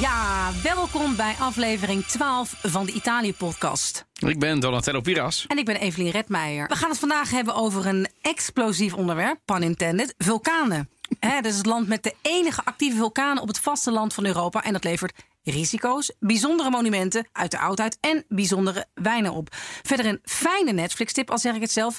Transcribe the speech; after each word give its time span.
Ja, 0.00 0.50
welkom 0.62 1.16
bij 1.16 1.34
aflevering 1.38 2.04
12 2.04 2.54
van 2.62 2.86
de 2.86 2.92
Italië-podcast. 2.92 4.04
Ik 4.26 4.38
ben 4.38 4.60
Donatello 4.60 5.00
Piras. 5.00 5.46
En 5.46 5.58
ik 5.58 5.64
ben 5.64 5.76
Evelien 5.76 6.10
Redmeijer. 6.10 6.68
We 6.68 6.76
gaan 6.76 6.90
het 6.90 6.98
vandaag 6.98 7.30
hebben 7.30 7.54
over 7.54 7.86
een 7.86 8.08
explosief 8.20 8.94
onderwerp, 8.94 9.40
pun 9.44 9.62
intended, 9.62 10.14
vulkanen. 10.18 10.90
Hè, 11.20 11.40
dat 11.40 11.52
is 11.52 11.56
het 11.56 11.66
land 11.66 11.88
met 11.88 12.02
de 12.02 12.14
enige 12.22 12.64
actieve 12.64 12.96
vulkanen 12.96 13.42
op 13.42 13.48
het 13.48 13.60
vasteland 13.60 14.14
van 14.14 14.26
Europa. 14.26 14.64
En 14.64 14.72
dat 14.72 14.84
levert 14.84 15.24
risico's, 15.42 16.12
bijzondere 16.18 16.70
monumenten 16.70 17.28
uit 17.32 17.50
de 17.50 17.58
oudheid 17.58 17.98
en 18.00 18.24
bijzondere 18.28 18.86
wijnen 18.94 19.32
op. 19.32 19.48
Verder 19.82 20.06
een 20.06 20.20
fijne 20.22 20.72
Netflix-tip, 20.72 21.30
al 21.30 21.38
zeg 21.38 21.54
ik 21.54 21.60
het 21.60 21.72
zelf. 21.72 21.98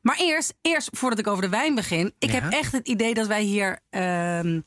Maar 0.00 0.16
eerst, 0.18 0.54
eerst 0.60 0.88
voordat 0.92 1.18
ik 1.18 1.26
over 1.26 1.42
de 1.42 1.48
wijn 1.48 1.74
begin. 1.74 2.14
Ik 2.18 2.30
heb 2.30 2.52
echt 2.52 2.72
het 2.72 2.88
idee 2.88 3.14
dat 3.14 3.26
wij 3.26 3.42
hier... 3.42 3.78
ehm, 3.90 4.60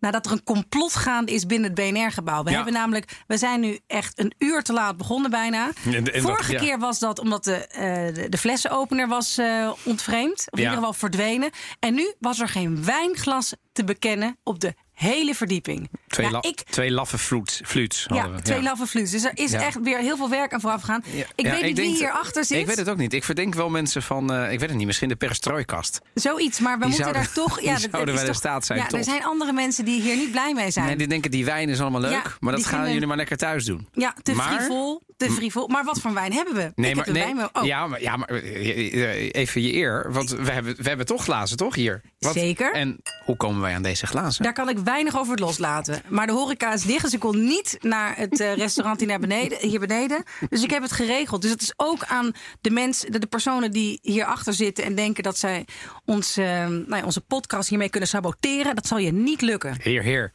nou, 0.00 0.12
dat 0.12 0.26
er 0.26 0.32
een 0.32 0.42
complot 0.44 0.94
gaande 0.94 1.32
is 1.32 1.46
binnen 1.46 1.70
het 1.70 1.78
BNR-gebouw. 1.92 2.42
We 2.42 2.50
Ja. 2.50 2.56
hebben 2.56 2.74
namelijk, 2.74 3.22
we 3.26 3.36
zijn 3.36 3.60
nu 3.60 3.78
echt 3.86 4.18
een 4.18 4.32
uur 4.38 4.62
te 4.62 4.72
laat 4.72 4.96
begonnen 4.96 5.30
bijna. 5.30 5.70
En- 5.84 6.12
en 6.12 6.22
Vorige 6.22 6.52
dat- 6.52 6.60
ja. 6.60 6.66
keer 6.66 6.78
was 6.78 6.98
dat 6.98 7.18
omdat 7.18 7.44
de, 7.44 7.54
eh, 7.66 8.14
de, 8.14 8.28
de 8.28 8.38
flessenopener 8.38 9.08
was 9.08 9.38
eh, 9.38 9.70
ontvreemd. 9.84 10.38
Of 10.38 10.46
in 10.50 10.58
ieder 10.58 10.74
geval 10.74 10.92
verdwenen. 10.92 11.50
En 11.78 11.94
nu 11.94 12.14
was 12.20 12.40
er 12.40 12.48
geen 12.48 12.84
wijnglas 12.84 13.54
te 13.72 13.84
bekennen 13.84 14.38
op 14.42 14.60
de 14.60 14.74
hele 15.08 15.34
verdieping. 15.34 15.88
Twee, 16.08 16.26
Ja, 16.26 16.32
la- 16.32 16.42
ik, 16.42 16.62
twee 16.70 16.90
laffe 16.90 17.18
fluits. 17.18 18.06
ja, 18.08 18.30
we. 18.30 18.42
twee 18.42 18.62
laffe 18.62 18.86
fluits. 18.86 19.10
Dus 19.10 19.24
er 19.24 19.30
is 19.34 19.50
Ja. 19.50 19.62
echt 19.62 19.80
weer 19.82 19.98
heel 19.98 20.16
veel 20.16 20.28
werk 20.28 20.52
aan 20.52 20.60
vooraf 20.60 20.80
gegaan. 20.80 21.02
Ja. 21.12 21.24
Ik 21.34 21.46
weet 21.46 21.62
niet 21.62 21.78
wie 21.78 21.94
hierachter 21.96 22.44
zit. 22.44 22.58
Ik 22.58 22.66
weet 22.66 22.76
het 22.76 22.88
ook 22.88 22.96
niet. 22.96 23.12
Ik 23.12 23.24
verdenk 23.24 23.54
wel 23.54 23.68
mensen 23.70 24.02
van, 24.02 24.32
eh, 24.32 24.52
ik 24.52 24.58
weet 24.60 24.68
het 24.68 24.78
niet, 24.78 24.86
misschien 24.86 25.08
de 25.08 25.16
perestrooikast. 25.16 26.00
Zoiets, 26.14 26.58
maar 26.60 26.78
we 26.78 26.78
Die 26.78 26.88
moeten 26.88 27.04
zouden- 27.12 27.34
daar 27.34 27.44
toch... 27.44 27.56
die 27.58 27.66
Ja, 27.68 27.72
dat- 27.72 27.88
zouden 27.90 28.14
wel 28.14 28.26
in 28.26 28.34
staat 28.34 28.66
zijn, 28.66 28.78
Ja, 28.78 28.90
er 28.90 29.04
zijn 29.04 29.24
andere 29.24 29.52
mensen 29.52 29.84
die 29.84 30.00
hier 30.00 30.16
niet 30.16 30.30
blij 30.30 30.54
mee 30.54 30.70
zijn. 30.70 30.86
Nee, 30.86 30.96
die 30.96 31.06
denken 31.06 31.30
die 31.30 31.44
wijn 31.44 31.68
is 31.68 31.80
allemaal 31.80 32.00
leuk, 32.00 32.36
maar 32.40 32.52
dat 32.52 32.60
die 32.60 32.70
gaan 32.70 32.92
jullie 32.92 33.06
maar 33.06 33.16
lekker 33.16 33.36
thuis 33.36 33.64
doen. 33.64 33.88
Ja, 33.92 34.14
te 34.22 34.32
Maar- 34.32 34.54
frivol, 34.54 35.02
te 35.28 35.30
frivol. 35.30 35.68
Maar 35.68 35.84
wat 35.84 36.00
voor 36.00 36.14
wijn 36.14 36.32
hebben 36.32 36.54
we? 36.54 36.72
Nee, 36.74 36.90
ik 36.90 36.96
maar, 36.96 37.04
heb 37.04 37.14
de 37.14 37.20
nee, 37.20 37.34
wijn 37.34 37.48
oh. 37.52 37.64
ja, 37.64 37.86
maar, 37.86 38.02
ja, 38.02 38.16
maar 38.16 38.28
eh, 38.28 39.02
eh, 39.04 39.28
even 39.32 39.62
je 39.62 39.74
eer. 39.74 40.12
Want 40.12 40.30
we 40.30 40.50
hebben, 40.52 40.76
we 40.76 40.88
hebben 40.88 41.06
toch 41.06 41.24
glazen, 41.24 41.56
toch, 41.56 41.74
hier? 41.74 42.00
Wat- 42.18 42.32
Zeker. 42.32 42.72
En 42.72 43.00
hoe 43.24 43.36
komen 43.36 43.60
wij 43.60 43.74
aan 43.74 43.82
deze 43.82 44.06
glazen? 44.06 44.42
Daar 44.42 44.52
kan 44.52 44.68
ik 44.68 44.78
weinig 44.78 45.18
over 45.18 45.38
loslaten. 45.38 46.02
Maar 46.08 46.26
de 46.26 46.32
horeca 46.32 46.72
is 46.72 46.82
dicht, 46.82 47.02
dus 47.02 47.12
ik 47.12 47.20
kon 47.20 47.44
niet 47.44 47.76
naar 47.80 48.16
het 48.16 48.40
eh, 48.40 48.54
restaurant 48.54 48.98
hier, 48.98 49.08
naar 49.08 49.20
beneden, 49.20 49.58
hier 49.58 49.80
beneden. 49.80 50.24
Dus 50.48 50.62
ik 50.62 50.70
heb 50.70 50.82
het 50.82 50.92
geregeld. 50.92 51.42
Dus 51.42 51.50
het 51.50 51.62
is 51.62 51.72
ook 51.76 52.04
aan 52.04 52.32
de 52.60 52.70
mensen, 52.70 53.12
de, 53.12 53.18
de 53.18 53.26
personen 53.26 53.70
die 53.70 53.98
hierachter 54.02 54.52
zitten 54.54 54.84
en 54.84 54.94
denken 54.94 55.22
dat 55.22 55.38
zij 55.38 55.64
ons, 56.04 56.36
nou 56.36 56.96
ja, 56.96 57.04
onze 57.04 57.20
podcast 57.20 57.68
hiermee 57.68 57.90
kunnen 57.90 58.08
saboteren. 58.08 58.74
Dat 58.74 58.86
zal 58.86 58.98
je 58.98 59.12
niet 59.12 59.40
lukken. 59.40 59.76
Heer, 59.82 60.02
heer. 60.02 60.32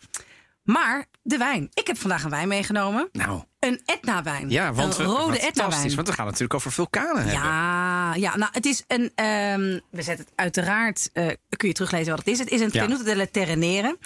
Maar 0.63 1.05
de 1.27 1.37
wijn. 1.37 1.69
Ik 1.73 1.87
heb 1.87 1.97
vandaag 1.97 2.23
een 2.23 2.29
wijn 2.29 2.47
meegenomen. 2.47 3.09
Nou, 3.11 3.43
Een 3.59 3.81
Etna-wijn. 3.85 4.49
ja, 4.49 4.73
want 4.73 4.97
een 4.97 5.05
we- 5.05 5.11
rode 5.11 5.39
Etna-wijn. 5.39 5.95
Want 5.95 6.07
we 6.07 6.13
gaan 6.13 6.25
natuurlijk 6.25 6.53
over 6.53 6.71
vulkanen 6.71 7.15
hebben. 7.23 7.33
Ja, 7.43 8.15
ja, 8.15 8.37
nou, 8.37 8.49
het 8.53 8.65
is 8.65 8.83
een. 8.87 9.11
ehm, 9.15 9.79
we 9.91 10.01
zetten 10.01 10.25
het 10.25 10.33
uiteraard. 10.35 11.09
eh, 11.13 11.27
kun 11.49 11.67
je 11.67 11.73
teruglezen 11.73 12.09
wat 12.09 12.19
het 12.19 12.27
is. 12.27 12.39
Het 12.39 12.49
is 12.49 12.61
een 12.61 12.69
Ja. 12.71 12.81
Tenuta 12.85 13.03
delle 13.03 13.31
Terrenere. 13.31 13.97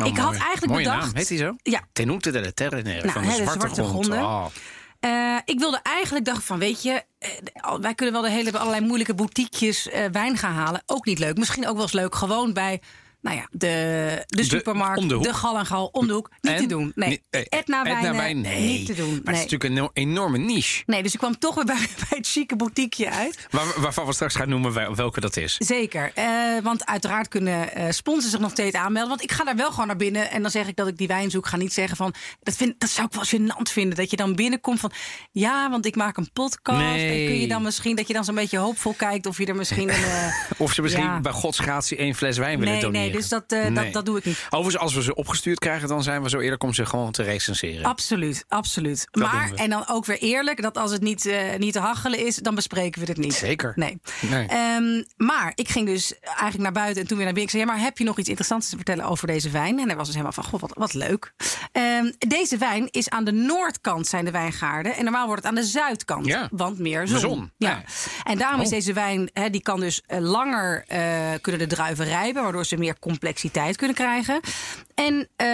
Oh, 0.00 0.06
ik 0.06 0.16
had 0.16 0.32
eigenlijk 0.36 0.66
Mooie 0.66 0.84
bedacht. 0.84 1.04
naam. 1.04 1.14
Heet 1.16 1.28
die 1.28 1.38
zo? 1.38 1.56
Ja. 1.62 1.80
Tenute 1.92 2.30
delle 2.30 2.54
Terrenere, 2.54 3.00
Nou, 3.00 3.12
van 3.12 3.22
de 3.22 3.28
zwarte, 3.32 3.52
zwarte 3.52 3.82
grond. 3.84 4.04
gronden. 4.06 4.24
Oh. 4.26 4.46
Eh, 5.00 5.36
ik 5.44 5.58
wilde 5.58 5.80
eigenlijk 5.82 6.24
dacht 6.24 6.44
van, 6.44 6.58
weet 6.58 6.82
je, 6.82 7.02
eh, 7.18 7.74
wij 7.80 7.94
kunnen 7.94 8.14
wel 8.14 8.22
de 8.22 8.30
hele 8.30 8.58
allerlei 8.58 8.84
moeilijke 8.86 9.14
boutiquejes 9.14 9.88
wijn 10.12 10.36
gaan 10.36 10.52
halen. 10.54 10.82
Ook 10.86 11.04
niet 11.04 11.18
leuk. 11.18 11.38
Misschien 11.38 11.66
ook 11.66 11.74
wel 11.74 11.82
eens 11.82 11.92
leuk. 11.92 12.14
Gewoon 12.14 12.52
bij. 12.52 12.80
Nou 13.28 13.40
ja, 13.40 13.48
de, 13.50 14.24
de 14.26 14.44
supermarkt, 14.44 15.08
de 15.08 15.14
hoek. 15.14 15.28
gal 15.32 15.58
en 15.58 15.66
gal, 15.66 15.86
om 15.92 16.06
de 16.06 16.12
hoek. 16.12 16.30
Niet 16.40 16.52
En? 16.52 16.58
te 16.60 16.66
doen. 16.66 16.92
Nee, 16.94 17.22
wijnen, 17.30 18.16
wijn, 18.16 18.40
nee. 18.40 18.60
niet 18.60 18.86
te 18.86 18.94
doen. 18.94 19.20
Maar 19.24 19.34
het 19.34 19.44
is 19.44 19.50
natuurlijk 19.50 19.64
een 19.64 19.76
eno- 19.76 19.90
enorme 19.92 20.38
niche. 20.38 20.82
nee, 20.86 21.02
dus 21.02 21.12
ik 21.12 21.18
kwam 21.18 21.38
toch 21.38 21.54
weer 21.54 21.64
bij, 21.64 21.76
bij 22.08 22.18
het 22.18 22.26
chique 22.28 22.56
boutiqueje 22.56 23.10
uit. 23.10 23.46
Waar, 23.50 23.80
waarvan 23.80 24.06
we 24.06 24.12
straks 24.12 24.34
gaan 24.34 24.48
noemen 24.48 24.72
wel- 24.72 24.94
welke 24.94 25.20
dat 25.20 25.36
is. 25.36 25.54
Zeker, 25.58 26.10
eh, 26.14 26.24
want 26.62 26.86
uiteraard 26.86 27.28
kunnen 27.28 27.74
eh 27.74 27.90
sponsors 27.90 28.30
zich 28.30 28.40
nog 28.40 28.50
steeds 28.50 28.76
aanmelden. 28.76 29.08
Want 29.08 29.22
ik 29.22 29.32
ga 29.32 29.44
daar 29.44 29.56
wel 29.56 29.70
gewoon 29.70 29.86
naar 29.86 29.96
binnen 29.96 30.30
en 30.30 30.42
dan 30.42 30.50
zeg 30.50 30.66
ik 30.68 30.76
dat 30.76 30.88
ik 30.88 30.96
die 30.96 31.06
wijn 31.08 31.30
zoek. 31.30 31.46
Ga 31.46 31.56
niet 31.56 31.72
zeggen 31.72 31.96
van, 31.96 32.14
dat, 32.42 32.56
vind, 32.56 32.80
dat 32.80 32.90
zou 32.90 33.08
ik 33.10 33.14
wel 33.14 33.40
gênant 33.40 33.72
vinden. 33.72 33.96
Dat 33.96 34.10
je 34.10 34.16
dan 34.16 34.34
binnenkomt 34.34 34.80
van, 34.80 34.92
ja, 35.32 35.70
want 35.70 35.86
ik 35.86 35.96
maak 35.96 36.16
een 36.16 36.32
podcast. 36.32 36.78
Nee. 36.78 37.20
En 37.20 37.26
kun 37.26 37.40
je 37.40 37.48
dan 37.48 37.62
misschien, 37.62 37.96
dat 37.96 38.06
je 38.06 38.12
dan 38.14 38.24
zo'n 38.24 38.34
beetje 38.34 38.58
hoopvol 38.58 38.92
kijkt 38.92 39.26
of 39.26 39.38
je 39.38 39.46
er 39.46 39.56
misschien... 39.56 39.88
Een, 39.88 40.04
eh, 40.04 40.26
Of 40.58 40.72
ze 40.72 40.82
misschien 40.82 41.04
Ja. 41.04 41.20
bij 41.20 41.32
gods 41.32 41.58
gratie 41.58 41.96
één 41.96 42.14
fles 42.14 42.38
wijn 42.38 42.58
willen 42.58 42.80
doneren. 42.80 43.17
Dus 43.18 43.28
dat, 43.28 43.44
eh, 43.52 43.60
Nee. 43.60 43.72
dat, 43.84 43.92
dat 43.92 44.06
doe 44.06 44.18
ik 44.18 44.24
niet. 44.24 44.46
Overigens, 44.50 44.82
als 44.82 44.94
we 44.94 45.02
ze 45.02 45.14
opgestuurd 45.14 45.58
krijgen, 45.58 45.88
dan 45.88 46.02
zijn 46.02 46.22
we 46.22 46.28
zo 46.28 46.38
eerlijk 46.38 46.62
om 46.62 46.74
ze 46.74 46.86
gewoon 46.86 47.12
te 47.12 47.22
recenseren. 47.22 47.84
Absoluut, 47.84 48.44
absoluut. 48.48 49.06
Dat 49.10 49.32
maar, 49.32 49.52
en 49.54 49.70
dan 49.70 49.84
ook 49.88 50.04
weer 50.04 50.18
eerlijk, 50.18 50.62
dat 50.62 50.76
als 50.78 50.92
het 50.92 51.02
niet, 51.02 51.26
eh, 51.26 51.54
niet 51.58 51.72
te 51.72 51.78
hachelen 51.78 52.26
is, 52.26 52.36
dan 52.36 52.54
bespreken 52.54 53.00
we 53.00 53.06
het 53.06 53.16
niet. 53.16 53.34
Zeker. 53.34 53.72
Nee. 53.76 54.00
Nee. 54.20 54.46
Ehm, 54.46 55.02
maar 55.16 55.52
ik 55.54 55.68
ging 55.68 55.86
dus 55.86 56.18
eigenlijk 56.20 56.58
naar 56.62 56.72
buiten 56.72 57.02
en 57.02 57.08
toen 57.08 57.16
weer 57.16 57.26
naar 57.26 57.34
binnen. 57.34 57.42
Ik 57.42 57.50
zei, 57.50 57.62
ja, 57.62 57.68
maar 57.76 57.80
heb 57.84 57.98
je 57.98 58.04
nog 58.04 58.18
iets 58.18 58.28
interessants 58.28 58.68
te 58.68 58.76
vertellen 58.76 59.04
over 59.04 59.26
deze 59.26 59.50
wijn? 59.50 59.78
En 59.78 59.86
hij 59.86 59.96
was 59.96 60.04
dus 60.06 60.14
helemaal 60.14 60.32
van, 60.32 60.44
goh, 60.44 60.60
wat, 60.60 60.72
wat 60.74 60.94
leuk. 60.94 61.32
Ehm, 61.72 62.10
deze 62.18 62.56
wijn 62.56 62.88
is 62.90 63.08
aan 63.10 63.24
de 63.24 63.32
noordkant 63.32 64.06
zijn 64.06 64.24
de 64.24 64.30
wijngaarden. 64.30 64.96
En 64.96 65.02
normaal 65.04 65.26
wordt 65.26 65.42
het 65.42 65.50
aan 65.50 65.58
de 65.60 65.66
zuidkant, 65.66 66.26
Ja. 66.26 66.48
want 66.50 66.78
meer 66.78 67.06
zon. 67.08 67.18
Zon, 67.18 67.50
Ja. 67.56 67.68
ja. 67.68 67.82
En 68.24 68.38
daarom 68.38 68.60
is 68.60 68.66
Oh. 68.66 68.72
deze 68.72 68.92
wijn, 68.92 69.30
die 69.50 69.62
kan 69.62 69.80
dus 69.80 70.02
eh, 70.06 70.18
langer 70.20 70.84
kunnen 71.40 71.60
de 71.60 71.66
druiven 71.66 72.04
rijpen, 72.04 72.42
waardoor 72.42 72.66
ze 72.66 72.76
meer 72.76 72.97
complexiteit 72.98 73.76
kunnen 73.76 73.96
krijgen. 73.96 74.40
En 74.94 75.28
eh, 75.36 75.46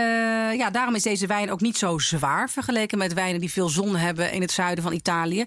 ja, 0.57 0.71
daarom 0.71 0.95
is 0.95 1.03
deze 1.03 1.27
wijn 1.27 1.51
ook 1.51 1.61
niet 1.61 1.77
zo 1.77 1.99
zwaar 1.99 2.51
vergeleken 2.51 2.99
met 2.99 3.13
wijnen 3.13 3.41
die 3.41 3.53
veel 3.53 3.69
zon 3.69 3.97
hebben 3.97 4.33
in 4.33 4.41
het 4.41 4.51
zuiden 4.51 4.85
van 4.85 4.93
Italië. 4.93 5.45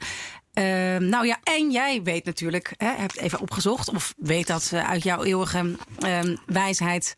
Ehm, 0.57 1.09
nou 1.09 1.25
ja, 1.25 1.37
en 1.43 1.71
jij 1.71 2.01
weet 2.03 2.25
natuurlijk, 2.25 2.73
hè, 2.77 2.87
hebt 2.87 3.17
even 3.17 3.39
opgezocht, 3.39 3.89
of 3.89 4.13
weet 4.17 4.47
dat 4.47 4.69
eh, 4.73 4.89
uit 4.89 5.03
jouw 5.03 5.23
eeuwige 5.23 5.75
ehm, 5.99 6.35
wijsheid, 6.45 7.15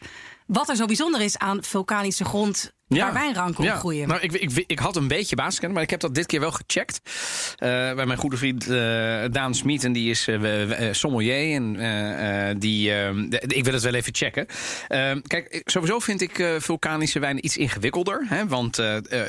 wat 0.49 0.69
er 0.69 0.75
zo 0.75 0.85
bijzonder 0.85 1.21
is 1.21 1.37
aan 1.37 1.63
vulkanische 1.63 2.25
grond 2.25 2.71
waar 2.87 3.13
wijnranken 3.13 3.63
op 3.63 3.79
groeien. 3.79 4.07
Nou, 4.07 4.19
ik, 4.21 4.31
ik, 4.31 4.63
ik 4.67 4.79
had 4.79 4.95
een 4.95 5.07
beetje 5.07 5.35
basiskennis, 5.35 5.73
maar 5.75 5.83
ik 5.83 5.89
heb 5.89 5.99
dat 5.99 6.15
dit 6.15 6.25
keer 6.25 6.39
wel 6.39 6.51
gecheckt. 6.51 6.99
Eh, 7.55 7.69
bij 7.93 8.05
mijn 8.05 8.17
goede 8.19 8.37
vriend 8.37 8.63
eh, 8.69 9.23
Daan 9.31 9.55
Smit, 9.55 9.83
en 9.83 9.93
die 9.93 10.09
is 10.09 10.27
eh, 10.27 10.88
sommelier. 10.91 11.53
En 11.55 12.59
die, 12.59 12.93
eh, 12.93 13.09
de- 13.29 13.43
ik 13.47 13.63
wil 13.63 13.73
het 13.73 13.83
wel 13.83 13.93
even 13.93 14.15
checken. 14.15 14.45
Eh, 14.88 15.11
kijk, 15.27 15.61
sowieso 15.65 15.99
vind 15.99 16.21
ik 16.21 16.55
vulkanische 16.57 17.19
wijnen 17.19 17.45
iets 17.45 17.57
ingewikkelder. 17.57 18.25
Hè, 18.27 18.47
want 18.47 18.81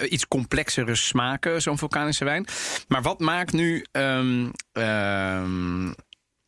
iets 0.09 0.29
complexere 0.29 0.95
smaken, 0.95 1.63
zo'n 1.63 1.79
vulkanische 1.79 2.25
wijn. 2.25 2.47
Maar 2.89 3.03
wat 3.03 3.19
maakt 3.21 3.53
nu... 3.53 3.85
ehm, 3.93 4.49
ehm, 4.73 5.93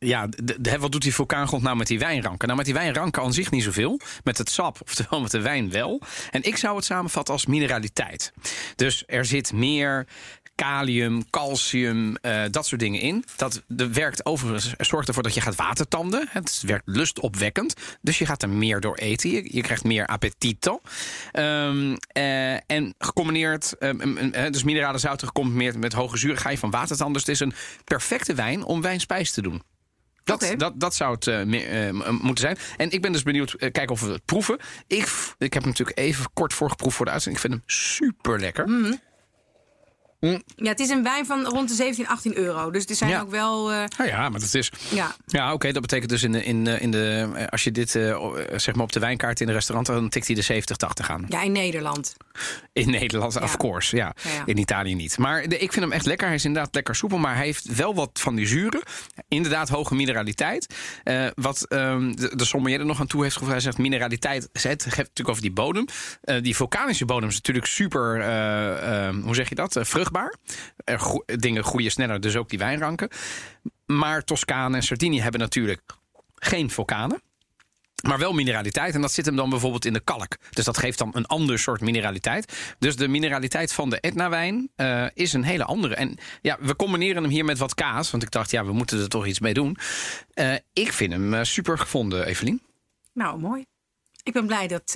ja, 0.03 0.29
wat 0.79 0.91
doet 0.91 1.01
die 1.01 1.13
vulkaangrond 1.13 1.63
nou 1.63 1.75
met 1.75 1.87
die 1.87 1.99
wijnranken? 1.99 2.45
Nou, 2.45 2.57
met 2.57 2.65
die 2.65 2.75
wijnranken 2.75 3.21
aan 3.21 3.33
zich 3.33 3.51
niet 3.51 3.63
zoveel. 3.63 3.99
Met 4.23 4.37
het 4.37 4.49
sap, 4.49 4.81
oftewel 4.87 5.21
met 5.21 5.31
de 5.31 5.41
wijn 5.41 5.69
wel. 5.69 6.01
En 6.31 6.43
ik 6.43 6.57
zou 6.57 6.75
het 6.75 6.85
samenvatten 6.85 7.33
als 7.33 7.45
mineraliteit. 7.45 8.33
Dus 8.75 9.03
er 9.07 9.25
zit 9.25 9.53
meer 9.53 10.07
kalium, 10.55 11.29
calcium, 11.29 12.15
eh, 12.15 12.43
dat 12.51 12.67
soort 12.67 12.81
dingen 12.81 12.99
in. 12.99 13.25
Dat 13.35 13.63
de, 13.67 13.93
werkt 13.93 14.25
overigens, 14.25 14.73
zorgt 14.77 15.07
ervoor 15.07 15.23
dat 15.23 15.33
je 15.33 15.41
gaat 15.41 15.55
watertanden. 15.55 16.27
Het 16.29 16.63
werkt 16.65 16.87
lustopwekkend. 16.87 17.73
Dus 18.01 18.17
je 18.17 18.25
gaat 18.25 18.41
er 18.41 18.49
meer 18.49 18.79
door 18.79 18.95
eten. 18.95 19.29
Je, 19.29 19.61
krijgt 19.61 19.83
meer 19.83 20.05
appetito. 20.05 20.81
Ehm, 21.31 21.95
eh, 22.07 22.53
en 22.53 22.95
gecombineerd, 22.97 23.77
ehm, 23.77 24.17
eh, 24.17 24.51
dus 24.51 24.63
minerale 24.63 24.97
zouten 24.97 25.27
gecombineerd 25.27 25.77
met 25.77 25.93
hoge 25.93 26.17
zuur, 26.17 26.37
ga 26.37 26.49
je 26.49 26.57
van 26.57 26.71
watertanden. 26.71 27.13
Dus 27.13 27.21
het 27.21 27.35
is 27.35 27.39
een 27.39 27.53
perfecte 27.83 28.33
wijn 28.33 28.63
om 28.63 28.81
wijnspijs 28.81 29.31
te 29.31 29.41
doen. 29.41 29.61
Dat, 30.23 30.53
dat, 30.57 30.79
dat 30.79 30.95
zou 30.95 31.13
het 31.13 31.27
eh, 31.27 31.43
meer, 31.43 31.69
eh, 31.69 32.09
moeten 32.09 32.43
zijn. 32.43 32.57
En 32.77 32.91
ik 32.91 33.01
ben 33.01 33.11
dus 33.11 33.23
benieuwd, 33.23 33.53
eh, 33.53 33.71
kijken 33.71 33.89
of 33.89 34.01
we 34.01 34.11
het 34.11 34.25
proeven. 34.25 34.57
Ik, 34.87 35.33
ik 35.37 35.53
heb 35.53 35.63
hem 35.63 35.71
natuurlijk 35.71 35.97
even 35.97 36.25
kort 36.33 36.53
voorgeproefd 36.53 36.95
voor 36.95 37.05
de 37.05 37.11
uitzending. 37.11 37.43
Ik 37.43 37.49
vind 37.49 37.61
hem 37.61 37.69
super 37.77 38.39
lekker. 38.39 38.65
Ja, 40.55 40.69
het 40.69 40.79
is 40.79 40.89
een 40.89 41.03
wijn 41.03 41.25
van 41.25 41.45
rond 41.45 41.69
de 41.69 41.75
17, 41.75 42.07
18 42.07 42.37
euro. 42.37 42.71
Dus 42.71 42.85
er 42.85 42.95
zijn 42.95 43.09
Ja. 43.09 43.21
ook 43.21 43.31
wel... 43.31 43.71
eh, 43.71 43.83
Nou 43.97 44.09
ja, 44.09 44.29
maar 44.29 44.39
dat 44.39 44.53
is. 44.53 44.71
ja. 44.89 45.15
Ja, 45.25 45.53
oké. 45.53 45.71
dat 45.71 45.81
betekent 45.81 46.09
dus 46.09 46.23
in 46.23 46.31
de, 46.31 46.43
in, 46.43 46.67
in 46.67 46.91
de. 46.91 47.29
eh, 47.35 47.47
Als 47.47 47.63
je 47.63 47.71
dit 47.71 47.95
eh, 47.95 48.33
zeg 48.55 48.75
maar 48.75 48.83
op 48.83 48.91
de 48.91 48.99
wijnkaart 48.99 49.41
in 49.41 49.47
een 49.47 49.53
restaurant. 49.53 49.87
dan 49.87 50.09
tikt 50.09 50.27
hij 50.27 50.35
de 50.35 50.41
70, 50.41 50.77
80 50.77 51.09
aan. 51.09 51.25
ja, 51.29 51.41
in 51.41 51.51
Nederland. 51.51 52.15
In 52.73 52.89
Nederland, 52.89 53.41
of 53.41 53.57
course. 53.57 53.95
Ja. 53.95 54.13
In 54.45 54.57
Italië 54.57 54.95
niet. 54.95 55.17
Maar 55.17 55.47
de- 55.47 55.57
ik 55.59 55.71
vind 55.73 55.85
hem 55.85 55.93
echt 55.93 56.05
lekker. 56.05 56.27
Hij 56.27 56.35
is 56.35 56.45
inderdaad 56.45 56.73
lekker 56.75 56.95
soepel. 56.95 57.17
Maar 57.17 57.35
hij 57.35 57.45
heeft 57.45 57.75
wel 57.75 57.95
wat 57.95 58.09
van 58.13 58.35
die 58.35 58.47
zuren. 58.47 58.81
Inderdaad, 59.27 59.69
hoge 59.69 59.95
mineraliteit. 59.95 60.75
Wat 61.35 61.63
ehm, 61.67 62.11
de, 62.11 62.35
de 62.35 62.45
sommelier 62.45 62.79
er 62.79 62.85
nog 62.85 62.99
aan 62.99 63.07
toe 63.07 63.21
heeft 63.21 63.33
gevoegd. 63.33 63.51
Hij 63.51 63.61
zegt 63.61 63.77
mineraliteit. 63.77 64.49
Het 64.51 64.63
heeft 64.63 64.83
natuurlijk 64.97 65.29
over 65.29 65.41
die 65.41 65.51
bodem. 65.51 65.85
Die 66.41 66.55
vulkanische 66.55 67.05
bodem 67.05 67.29
is 67.29 67.35
natuurlijk 67.35 67.65
super. 67.65 68.21
eh, 68.21 69.07
eh, 69.07 69.15
hoe 69.23 69.35
zeg 69.35 69.49
je 69.49 69.55
dat? 69.55 69.75
Eh, 69.75 69.83
vruchtbaar. 70.13 70.35
Er 70.83 71.39
dingen 71.39 71.63
groeien 71.63 71.91
sneller, 71.91 72.21
dus 72.21 72.35
ook 72.35 72.49
die 72.49 72.59
wijnranken. 72.59 73.09
Maar 73.85 74.23
Toscane 74.23 74.75
en 74.75 74.83
Sardinië 74.83 75.21
hebben 75.21 75.39
natuurlijk 75.39 75.81
geen 76.35 76.69
vulkanen. 76.69 77.21
Maar 78.07 78.19
wel 78.19 78.33
mineraliteit. 78.33 78.95
En 78.95 79.01
dat 79.01 79.11
zit 79.11 79.25
hem 79.25 79.35
dan 79.35 79.49
bijvoorbeeld 79.49 79.85
in 79.85 79.93
de 79.93 79.99
kalk. 79.99 80.37
Dus 80.49 80.65
dat 80.65 80.77
geeft 80.77 80.97
dan 80.97 81.09
een 81.13 81.25
ander 81.25 81.59
soort 81.59 81.81
mineraliteit. 81.81 82.75
Dus 82.79 82.95
de 82.95 83.07
mineraliteit 83.07 83.73
van 83.73 83.89
de 83.89 83.99
Etna-wijn 83.99 84.69
eh, 84.75 85.05
is 85.13 85.33
een 85.33 85.43
hele 85.43 85.63
andere. 85.63 85.95
En 85.95 86.17
ja, 86.41 86.57
we 86.59 86.75
combineren 86.75 87.21
hem 87.21 87.31
hier 87.31 87.45
met 87.45 87.57
wat 87.57 87.73
kaas. 87.73 88.11
Want 88.11 88.23
ik 88.23 88.31
dacht, 88.31 88.51
ja, 88.51 88.65
we 88.65 88.73
moeten 88.73 89.01
er 89.01 89.09
toch 89.09 89.25
iets 89.25 89.39
mee 89.39 89.53
doen. 89.53 89.77
Eh, 90.33 90.53
ik 90.73 90.93
vind 90.93 91.11
hem 91.11 91.33
eh, 91.33 91.43
super 91.43 91.77
gevonden, 91.77 92.25
Evelien. 92.25 92.61
Nou, 93.13 93.39
mooi. 93.39 93.65
Ik 94.23 94.33
ben 94.33 94.47
blij 94.47 94.67
dat, 94.67 94.91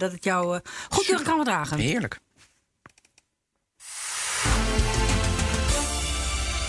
dat 0.00 0.12
het 0.12 0.24
jou 0.24 0.60
goed 0.88 1.22
kan 1.22 1.44
dragen. 1.44 1.78
Heerlijk. 1.78 2.20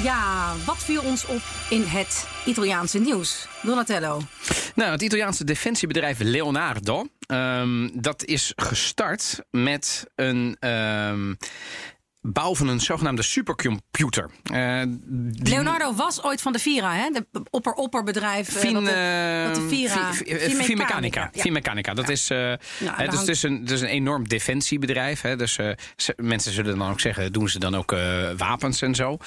Ja, 0.04 0.54
wat 0.66 0.84
viel 0.84 1.02
ons 1.02 1.26
op 1.26 1.42
in 1.70 1.84
het 1.84 2.28
Italiaanse 2.46 3.00
nieuws? 3.00 3.48
Donatello. 3.62 4.22
Nou, 4.76 4.92
het 4.92 5.02
Italiaanse 5.02 5.44
defensiebedrijf 5.44 6.20
Leonardo. 6.20 7.08
ehm, 7.28 7.90
dat 7.94 8.26
is 8.26 8.54
gestart 8.56 9.40
met 9.52 10.08
een 10.16 10.58
ehm, 10.60 11.34
bouw 12.26 12.56
van 12.56 12.68
een 12.68 12.80
zogenaamde 12.80 13.22
supercomputer. 13.22 14.30
Eh, 14.44 14.82
die- 15.06 15.50
Leonardo 15.50 15.94
was 15.94 16.24
ooit 16.24 16.42
van 16.42 16.54
de 16.54 16.60
Vira, 16.60 16.94
hè? 16.96 17.10
De 17.10 17.26
opper-opperbedrijf. 17.50 18.48
eh, 18.56 18.56
Fin, 18.62 18.74
wat 18.74 18.86
de, 18.86 18.92
eh, 18.92 19.46
wat 19.46 19.56
de 19.56 19.68
Vira... 19.76 20.14
Fi- 20.14 20.24
eh, 20.24 20.40
Finmeccanica. 21.34 21.94
Dat 21.94 22.10
is, 22.10 23.26
dus 23.26 23.44
een, 23.44 23.66
is 23.66 23.82
een 23.82 23.88
enorm 23.88 24.28
defensiebedrijf. 24.28 25.22
Hè, 25.22 25.36
dus 25.36 25.54
ze- 25.96 26.14
mensen 26.18 26.52
zullen 26.52 26.78
dan 26.78 26.90
ook 26.90 27.00
zeggen: 27.00 27.32
doen 27.34 27.50
ze 27.50 27.60
dan 27.60 27.76
ook 27.76 27.96
wapens 28.38 28.82
en 28.82 28.96
zo? 28.96 29.18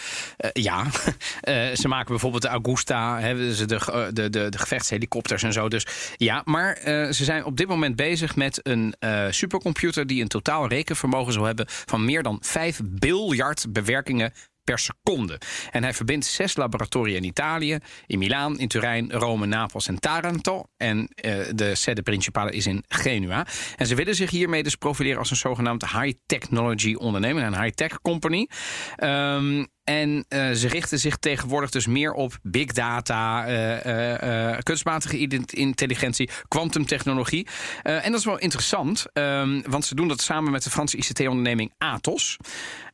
Ja. 0.53 0.85
Ze 1.75 1.89
maken 1.89 2.07
bijvoorbeeld 2.09 2.43
de 2.43 2.49
Augusta, 2.49 3.21
hè, 3.21 3.35
dus 3.37 3.59
de, 3.59 3.67
de, 4.13 4.31
de, 4.31 4.49
de 4.49 4.59
gevechtshelikopters 4.59 5.43
en 5.43 5.53
zo. 5.53 5.69
Dus 5.69 5.87
ja, 6.17 6.43
maar 6.45 6.79
ze 6.85 7.25
zijn 7.25 7.45
op 7.45 7.57
dit 7.57 7.69
moment 7.69 7.97
bezig 7.97 8.37
met 8.37 8.61
een 8.63 8.95
supercomputer 9.31 10.07
die 10.07 10.23
een 10.23 10.29
totaal 10.29 10.69
rekenvermogen 10.69 11.33
zal 11.33 11.45
hebben 11.45 11.67
van 11.69 12.05
meer 12.05 12.23
dan 12.23 12.39
5 12.41 12.81
biljard 12.89 13.67
bewerkingen 13.69 14.33
per 14.67 14.79
seconde. 14.79 15.41
En 15.71 15.83
hij 15.83 15.95
verbindt 15.95 16.27
zes 16.27 16.57
laboratoria 16.57 17.17
in 17.17 17.25
Italië, 17.25 17.79
in 18.07 18.19
Milaan, 18.19 18.59
in 18.59 18.69
Turijn, 18.69 19.13
Rome, 19.13 19.47
Napels 19.47 19.89
en 19.89 20.01
Taranto. 20.01 20.63
En 20.77 21.09
eh, 21.15 21.39
de 21.55 21.75
sede 21.75 22.03
principale 22.03 22.51
is 22.51 22.67
in 22.67 22.85
Genua. 22.89 23.47
En 23.77 23.87
ze 23.87 23.95
willen 23.95 24.15
zich 24.15 24.31
hiermee 24.31 24.63
dus 24.63 24.77
profileren 24.77 25.19
als 25.19 25.31
een 25.31 25.37
zogenaamd 25.37 25.91
high-technology 25.91 26.95
ondernemer, 26.95 27.43
een 27.43 27.63
high-tech 27.63 28.01
company. 28.01 28.49
Ehm, 28.97 29.65
en 29.87 30.25
eh, 30.29 30.51
ze 30.51 30.69
richten 30.69 30.99
zich 30.99 31.17
tegenwoordig 31.17 31.71
dus 31.71 31.87
meer 31.87 32.13
op 32.13 32.39
big 32.43 32.73
data, 32.73 33.47
eh, 33.47 34.51
eh, 34.53 34.59
kunstmatige 34.63 35.47
intelligentie, 35.51 36.31
kwantumtechnologie. 36.49 37.47
En 37.83 38.11
dat 38.11 38.21
is 38.21 38.25
wel 38.27 38.39
interessant, 38.39 39.07
ehm, 39.13 39.63
want 39.69 39.85
ze 39.85 39.95
doen 39.95 40.09
dat 40.09 40.21
samen 40.21 40.53
met 40.53 40.65
de 40.65 40.71
Franse 40.71 40.97
ICT-onderneming 40.97 41.73
Atos. 41.79 42.37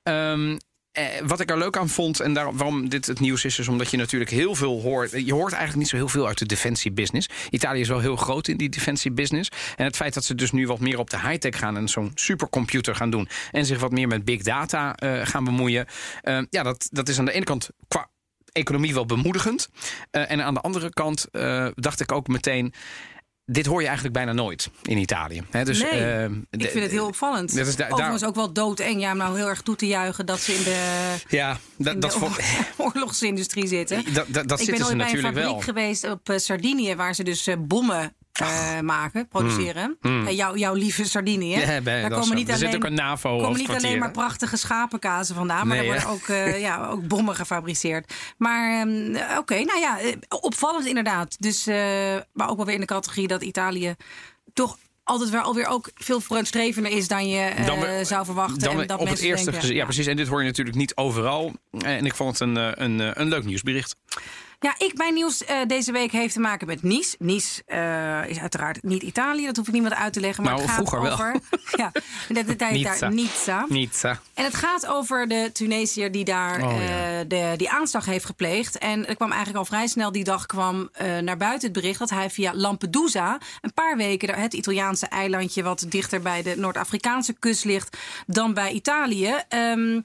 Ehm, 0.02 0.56
eh, 0.92 1.04
wat 1.26 1.40
ik 1.40 1.50
er 1.50 1.58
leuk 1.58 1.76
aan 1.76 1.88
vond 1.88 2.20
en 2.20 2.34
daar, 2.34 2.56
waarom 2.56 2.88
dit 2.88 3.06
het 3.06 3.20
nieuws 3.20 3.44
is, 3.44 3.58
is 3.58 3.68
omdat 3.68 3.90
je 3.90 3.96
natuurlijk 3.96 4.30
heel 4.30 4.54
veel 4.54 4.80
hoort. 4.80 5.10
Je 5.10 5.32
hoort 5.32 5.52
eigenlijk 5.52 5.76
niet 5.76 5.88
zo 5.88 5.96
heel 5.96 6.08
veel 6.08 6.26
uit 6.26 6.38
de 6.38 6.46
defensiebusiness. 6.46 7.28
Italië 7.50 7.80
is 7.80 7.88
wel 7.88 8.00
heel 8.00 8.16
groot 8.16 8.48
in 8.48 8.56
die 8.56 8.68
defensiebusiness. 8.68 9.50
En 9.76 9.84
het 9.84 9.96
feit 9.96 10.14
dat 10.14 10.24
ze 10.24 10.34
dus 10.34 10.52
nu 10.52 10.66
wat 10.66 10.80
meer 10.80 10.98
op 10.98 11.10
de 11.10 11.20
high-tech 11.20 11.58
gaan 11.58 11.76
en 11.76 11.88
zo'n 11.88 12.12
supercomputer 12.14 12.94
gaan 12.94 13.10
doen. 13.10 13.28
en 13.50 13.66
zich 13.66 13.80
wat 13.80 13.90
meer 13.90 14.08
met 14.08 14.24
big 14.24 14.42
data 14.42 14.94
eh, 14.94 15.20
gaan 15.26 15.44
bemoeien. 15.44 15.86
eh, 16.22 16.42
ja, 16.50 16.62
dat, 16.62 16.88
dat 16.90 17.08
is 17.08 17.18
aan 17.18 17.24
de 17.24 17.32
ene 17.32 17.44
kant 17.44 17.70
qua 17.88 18.10
economie 18.52 18.94
wel 18.94 19.06
bemoedigend. 19.06 19.68
Eh, 20.10 20.30
en 20.30 20.44
aan 20.44 20.54
de 20.54 20.60
andere 20.60 20.90
kant 20.90 21.26
dacht 21.74 22.00
ik 22.00 22.12
ook 22.12 22.28
meteen. 22.28 22.74
Dit 23.44 23.66
hoor 23.66 23.80
je 23.80 23.86
eigenlijk 23.86 24.14
bijna 24.16 24.32
nooit 24.32 24.70
in 24.82 24.96
Italië. 24.98 25.42
Hè, 25.50 25.64
dus, 25.64 25.80
Nee, 25.82 25.90
eh, 25.90 26.24
Ik 26.50 26.70
vind 26.70 26.82
het 26.82 26.90
heel 26.90 27.06
opvallend. 27.06 27.54
Dat 27.56 27.66
is 27.66 27.76
da- 27.76 27.82
daar- 27.84 27.92
Overigens 27.92 28.24
ook 28.24 28.34
wel 28.34 28.52
doodeng. 28.52 29.00
Ja, 29.00 29.14
nou 29.14 29.36
heel 29.36 29.48
erg 29.48 29.62
toe 29.62 29.76
te 29.76 29.86
juichen 29.86 30.26
dat 30.26 30.40
ze 30.40 30.52
in 30.54 30.62
de, 30.62 31.14
Ja, 31.28 31.58
dat, 31.76 31.94
in 31.94 32.00
dat 32.00 32.12
de 32.12 32.64
oorlogsindustrie 32.76 33.66
zitten. 33.66 34.04
Dat, 34.12 34.26
ik 34.26 34.32
ben 34.46 34.58
zitten 34.58 34.76
ze 34.76 34.84
ooit 34.84 34.96
bij 34.96 35.12
een 35.12 35.20
fabriek 35.20 35.44
wel. 35.44 35.60
geweest 35.60 36.10
op 36.10 36.28
eh, 36.28 36.38
Sardinië... 36.38 36.94
waar 36.94 37.14
ze 37.14 37.22
dus 37.24 37.46
eh, 37.46 37.54
bommen 37.58 38.14
eh, 38.32 38.80
maken, 38.80 39.28
produceren. 39.28 39.96
Eh, 40.00 40.30
jouw, 40.30 40.56
jouw 40.56 40.74
lieve 40.74 41.04
Sardinië. 41.04 41.58
Ja, 41.58 41.80
Daar 41.80 42.10
komen 42.10 42.36
niet 42.36 42.50
alleen, 42.50 42.74
ook 42.74 42.84
een 42.84 42.94
NAVO 42.94 43.38
komen 43.38 43.58
niet 43.58 43.68
alleen 43.70 43.98
maar 43.98 44.10
prachtige 44.10 44.56
schapenkazen 44.56 45.34
vandaan... 45.34 45.66
maar 45.66 45.76
Nee, 45.76 45.86
er 45.90 45.92
worden 45.92 46.08
ook, 46.10 46.28
eh, 46.28 46.60
ja, 46.68 46.86
ook 46.86 47.08
bommen 47.08 47.34
gefabriceerd. 47.34 48.14
Maar 48.38 48.80
ehm, 48.80 49.14
eh, 49.14 49.38
oké, 49.38 49.54
nou 49.64 49.80
ja, 49.80 49.98
opvallend 50.28 50.86
inderdaad. 50.86 51.36
Dus, 51.38 51.64
maar 52.32 52.48
ook 52.48 52.56
wel 52.56 52.64
weer 52.66 52.74
in 52.74 52.80
de 52.80 52.86
categorie 52.86 53.28
dat 53.28 53.42
Italië... 53.42 53.94
toch 54.52 54.78
altijd 55.04 55.30
wel 55.30 55.42
alweer 55.42 55.66
ook 55.66 55.90
veel 55.94 56.20
vooruitstrevender 56.20 56.92
is... 56.92 57.08
dan 57.08 57.28
je 57.28 57.52
Dan 57.66 57.80
we- 57.80 58.00
zou 58.04 58.24
verwachten. 58.24 58.58
Dan 58.58 58.80
en 58.80 58.86
dat 58.86 59.00
op 59.00 59.08
het 59.08 59.20
eerste 59.20 59.44
denken, 59.44 59.62
geze- 59.62 59.74
ja, 59.74 59.84
precies. 59.84 60.06
En 60.06 60.16
dit 60.16 60.28
hoor 60.28 60.40
je 60.40 60.46
natuurlijk 60.46 60.76
niet 60.76 60.96
overal. 60.96 61.52
En 61.78 62.04
ik 62.06 62.14
vond 62.14 62.38
het 62.38 62.48
een, 62.48 62.82
een, 62.82 63.20
een 63.20 63.28
leuk 63.28 63.44
nieuwsbericht. 63.44 63.96
Ja, 64.62 64.74
ik, 64.78 64.96
mijn 64.96 65.14
nieuws 65.14 65.44
eh, 65.44 65.56
deze 65.66 65.92
week 65.92 66.12
heeft 66.12 66.34
te 66.34 66.40
maken 66.40 66.66
met 66.66 66.82
Nice. 66.82 67.16
Nice 67.18 67.62
eh, 67.66 68.30
is 68.30 68.38
uiteraard 68.38 68.82
niet 68.82 69.02
Italië, 69.02 69.46
dat 69.46 69.56
hoef 69.56 69.66
ik 69.66 69.72
niemand 69.72 69.94
uit 69.94 70.12
te 70.12 70.20
leggen. 70.20 70.44
Maar 70.44 70.52
Nou, 70.52 70.64
het 70.66 70.74
gaat 70.74 70.88
vroeger 70.88 71.02
wel. 71.08 71.12
over. 71.12 71.40
ja, 71.82 71.92
tijd 72.56 72.72
Nizza. 72.72 72.98
daar 72.98 73.12
Nizza. 73.12 74.10
Eh, 74.10 74.16
En 74.34 74.44
het 74.44 74.54
gaat 74.54 74.86
over 74.86 75.28
de 75.28 75.50
Tunesiër 75.52 76.12
die 76.12 76.24
daar 76.24 76.62
Oh, 76.62 76.72
eh, 76.72 77.24
de, 77.28 77.54
die 77.56 77.70
aanslag 77.70 78.04
heeft 78.06 78.24
gepleegd. 78.24 78.78
En 78.78 79.06
er 79.08 79.16
kwam 79.16 79.28
eigenlijk 79.30 79.58
al 79.58 79.64
vrij 79.64 79.86
snel 79.86 80.12
die 80.12 80.24
dag 80.24 80.46
kwam 80.46 80.90
naar 81.20 81.36
buiten 81.36 81.68
het 81.68 81.80
bericht 81.80 81.98
dat 81.98 82.10
hij 82.10 82.30
via 82.30 82.54
Lampedusa 82.54 83.38
een 83.60 83.74
paar 83.74 83.96
weken, 83.96 84.34
het 84.34 84.54
Italiaanse 84.54 85.06
eilandje 85.06 85.62
wat 85.62 85.84
dichter 85.88 86.20
bij 86.22 86.42
de 86.42 86.54
Noord-Afrikaanse 86.56 87.32
kust 87.32 87.64
ligt 87.64 87.96
dan 88.26 88.54
bij 88.54 88.70
Italië. 88.72 89.34
ehm, 89.48 90.00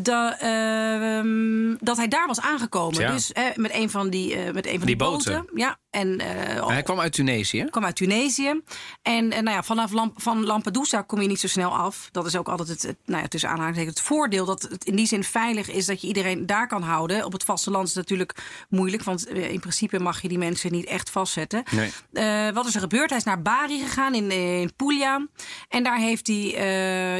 da- 0.00 0.38
ehm, 0.38 1.74
dat 1.80 1.96
hij 1.96 2.08
daar 2.08 2.26
was 2.26 2.40
aangekomen. 2.40 3.00
Ja. 3.00 3.12
Dus 3.12 3.32
eh, 3.32 3.44
met 3.54 3.74
een 3.74 3.90
van 3.90 4.10
die, 4.10 4.34
eh, 4.36 4.52
met 4.52 4.66
een 4.66 4.78
van 4.78 4.86
Die 4.86 4.96
die, 4.96 4.96
boten. 4.96 5.46
Ja, 5.54 5.78
en 5.96 6.20
eh, 6.20 6.66
Hij 6.68 6.82
kwam 6.82 7.00
uit 7.00 7.12
Tunesië. 7.12 7.64
kwam 7.70 7.84
uit 7.84 7.96
Tunesië. 7.96 8.60
En 9.02 9.32
eh, 9.32 9.42
nou 9.42 9.56
ja, 9.56 9.62
vanaf 9.62 9.92
Lamp 9.92 10.22
van 10.22 10.44
Lampedusa 10.44 11.02
kom 11.02 11.20
je 11.20 11.28
niet 11.28 11.40
zo 11.40 11.48
snel 11.48 11.76
af. 11.76 12.08
Dat 12.12 12.26
is 12.26 12.36
ook 12.36 12.48
altijd 12.48 12.68
het, 12.68 12.82
het, 12.82 12.96
nou 13.04 13.22
ja, 13.22 13.28
tussen 13.28 13.50
aanhalingstekens 13.50 13.98
het 13.98 14.06
voordeel 14.06 14.44
dat 14.44 14.62
het 14.62 14.84
in 14.84 14.96
die 14.96 15.06
zin 15.06 15.24
veilig 15.24 15.70
is 15.70 15.86
dat 15.86 16.00
je 16.00 16.06
iedereen 16.06 16.46
daar 16.46 16.68
kan 16.68 16.82
houden. 16.82 17.24
Op 17.24 17.32
het 17.32 17.44
vasteland 17.44 17.88
is 17.88 17.94
het 17.94 18.02
natuurlijk 18.08 18.34
moeilijk, 18.68 19.02
want 19.02 19.26
eh, 19.26 19.50
in 19.50 19.60
principe 19.60 19.98
mag 19.98 20.22
je 20.22 20.28
die 20.28 20.38
mensen 20.38 20.72
niet 20.72 20.86
echt 20.86 21.10
vastzetten. 21.10 21.62
Nee. 21.70 22.52
Wat 22.52 22.66
is 22.66 22.74
er 22.74 22.80
gebeurd? 22.80 23.08
Hij 23.08 23.18
is 23.18 23.24
naar 23.24 23.42
Bari 23.42 23.78
gegaan 23.80 24.14
in, 24.14 24.30
in 24.30 24.72
Puglia. 24.76 25.26
En 25.68 25.82
daar 25.82 25.98
heeft 25.98 26.26
hij, 26.26 26.36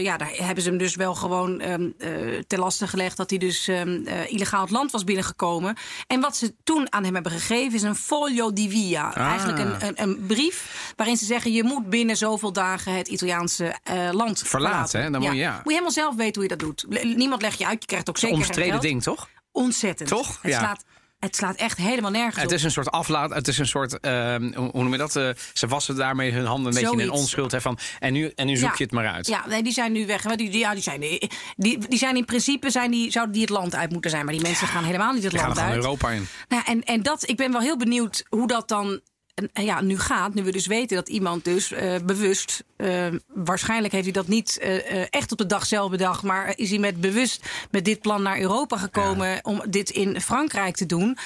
ja, 0.03 0.17
daar 0.17 0.31
hebben 0.33 0.63
ze 0.63 0.69
hem 0.69 0.79
dus 0.79 0.95
wel 0.95 1.15
gewoon 1.15 1.61
ehm 1.61 1.91
eh, 1.99 2.43
ten 2.47 2.59
laste 2.59 2.87
gelegd 2.87 3.17
dat 3.17 3.31
hij 3.31 3.39
dus 3.39 3.69
ehm, 3.69 4.05
eh, 4.05 4.33
illegaal 4.33 4.61
het 4.61 4.71
land 4.71 4.91
was 4.91 5.05
binnengekomen. 5.05 5.77
En 6.07 6.21
wat 6.21 6.37
ze 6.37 6.55
toen 6.65 6.93
aan 6.93 7.05
hem 7.05 7.15
hebben 7.15 7.33
gegeven 7.33 7.75
is 7.75 7.83
een 7.83 7.95
folio 7.95 8.53
di 8.53 8.66
via. 8.71 9.09
Ah. 9.09 9.17
Eigenlijk 9.17 9.59
een, 9.59 9.87
een, 9.87 10.03
een 10.03 10.27
brief 10.27 10.93
waarin 10.97 11.17
ze 11.17 11.25
zeggen 11.25 11.53
je 11.53 11.65
moet 11.65 11.91
binnen 11.91 12.17
zoveel 12.17 12.53
dagen 12.53 12.97
het 12.97 13.09
Italiaanse 13.09 13.75
eh, 13.83 14.09
land 14.13 14.43
Verlaten, 14.47 15.03
hè? 15.03 15.11
Dan 15.11 15.21
moet 15.21 15.31
je- 15.31 15.37
ja. 15.37 15.53
Moet 15.53 15.63
je 15.65 15.71
helemaal 15.71 15.91
zelf 15.91 16.15
weten 16.15 16.35
hoe 16.43 16.51
je 16.51 16.57
dat 16.57 16.59
doet. 16.59 17.05
Niemand 17.17 17.43
legt 17.43 17.59
je 17.59 17.67
uit, 17.67 17.81
je 17.81 17.87
krijgt 17.87 18.09
ook 18.09 18.19
zeker 18.19 18.37
geen 18.37 18.47
Omstreden 18.47 18.81
ding, 18.81 19.03
toch? 19.03 19.29
Ontzettend. 19.53 20.09
Toch? 20.09 20.39
Het, 20.43 20.53
Ja. 20.53 20.59
slaat, 20.59 20.85
het 21.19 21.37
slaat 21.37 21.57
echt 21.57 21.77
helemaal 21.79 22.11
nergens 22.11 22.37
Het 22.37 22.47
op. 22.47 22.53
is 22.53 22.63
een 22.63 22.71
soort 22.71 22.91
aflaat. 22.91 23.31
Het 23.35 23.49
is 23.49 23.59
een 23.59 23.67
soort. 23.67 24.01
ehm, 24.01 24.53
hoe 24.55 24.83
noem 24.83 24.93
je 24.93 24.99
dat? 24.99 25.17
Eh, 25.17 25.29
ze 25.53 25.67
wassen 25.67 25.97
daarmee 25.97 26.33
hun 26.33 26.45
handen 26.47 26.77
een 26.77 26.83
beetje 26.83 27.03
in 27.03 27.11
onschuld. 27.11 27.53
Hè, 27.53 27.61
van, 27.61 27.79
en, 27.99 28.13
nu, 28.13 28.33
en 28.35 28.47
nu 28.47 28.57
zoek 28.57 28.69
Ja. 28.69 28.75
je 28.77 28.83
het 28.85 28.93
maar 28.93 29.07
uit. 29.09 29.27
Ja, 29.27 29.45
nee, 29.49 29.63
die 29.63 29.73
zijn 29.73 29.93
nu 29.93 30.07
weg. 30.07 30.23
Die, 30.23 30.37
die, 30.51 30.59
ja, 30.59 30.73
die, 30.73 30.83
zijn, 30.83 31.01
die, 31.01 31.79
die 31.89 31.99
zijn 31.99 32.17
in 32.17 32.25
principe 32.25 32.71
zijn 32.71 32.91
die, 32.91 33.11
zouden 33.11 33.33
die 33.35 33.43
het 33.43 33.51
land 33.51 33.75
uit 33.75 33.91
moeten 33.93 34.11
zijn. 34.11 34.25
Maar 34.25 34.35
die 34.35 34.43
mensen 34.43 34.67
gaan 34.67 34.85
helemaal 34.85 35.13
niet 35.13 35.23
het 35.23 35.31
Die 35.33 35.41
gaan 35.41 35.49
land 35.49 35.61
gewoon 35.61 35.75
uit. 35.77 35.85
Europa 35.85 36.11
in. 36.11 36.27
Nou, 36.49 36.63
en, 36.67 36.83
en 36.83 37.03
dat, 37.03 37.29
ik 37.29 37.37
ben 37.37 37.53
wel 37.53 37.61
heel 37.61 37.77
benieuwd 37.77 38.25
hoe 38.29 38.47
dat 38.47 38.69
dan 38.69 39.01
en, 39.37 39.65
ja, 39.65 39.81
nu 39.81 39.99
gaat, 39.99 40.35
nu 40.35 40.43
we 40.43 40.53
dus 40.53 40.67
weten 40.67 40.97
dat 40.97 41.09
iemand 41.09 41.45
dus 41.45 41.73
eh, 41.73 41.95
bewust, 42.05 42.65
eh, 42.77 43.07
waarschijnlijk 43.35 43.93
heeft 43.93 44.05
hij 44.05 44.13
dat 44.13 44.29
niet 44.29 44.59
eh, 44.59 45.07
echt 45.11 45.33
op 45.33 45.39
de 45.39 45.47
dag 45.47 45.67
zelf 45.67 45.91
bedacht, 45.91 46.23
maar 46.23 46.53
is 46.59 46.71
hij 46.71 46.79
met 46.79 47.01
bewust 47.01 47.49
met 47.71 47.85
dit 47.85 48.01
plan 48.01 48.23
naar 48.23 48.41
Europa 48.41 48.77
gekomen 48.77 49.39
om 49.43 49.63
dit 49.69 49.91
in 49.91 50.21
Frankrijk 50.21 50.77
te 50.77 50.87
doen. 50.87 51.19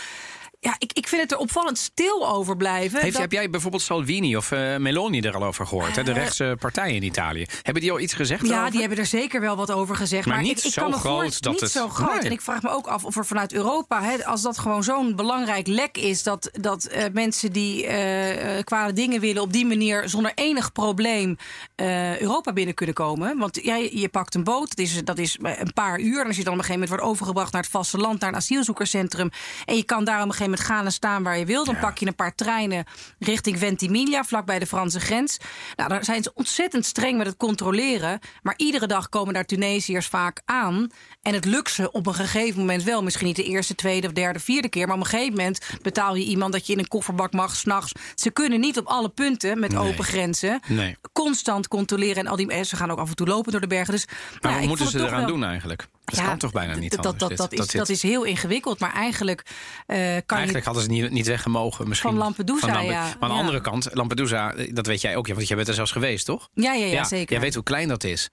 Ja, 0.62 0.74
ik, 0.78 0.92
ik 0.92 1.06
vind 1.08 1.22
het 1.22 1.32
er 1.32 1.38
opvallend 1.38 1.78
stil 1.78 2.28
over 2.28 2.56
blijven. 2.56 3.00
Heeft, 3.00 3.12
Dat- 3.12 3.20
Heb 3.22 3.32
jij 3.32 3.50
bijvoorbeeld 3.50 3.82
Salvini 3.82 4.36
of 4.36 4.52
eh, 4.52 4.76
Meloni 4.76 5.20
er 5.20 5.34
al 5.34 5.44
over 5.44 5.66
gehoord? 5.66 5.96
hè? 5.96 6.02
de 6.02 6.12
rechtse 6.12 6.56
partijen 6.58 6.94
in 6.94 7.02
Italië. 7.02 7.46
Hebben 7.62 7.82
die 7.82 7.92
al 7.92 8.00
iets 8.00 8.14
gezegd? 8.14 8.46
Ja, 8.46 8.70
die 8.70 8.80
hebben 8.80 8.98
er 8.98 9.06
zeker 9.06 9.40
wel 9.40 9.56
wat 9.56 9.70
over 9.70 9.96
gezegd. 9.96 10.26
Maar 10.26 10.34
Maar, 10.36 10.44
niet 10.44 10.58
ik, 10.58 10.64
ik 10.64 10.72
zo 10.72 10.82
kan 10.82 10.92
groot 10.92 11.42
dat 11.42 11.52
niet 11.52 11.60
het- 11.60 11.70
zo 11.70 11.88
groot. 11.88 12.14
Nee. 12.14 12.20
En 12.20 12.32
ik 12.32 12.40
vraag 12.40 12.62
me 12.62 12.70
ook 12.70 12.86
af 12.86 13.04
of 13.04 13.16
er 13.16 13.26
vanuit 13.26 13.52
Europa, 13.52 14.02
hè, 14.02 14.24
als 14.26 14.42
dat 14.42 14.58
gewoon 14.58 14.82
zo'n 14.84 15.16
belangrijk 15.16 15.66
lek 15.66 15.96
is, 15.98 16.22
dat, 16.22 16.48
dat 16.52 16.84
eh, 16.84 17.04
mensen 17.12 17.52
die 17.52 17.86
eh 17.86 18.58
eh, 18.58 18.64
kwade 18.64 18.92
dingen 18.92 19.20
willen 19.20 19.42
op 19.42 19.52
die 19.52 19.66
manier 19.66 20.08
zonder 20.08 20.32
enig 20.34 20.72
probleem 20.72 21.36
eh, 21.74 22.20
Europa 22.20 22.52
binnen 22.52 22.74
kunnen 22.74 22.94
komen. 22.94 23.38
Want 23.38 23.58
jij, 23.62 23.90
je 23.94 24.08
pakt 24.08 24.34
een 24.34 24.44
boot, 24.44 24.68
dat 24.68 24.78
is, 24.78 25.04
dat 25.04 25.18
is 25.18 25.36
een 25.40 25.72
paar 25.72 26.00
uur. 26.00 26.20
En 26.20 26.26
als 26.26 26.36
je 26.36 26.44
dan 26.44 26.52
op 26.52 26.58
een 26.58 26.64
gegeven 26.64 26.72
moment 26.72 26.88
wordt 26.88 27.04
overgebracht 27.04 27.52
naar 27.52 27.62
het 27.62 27.70
vasteland, 27.70 28.20
naar 28.20 28.28
een 28.30 28.36
asielzoekerscentrum. 28.36 29.30
En 29.64 29.76
je 29.76 29.84
kan 29.84 30.04
daar 30.04 30.14
op 30.14 30.20
een 30.20 30.20
gegeven 30.22 30.34
moment 30.42 30.48
gaan 30.58 30.84
en 30.84 30.92
staan 30.92 31.22
waar 31.22 31.38
je 31.38 31.44
wil. 31.44 31.64
Dan 31.64 31.78
pak 31.78 31.98
je 31.98 32.06
een 32.06 32.14
paar 32.14 32.34
treinen 32.34 32.84
richting 33.18 33.58
Ventimiglia, 33.58 34.24
vlakbij 34.24 34.58
de 34.58 34.66
Franse 34.66 35.00
grens. 35.00 35.38
Nou, 35.76 35.88
daar 35.88 36.04
zijn 36.04 36.22
ze 36.22 36.30
ontzettend 36.34 36.86
streng 36.86 37.18
met 37.18 37.26
het 37.26 37.36
controleren. 37.36 38.18
Maar 38.42 38.54
iedere 38.56 38.86
dag 38.86 39.08
komen 39.08 39.34
daar 39.34 39.44
Tunesiërs 39.44 40.06
vaak 40.06 40.40
aan. 40.44 40.90
En 41.22 41.34
het 41.34 41.44
lukt 41.44 41.70
ze 41.70 41.92
op 41.92 42.06
een 42.06 42.14
gegeven 42.14 42.58
moment 42.60 42.82
wel. 42.82 43.02
Misschien 43.02 43.26
niet 43.26 43.36
de 43.36 43.44
eerste, 43.44 43.74
tweede 43.74 44.06
of 44.06 44.12
derde, 44.12 44.38
vierde 44.40 44.68
keer. 44.68 44.86
Maar 44.86 44.96
op 44.96 45.02
een 45.02 45.08
gegeven 45.08 45.34
moment 45.36 45.60
betaal 45.82 46.14
je 46.14 46.24
iemand 46.24 46.52
dat 46.52 46.66
je 46.66 46.72
in 46.72 46.78
een 46.78 46.88
kofferbak 46.88 47.32
mag 47.32 47.56
s'nachts. 47.56 47.92
Ze 48.14 48.30
kunnen 48.30 48.60
niet 48.60 48.78
op 48.78 48.86
alle 48.86 49.08
punten 49.08 49.58
met 49.60 49.72
Nee. 49.72 49.80
open 49.80 50.04
grenzen. 50.04 50.60
Nee. 50.66 50.96
Constant 51.12 51.68
controleren. 51.68 52.16
En 52.16 52.26
al 52.26 52.36
die 52.36 52.46
mensen 52.46 52.76
gaan 52.78 52.90
ook 52.90 52.98
af 52.98 53.08
en 53.08 53.14
toe 53.16 53.26
lopen 53.26 53.52
door 53.52 53.60
de 53.60 53.66
bergen. 53.66 53.92
Dus, 53.92 54.06
Maar 54.06 54.38
nou, 54.40 54.54
wat 54.58 54.68
moeten 54.68 54.86
ze 54.86 54.98
eraan 54.98 55.18
wel- 55.18 55.26
doen 55.26 55.44
eigenlijk? 55.44 55.88
Dat 56.04 56.18
Ja, 56.18 56.26
kan 56.26 56.38
toch 56.38 56.52
bijna 56.52 56.74
niet 56.74 56.90
dat, 57.02 57.18
dat, 57.18 57.36
dat, 57.36 57.52
is, 57.52 57.66
dat 57.66 57.88
is 57.88 58.02
heel 58.02 58.24
ingewikkeld. 58.24 58.78
Maar 58.78 58.92
eigenlijk 58.92 59.42
eh, 59.86 59.96
kan 60.26 60.36
Eigenlijk 60.38 60.58
je... 60.58 60.64
hadden 60.72 60.82
ze 60.82 60.88
niet, 60.90 61.10
niet 61.10 61.26
weg 61.26 61.42
misschien. 61.88 62.10
Van 62.10 62.18
Lampedusa, 62.18 62.66
Lampe- 62.66 62.92
ja. 62.92 63.02
Maar 63.02 63.12
aan 63.20 63.28
de 63.28 63.34
Ja. 63.34 63.40
andere 63.40 63.60
kant, 63.60 63.88
Lampedusa, 63.92 64.52
eh, 64.54 64.74
dat 64.74 64.86
weet 64.86 65.00
jij 65.00 65.16
ook, 65.16 65.26
want 65.28 65.46
jij 65.48 65.56
bent 65.56 65.68
er 65.68 65.74
zelfs 65.74 65.92
geweest, 65.92 66.24
toch? 66.26 66.48
Ja, 66.54 66.72
ja, 66.72 66.86
ja, 66.86 67.04
zeker. 67.04 67.32
Jij 67.32 67.40
weet 67.40 67.54
hoe 67.54 67.62
klein 67.62 67.88
dat 67.88 68.04
is. 68.04 68.30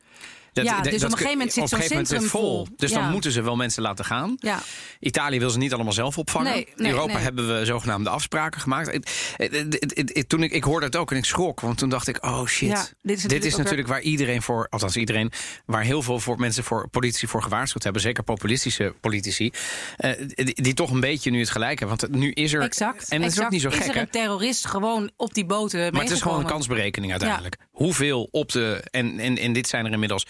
Dat, 0.57 0.65
Ja, 0.65 0.81
dat- 0.81 0.91
dus 0.91 1.03
op 1.03 1.11
een 1.11 1.17
gegeven 1.17 1.31
moment 1.37 1.53
zit 1.53 1.69
zo'n 1.69 1.81
centrum 1.81 2.21
vol. 2.21 2.41
vol. 2.41 2.67
Dus 2.77 2.91
dan 2.91 3.11
moeten 3.11 3.31
ze 3.31 3.41
wel 3.41 3.55
mensen 3.55 3.81
laten 3.81 4.05
gaan. 4.05 4.33
Ja. 4.37 4.59
Italië 4.99 5.39
wil 5.39 5.49
ze 5.49 5.57
niet 5.57 5.73
allemaal 5.73 5.93
zelf 5.93 6.17
opvangen. 6.17 6.51
Nee, 6.51 6.67
nee, 6.75 6.87
In 6.87 6.93
Europa 6.93 7.13
nee. 7.13 7.23
hebben 7.23 7.59
we 7.59 7.65
zogenaamde 7.65 8.09
afspraken 8.09 8.61
gemaakt. 8.61 8.91
Het- 8.93 10.25
toen 10.27 10.43
ik, 10.43 10.51
ik 10.51 10.63
hoorde 10.63 10.85
het 10.85 10.95
ook 10.95 11.11
en 11.11 11.17
ik 11.17 11.25
schrok, 11.25 11.59
want 11.59 11.77
toen 11.77 11.89
dacht 11.89 12.07
ik: 12.07 12.25
oh 12.25 12.45
shit. 12.45 12.69
Ja, 12.69 12.85
dit 13.27 13.45
is 13.45 13.55
natuurlijk 13.55 13.87
waar 13.87 14.01
iedereen 14.01 14.41
voor, 14.41 14.67
althans 14.69 14.95
iedereen, 14.95 15.31
waar 15.65 15.83
heel 15.83 16.01
veel 16.01 16.19
voor 16.19 16.39
mensen 16.39 16.63
voor 16.63 16.87
politici 16.89 17.27
voor 17.27 17.43
gewaarschuwd 17.43 17.83
hebben, 17.83 18.01
zeker 18.01 18.23
populistische 18.23 18.93
politici, 19.01 19.51
eh, 19.97 20.11
die, 20.27 20.61
die 20.61 20.73
toch 20.73 20.91
een 20.91 20.99
beetje 20.99 21.31
nu 21.31 21.39
het 21.39 21.49
gelijk 21.49 21.79
hebben. 21.79 21.97
Want 21.97 22.15
nu 22.15 22.31
is 22.31 22.53
er. 22.53 22.61
Exact. 22.61 23.09
En 23.09 23.21
dat 23.21 23.31
is 23.31 23.41
ook 23.41 23.49
niet 23.49 23.61
zo 23.61 23.67
Is 23.67 23.75
gek. 23.75 23.87
er 23.87 23.93
hè? 23.93 23.99
een 24.01 24.09
terrorist 24.09 24.67
gewoon 24.67 25.11
op 25.15 25.33
die 25.33 25.45
boten 25.45 25.91
Maar 25.93 26.01
het 26.01 26.11
is 26.11 26.21
gewoon 26.21 26.39
een 26.39 26.45
kansberekening 26.45 27.11
uiteindelijk. 27.11 27.57
Hoeveel 27.77 28.27
op 28.31 28.51
de. 28.51 28.83
En, 28.91 29.19
en, 29.19 29.37
en 29.37 29.53
dit 29.53 29.67
zijn 29.67 29.85
er 29.85 29.91
inmiddels 29.91 30.25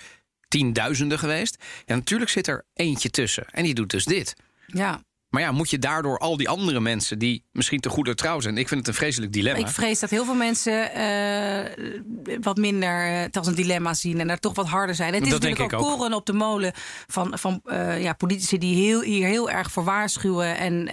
tienduizenden 0.48 1.20
geweest. 1.20 1.64
Ja, 1.86 1.96
natuurlijk 1.96 2.32
zit 2.32 2.48
er 2.48 2.66
eentje 2.74 3.10
tussen. 3.10 3.46
En 3.52 3.64
die 3.64 3.74
doet 3.74 3.90
dus 3.90 4.06
dit. 4.06 4.36
Ja. 4.66 5.06
Maar 5.30 5.42
ja, 5.42 5.52
moet 5.52 5.70
je 5.70 5.80
daardoor 5.80 6.18
al 6.18 6.38
die 6.38 6.50
andere 6.50 6.80
mensen 6.80 7.20
die 7.20 7.44
misschien 7.52 7.80
te 7.80 7.90
goed 7.90 8.18
trouw 8.18 8.40
zijn. 8.40 8.58
Ik 8.58 8.68
vind 8.68 8.80
het 8.80 8.90
een 8.90 8.94
vreselijk 8.94 9.34
dilemma. 9.34 9.60
Ik 9.60 9.68
vrees 9.68 10.00
dat 10.00 10.10
heel 10.10 10.26
veel 10.26 10.36
mensen 10.36 10.94
eh, 10.94 12.38
wat 12.42 12.58
minder 12.58 13.08
eh, 13.08 13.20
het 13.20 13.38
als 13.38 13.48
een 13.48 13.56
dilemma 13.56 13.94
zien 13.94 14.20
en 14.20 14.28
daar 14.28 14.40
toch 14.40 14.56
wat 14.56 14.68
harder 14.68 14.96
zijn. 14.96 15.14
Het 15.14 15.24
is 15.24 15.30
Dat 15.30 15.42
natuurlijk 15.42 15.70
denk 15.70 15.82
ook 15.82 15.88
ik 15.88 15.94
ook. 15.94 15.98
koren 15.98 16.14
op 16.14 16.26
de 16.26 16.34
molen 16.34 16.72
van, 17.08 17.38
van 17.40 17.62
eh, 17.66 18.02
ja, 18.02 18.14
politici 18.14 18.58
die 18.58 18.76
heel, 18.76 19.02
hier 19.02 19.28
heel 19.28 19.50
erg 19.50 19.72
voor 19.72 19.84
waarschuwen 19.84 20.58
en 20.58 20.86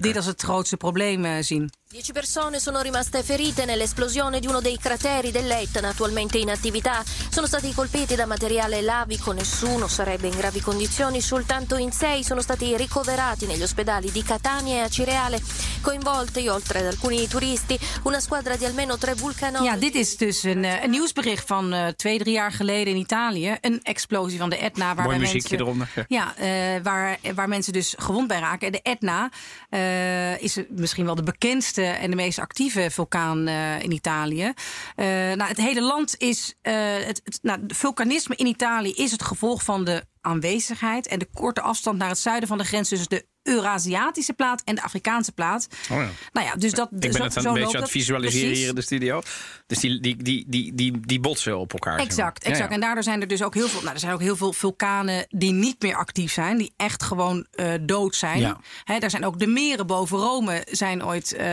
dit 0.00 0.16
als 0.16 0.26
het 0.26 0.42
grootste 0.42 0.76
probleem 0.76 1.42
zien. 1.42 1.70
Dieci 1.96 2.12
persone 2.12 2.58
sono 2.58 2.82
rimaste 2.82 3.22
ferite 3.22 3.64
nell'esplosione 3.64 4.38
di 4.38 4.46
uno 4.46 4.60
dei 4.60 4.76
crateri 4.76 5.30
dell'Etna 5.30 5.88
attualmente 5.88 6.36
in 6.36 6.50
attività. 6.50 7.02
Sono 7.30 7.46
stati 7.46 7.72
colpiti 7.72 8.14
da 8.14 8.26
materiale 8.26 8.82
lavico, 8.82 9.32
nessuno 9.32 9.88
sarebbe 9.88 10.26
in 10.26 10.36
gravi 10.36 10.60
condizioni, 10.60 11.22
soltanto 11.22 11.76
in 11.76 11.92
sei 11.92 12.22
sono 12.22 12.42
stati 12.42 12.76
ricoverati 12.76 13.46
negli 13.46 13.62
ospedali 13.62 14.12
di 14.12 14.22
Catania 14.22 14.74
e 14.74 14.80
Acireale. 14.80 15.40
Coinvolti, 15.80 16.46
oltre 16.48 16.80
ad 16.80 16.86
alcuni 16.86 17.26
turisti, 17.28 17.78
una 18.02 18.20
squadra 18.20 18.56
di 18.56 18.66
almeno 18.66 18.98
tre 18.98 19.14
vulcanologi. 19.14 19.70
Ja, 19.70 19.76
dit 19.76 19.94
is 19.94 20.16
dus 20.16 20.42
een, 20.42 20.64
eh, 20.64 20.82
een 20.82 20.90
nieuwsbericht 20.90 21.46
van 21.46 21.72
eh, 21.72 21.88
twee, 21.88 22.18
drie 22.18 22.34
jaar 22.34 22.52
geleden 22.52 22.92
in 22.92 23.00
Italië. 23.00 23.56
Een 23.60 23.80
explosie 23.82 24.38
van 24.38 24.50
de 24.50 24.56
Etna. 24.56 24.94
Waar 24.94 25.04
Mooi 25.04 25.18
muziekje 25.18 25.56
mensen, 25.56 25.66
eronder, 25.66 26.06
ja. 26.08 26.36
Eh, 26.36 26.82
waar, 26.82 27.18
waar 27.34 27.48
mensen 27.48 27.72
dus 27.72 27.94
gewond 27.98 28.26
bij 28.26 28.38
raken. 28.38 28.72
De 28.72 28.80
Etna 28.82 29.30
eh, 29.70 30.42
is 30.42 30.58
misschien 30.68 31.04
wel 31.04 31.14
de 31.14 31.22
bekendste 31.22 31.84
en 31.86 32.10
de 32.10 32.16
meest 32.16 32.38
actieve 32.38 32.90
vulkaan 32.90 33.46
eh, 33.46 33.82
in 33.82 33.92
Italië. 33.92 34.52
Eh, 34.94 35.06
nou, 35.06 35.42
het 35.42 35.56
hele 35.56 35.82
land 35.82 36.14
is. 36.18 36.54
eh, 36.62 36.74
het, 37.06 37.20
het, 37.24 37.38
nou, 37.42 37.60
vulkanisme 37.66 38.36
in 38.36 38.46
Italië 38.46 38.92
is 38.92 39.10
het 39.10 39.22
gevolg 39.22 39.62
van 39.62 39.84
de 39.84 40.04
aanwezigheid 40.20 41.06
en 41.06 41.18
de 41.18 41.28
korte 41.34 41.60
afstand 41.60 41.98
naar 41.98 42.08
het 42.08 42.18
zuiden 42.18 42.48
van 42.48 42.58
de 42.58 42.64
grens 42.64 42.88
tussen 42.88 43.08
de 43.08 43.26
Eurasiatische 43.46 44.32
plaat 44.32 44.62
en 44.64 44.74
de 44.74 44.82
Afrikaanse 44.82 45.32
plaat. 45.32 45.68
Oh 45.90 45.96
ja. 45.96 46.08
Nou 46.32 46.46
ja, 46.46 46.54
dus 46.54 46.72
dat. 46.72 46.88
Ik 46.92 47.00
ben 47.00 47.12
zo- 47.12 47.22
het 47.22 47.44
een 47.44 47.52
beetje 47.52 47.76
aan 47.76 47.82
het 47.82 47.90
visualiseren 47.90 48.54
hier 48.56 48.68
in 48.68 48.74
de 48.74 48.80
studio. 48.82 49.22
Dus 49.66 49.78
die, 49.80 50.00
die, 50.00 50.22
die, 50.22 50.44
die, 50.48 50.74
die, 50.74 51.00
die 51.00 51.20
botsen 51.20 51.58
op 51.58 51.72
elkaar. 51.72 51.92
zeg 51.92 52.00
maar. 52.00 52.10
Exact, 52.16 52.44
Ja, 52.44 52.50
exact. 52.50 52.68
ja. 52.68 52.74
En 52.74 52.80
daardoor 52.80 53.02
zijn 53.02 53.20
er 53.20 53.26
dus 53.28 53.42
ook 53.42 53.54
heel 53.54 53.68
veel. 53.68 53.80
Nou, 53.80 53.92
er 53.94 54.00
zijn 54.00 54.12
ook 54.12 54.20
heel 54.20 54.36
veel 54.36 54.52
vulkanen 54.52 55.26
die 55.28 55.52
niet 55.52 55.82
meer 55.82 55.96
actief 55.96 56.32
zijn, 56.32 56.56
die 56.58 56.72
echt 56.76 57.02
gewoon 57.02 57.46
eh, 57.52 57.72
dood 57.80 58.14
zijn. 58.16 58.56
Hè, 58.84 58.98
daar 58.98 59.10
zijn 59.10 59.24
ook 59.24 59.38
de 59.38 59.46
meren 59.46 59.86
boven 59.86 60.18
Rome 60.18 60.66
zijn 60.70 61.04
ooit 61.04 61.32
eh, 61.32 61.46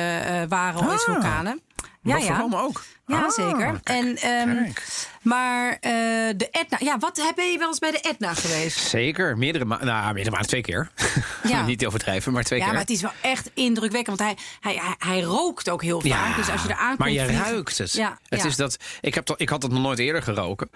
waren 0.48 0.82
ooit 0.88 1.00
Ah. 1.00 1.14
vulkanen. 1.14 1.62
Ja, 2.04 2.18
ja. 2.18 2.38
Rome 2.40 2.62
ook. 2.62 2.84
Ja, 3.08 3.24
Ah, 3.24 3.30
zeker. 3.30 3.58
kijk, 3.58 3.80
en, 3.84 4.18
ehm, 4.18 4.64
kijk. 4.64 4.84
Maar 5.22 5.72
eh, 5.72 5.92
de 6.38 6.48
Etna. 6.52 6.78
Ja, 6.80 6.98
wat 6.98 7.18
heb 7.18 7.38
je 7.38 7.56
wel 7.58 7.68
eens 7.68 7.80
bij 7.80 7.92
de 7.92 8.00
Etna 8.00 8.34
geweest? 8.34 8.78
Zeker, 8.80 9.38
meerdere 9.38 9.66
maanden. 9.66 9.88
Nou, 9.88 10.04
meerdere 10.06 10.30
maanden, 10.30 10.50
twee 10.50 10.62
keer. 10.62 10.90
Ja. 11.44 11.66
Niet 11.66 11.86
overdrijven, 11.86 12.34
maar 12.34 12.44
twee 12.44 12.60
Ja, 12.60 12.66
keer. 12.66 12.74
maar 12.74 12.84
het 12.84 12.92
is 12.92 13.02
wel 13.02 13.12
echt 13.22 13.50
indrukwekkend, 13.54 14.18
want 14.20 14.30
hij, 14.30 14.46
hij, 14.74 14.82
hij, 14.86 14.96
hij 14.98 15.22
rookt 15.22 15.70
ook 15.70 15.82
heel 15.82 16.02
vaak. 16.02 16.36
dus 16.36 16.50
als 16.50 16.62
je 16.64 16.68
er 16.70 16.76
aankomt. 16.76 17.00
maar 17.00 17.12
je 17.12 17.24
vliegen- 17.24 17.44
ruikt 17.46 17.78
het. 17.78 17.92
Ja, 17.94 18.18
het 18.28 18.42
ja. 18.42 18.48
Is 18.48 18.56
dat, 18.56 18.78
ik, 19.02 19.14
heb 19.16 19.26
dat, 19.26 19.42
ik 19.42 19.50
had 19.50 19.64
het 19.64 19.72
nog 19.72 19.82
nooit 19.82 20.00
eerder 20.00 20.24
geroken. 20.24 20.70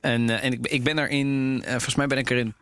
En, 0.00 0.30
eh, 0.30 0.44
en 0.44 0.52
ik, 0.52 0.66
ik 0.66 0.82
ben 0.84 0.98
er 0.98 1.08
in, 1.08 1.60
eh, 1.64 1.70
volgens 1.70 1.94
mij 1.94 2.06
ben 2.06 2.18
ik 2.18 2.30
er 2.30 2.36
in 2.36 2.54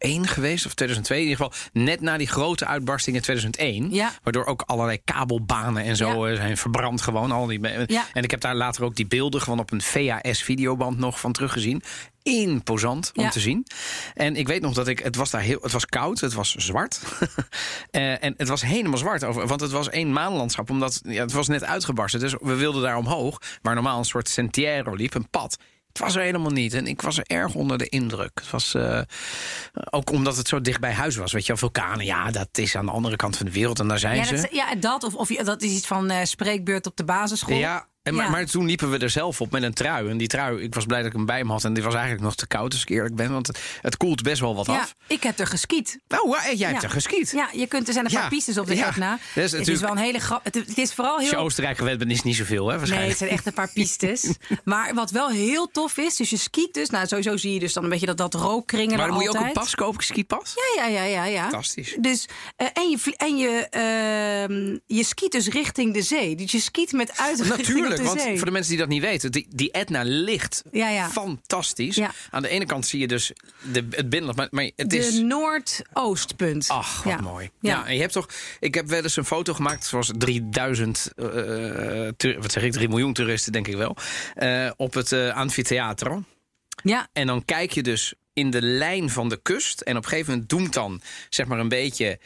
2001 0.00 0.26
geweest, 0.26 0.66
of 0.66 0.74
2002 0.74 1.16
in 1.22 1.28
ieder 1.28 1.44
geval. 1.44 1.60
Net 1.72 2.00
na 2.00 2.16
die 2.16 2.26
grote 2.26 2.66
uitbarsting 2.66 3.16
in 3.16 3.22
2001. 3.22 3.90
Ja. 3.90 4.10
Waardoor 4.22 4.44
ook 4.44 4.62
allerlei 4.66 4.98
kabelbanen 5.04 5.84
en 5.84 5.96
zo 5.96 6.26
Ja. 6.26 6.32
eh, 6.32 6.36
zijn 6.40 6.56
verbrand 6.56 7.00
gewoon. 7.00 7.30
Al 7.32 7.46
die, 7.46 7.60
Ja. 7.86 8.06
En 8.12 8.22
ik 8.22 8.30
heb 8.30 8.40
daar 8.40 8.54
later 8.54 8.84
ook 8.84 8.96
die 8.96 9.06
beelden 9.06 9.40
gewoon 9.40 9.58
op 9.58 9.72
een 9.72 9.82
VHS-videoband 9.82 10.98
nog 10.98 11.20
van 11.20 11.32
teruggezien. 11.32 11.82
Imposant 12.22 13.12
om 13.14 13.22
Ja. 13.24 13.30
te 13.30 13.40
zien. 13.40 13.66
En 14.14 14.36
ik 14.36 14.46
weet 14.46 14.62
nog 14.62 14.74
dat 14.74 14.88
ik, 14.88 14.98
het 14.98 15.16
was 15.16 15.30
daar 15.30 15.40
heel, 15.40 15.58
het 15.62 15.72
was 15.72 15.86
koud, 15.86 16.20
het 16.20 16.32
was 16.32 16.54
zwart. 16.54 17.00
Eh, 17.90 18.24
en 18.24 18.34
het 18.36 18.48
was 18.48 18.62
helemaal 18.62 18.98
zwart, 18.98 19.24
over, 19.24 19.46
want 19.46 19.60
het 19.60 19.70
was 19.70 19.88
één 19.88 20.12
maanlandschap, 20.12 20.70
omdat 20.70 21.00
ja, 21.04 21.22
het 21.22 21.32
was 21.32 21.48
net 21.48 21.64
uitgebarsten. 21.64 22.20
Dus 22.20 22.34
we 22.40 22.54
wilden 22.54 22.82
daar 22.82 22.96
omhoog, 22.96 23.38
waar 23.62 23.74
normaal 23.74 23.98
een 23.98 24.04
soort 24.04 24.28
sentiero 24.28 24.94
liep, 24.94 25.14
een 25.14 25.28
pad. 25.30 25.58
Het 25.92 25.98
was 25.98 26.14
er 26.16 26.22
helemaal 26.22 26.50
niet. 26.50 26.74
En 26.74 26.86
ik 26.86 27.02
was 27.02 27.18
er 27.18 27.24
erg 27.26 27.54
onder 27.54 27.78
de 27.78 27.88
indruk. 27.88 28.30
Het 28.34 28.50
was 28.50 28.74
eh, 28.74 29.00
ook 29.90 30.10
omdat 30.10 30.36
het 30.36 30.48
zo 30.48 30.60
dicht 30.60 30.80
bij 30.80 30.92
huis 30.92 31.16
was. 31.16 31.32
Weet 31.32 31.46
je, 31.46 31.56
vulkanen, 31.56 32.04
ja, 32.04 32.30
dat 32.30 32.48
is 32.52 32.76
aan 32.76 32.86
de 32.86 32.92
andere 32.92 33.16
kant 33.16 33.36
van 33.36 33.46
de 33.46 33.52
wereld. 33.52 33.80
En 33.80 33.88
daar 33.88 33.98
zijn 33.98 34.16
Ja, 34.16 34.24
ze. 34.24 34.34
dat, 34.34 34.48
ja, 34.52 34.74
dat 34.74 35.04
of, 35.04 35.14
of 35.14 35.28
dat 35.28 35.62
is 35.62 35.70
iets 35.72 35.86
van 35.86 36.10
eh, 36.10 36.24
spreekbeurt 36.24 36.86
op 36.86 36.96
de 36.96 37.04
basisschool. 37.04 37.56
Ja, 37.56 37.88
en 38.10 38.16
maar, 38.16 38.24
Ja. 38.24 38.30
maar 38.30 38.46
toen 38.46 38.66
liepen 38.66 38.90
we 38.90 38.98
er 38.98 39.10
zelf 39.10 39.40
op 39.40 39.50
met 39.50 39.62
een 39.62 39.74
trui. 39.74 40.08
En 40.08 40.16
die 40.16 40.28
trui, 40.28 40.62
ik 40.62 40.74
was 40.74 40.84
blij 40.84 40.98
dat 40.98 41.06
ik 41.06 41.12
hem 41.16 41.26
bij 41.26 41.44
me 41.44 41.52
had. 41.52 41.64
En 41.64 41.72
die 41.72 41.82
was 41.82 41.94
eigenlijk 41.94 42.22
nog 42.22 42.34
te 42.34 42.46
koud, 42.46 42.72
als 42.72 42.82
ik 42.82 42.88
eerlijk 42.88 43.14
ben. 43.14 43.32
Want 43.32 43.50
het, 43.80 43.96
koelt 43.96 44.22
best 44.22 44.40
wel 44.40 44.54
wat 44.54 44.66
Ja, 44.66 44.80
af. 44.80 44.94
ik 45.06 45.22
heb 45.22 45.38
er 45.38 45.46
geskiet. 45.46 45.98
Eh, 46.08 46.18
jij 46.58 46.70
hebt 46.70 46.82
er 46.82 46.90
geskiet. 46.90 47.30
Ja, 47.30 47.48
je 47.52 47.66
kunt, 47.66 47.86
er 47.86 47.92
zijn 47.92 48.04
een 48.04 48.12
paar 48.12 48.28
pistes 48.28 48.58
op 48.58 48.66
de 48.66 48.76
ja. 48.76 48.88
Etna. 48.88 49.18
Dat 49.34 49.44
is 49.44 49.52
het 49.52 49.68
is 49.68 49.80
wel 49.80 49.90
een 49.90 49.96
hele 49.96 50.18
grap. 50.18 50.44
Het, 50.44 50.54
het 50.54 50.78
is 50.78 50.94
vooral 50.94 51.14
Als 51.14 51.24
je 51.24 51.30
heel. 51.30 51.38
Oostenrijk 51.38 51.78
gewend 51.78 51.98
bent, 51.98 52.10
is 52.10 52.16
het 52.16 52.26
niet 52.26 52.36
zoveel, 52.36 52.64
hè, 52.64 52.68
Nee, 52.70 52.76
waarschijnlijk. 52.78 53.10
het 53.10 53.18
zijn 53.18 53.30
echt 53.30 53.46
een 53.46 53.52
paar 53.52 53.70
pistes. 53.72 54.34
maar 54.64 54.94
wat 54.94 55.10
wel 55.10 55.28
heel 55.28 55.70
tof 55.70 55.96
is, 55.96 56.16
dus 56.16 56.30
je 56.30 56.36
skiet 56.36 56.74
dus. 56.74 56.90
Nou, 56.90 57.06
sowieso 57.06 57.36
zie 57.36 57.52
je 57.52 57.58
dus 57.60 57.72
dan 57.72 57.84
een 57.84 57.90
beetje 57.90 58.06
dat, 58.06 58.16
dat 58.16 58.34
rookkringen 58.34 58.96
maar 58.96 59.06
dan 59.06 59.14
moet 59.14 59.22
je 59.24 59.28
ook 59.38 59.44
een 59.44 59.52
pas 59.52 59.74
kopen, 59.74 60.04
skipas? 60.04 60.54
Ja, 60.76 60.86
ja, 60.86 60.90
ja, 60.90 61.04
ja, 61.04 61.24
ja. 61.24 61.42
Fantastisch. 61.42 61.96
Dus, 62.00 62.28
eh, 62.56 62.66
en 62.72 62.90
je, 62.90 63.14
en 63.16 63.36
je, 63.36 63.66
ehm, 63.70 64.78
je 64.96 65.04
skiet 65.04 65.32
dus 65.32 65.48
richting 65.48 65.94
de 65.94 66.02
zee. 66.02 66.36
Dus 66.36 66.52
je 66.52 66.60
skiet 66.60 66.92
met 66.92 67.12
Natuurlijk. 67.48 67.99
Leuk, 68.04 68.16
want 68.24 68.36
voor 68.36 68.46
de 68.46 68.52
mensen 68.52 68.70
die 68.70 68.80
dat 68.80 68.88
niet 68.88 69.02
weten, 69.02 69.32
die, 69.32 69.46
die 69.50 69.70
Etna 69.70 70.02
ligt 70.04 70.62
Ja, 70.72 70.88
ja. 70.88 71.08
fantastisch. 71.08 71.96
Ja. 71.96 72.10
Aan 72.30 72.42
de 72.42 72.48
ene 72.48 72.66
kant 72.66 72.86
zie 72.86 73.00
je 73.00 73.06
dus 73.08 73.32
de, 73.72 73.86
het 73.90 74.08
binnenland, 74.10 74.36
maar, 74.36 74.48
maar 74.50 74.70
het 74.76 74.90
de 74.90 74.96
is. 74.96 75.18
Noordoostpunt. 75.18 76.68
Ach, 76.68 77.02
wat 77.02 77.20
mooi. 77.20 77.50
Ja. 77.60 77.86
En 77.86 77.94
je 77.94 78.00
hebt 78.00 78.12
toch. 78.12 78.28
Ik 78.60 78.74
heb 78.74 78.86
wel 78.88 79.02
eens 79.02 79.16
een 79.16 79.24
foto 79.24 79.54
gemaakt. 79.54 79.84
zoals 79.86 80.10
3000. 80.18 81.10
eh, 81.16 81.26
toer- 82.16 82.40
wat 82.40 82.52
zeg 82.52 82.62
ik? 82.62 82.72
3 82.72 82.88
miljoen 82.88 83.12
toeristen, 83.12 83.52
denk 83.52 83.68
ik 83.68 83.76
wel. 83.76 83.96
eh, 84.34 84.70
op 84.76 84.94
het 84.94 85.12
eh 85.12 85.34
amfitheater. 85.36 86.22
ja. 86.82 87.08
En 87.12 87.26
dan 87.26 87.44
kijk 87.44 87.70
je 87.72 87.82
dus 87.82 88.14
in 88.32 88.50
de 88.50 88.62
lijn 88.62 89.10
van 89.10 89.28
de 89.28 89.40
kust. 89.42 89.80
En 89.80 89.96
op 89.96 90.02
een 90.02 90.08
gegeven 90.08 90.32
moment 90.32 90.48
doemt 90.48 90.72
dan, 90.72 91.00
zeg 91.28 91.46
maar, 91.46 91.58
een 91.58 91.68
beetje 91.68 92.18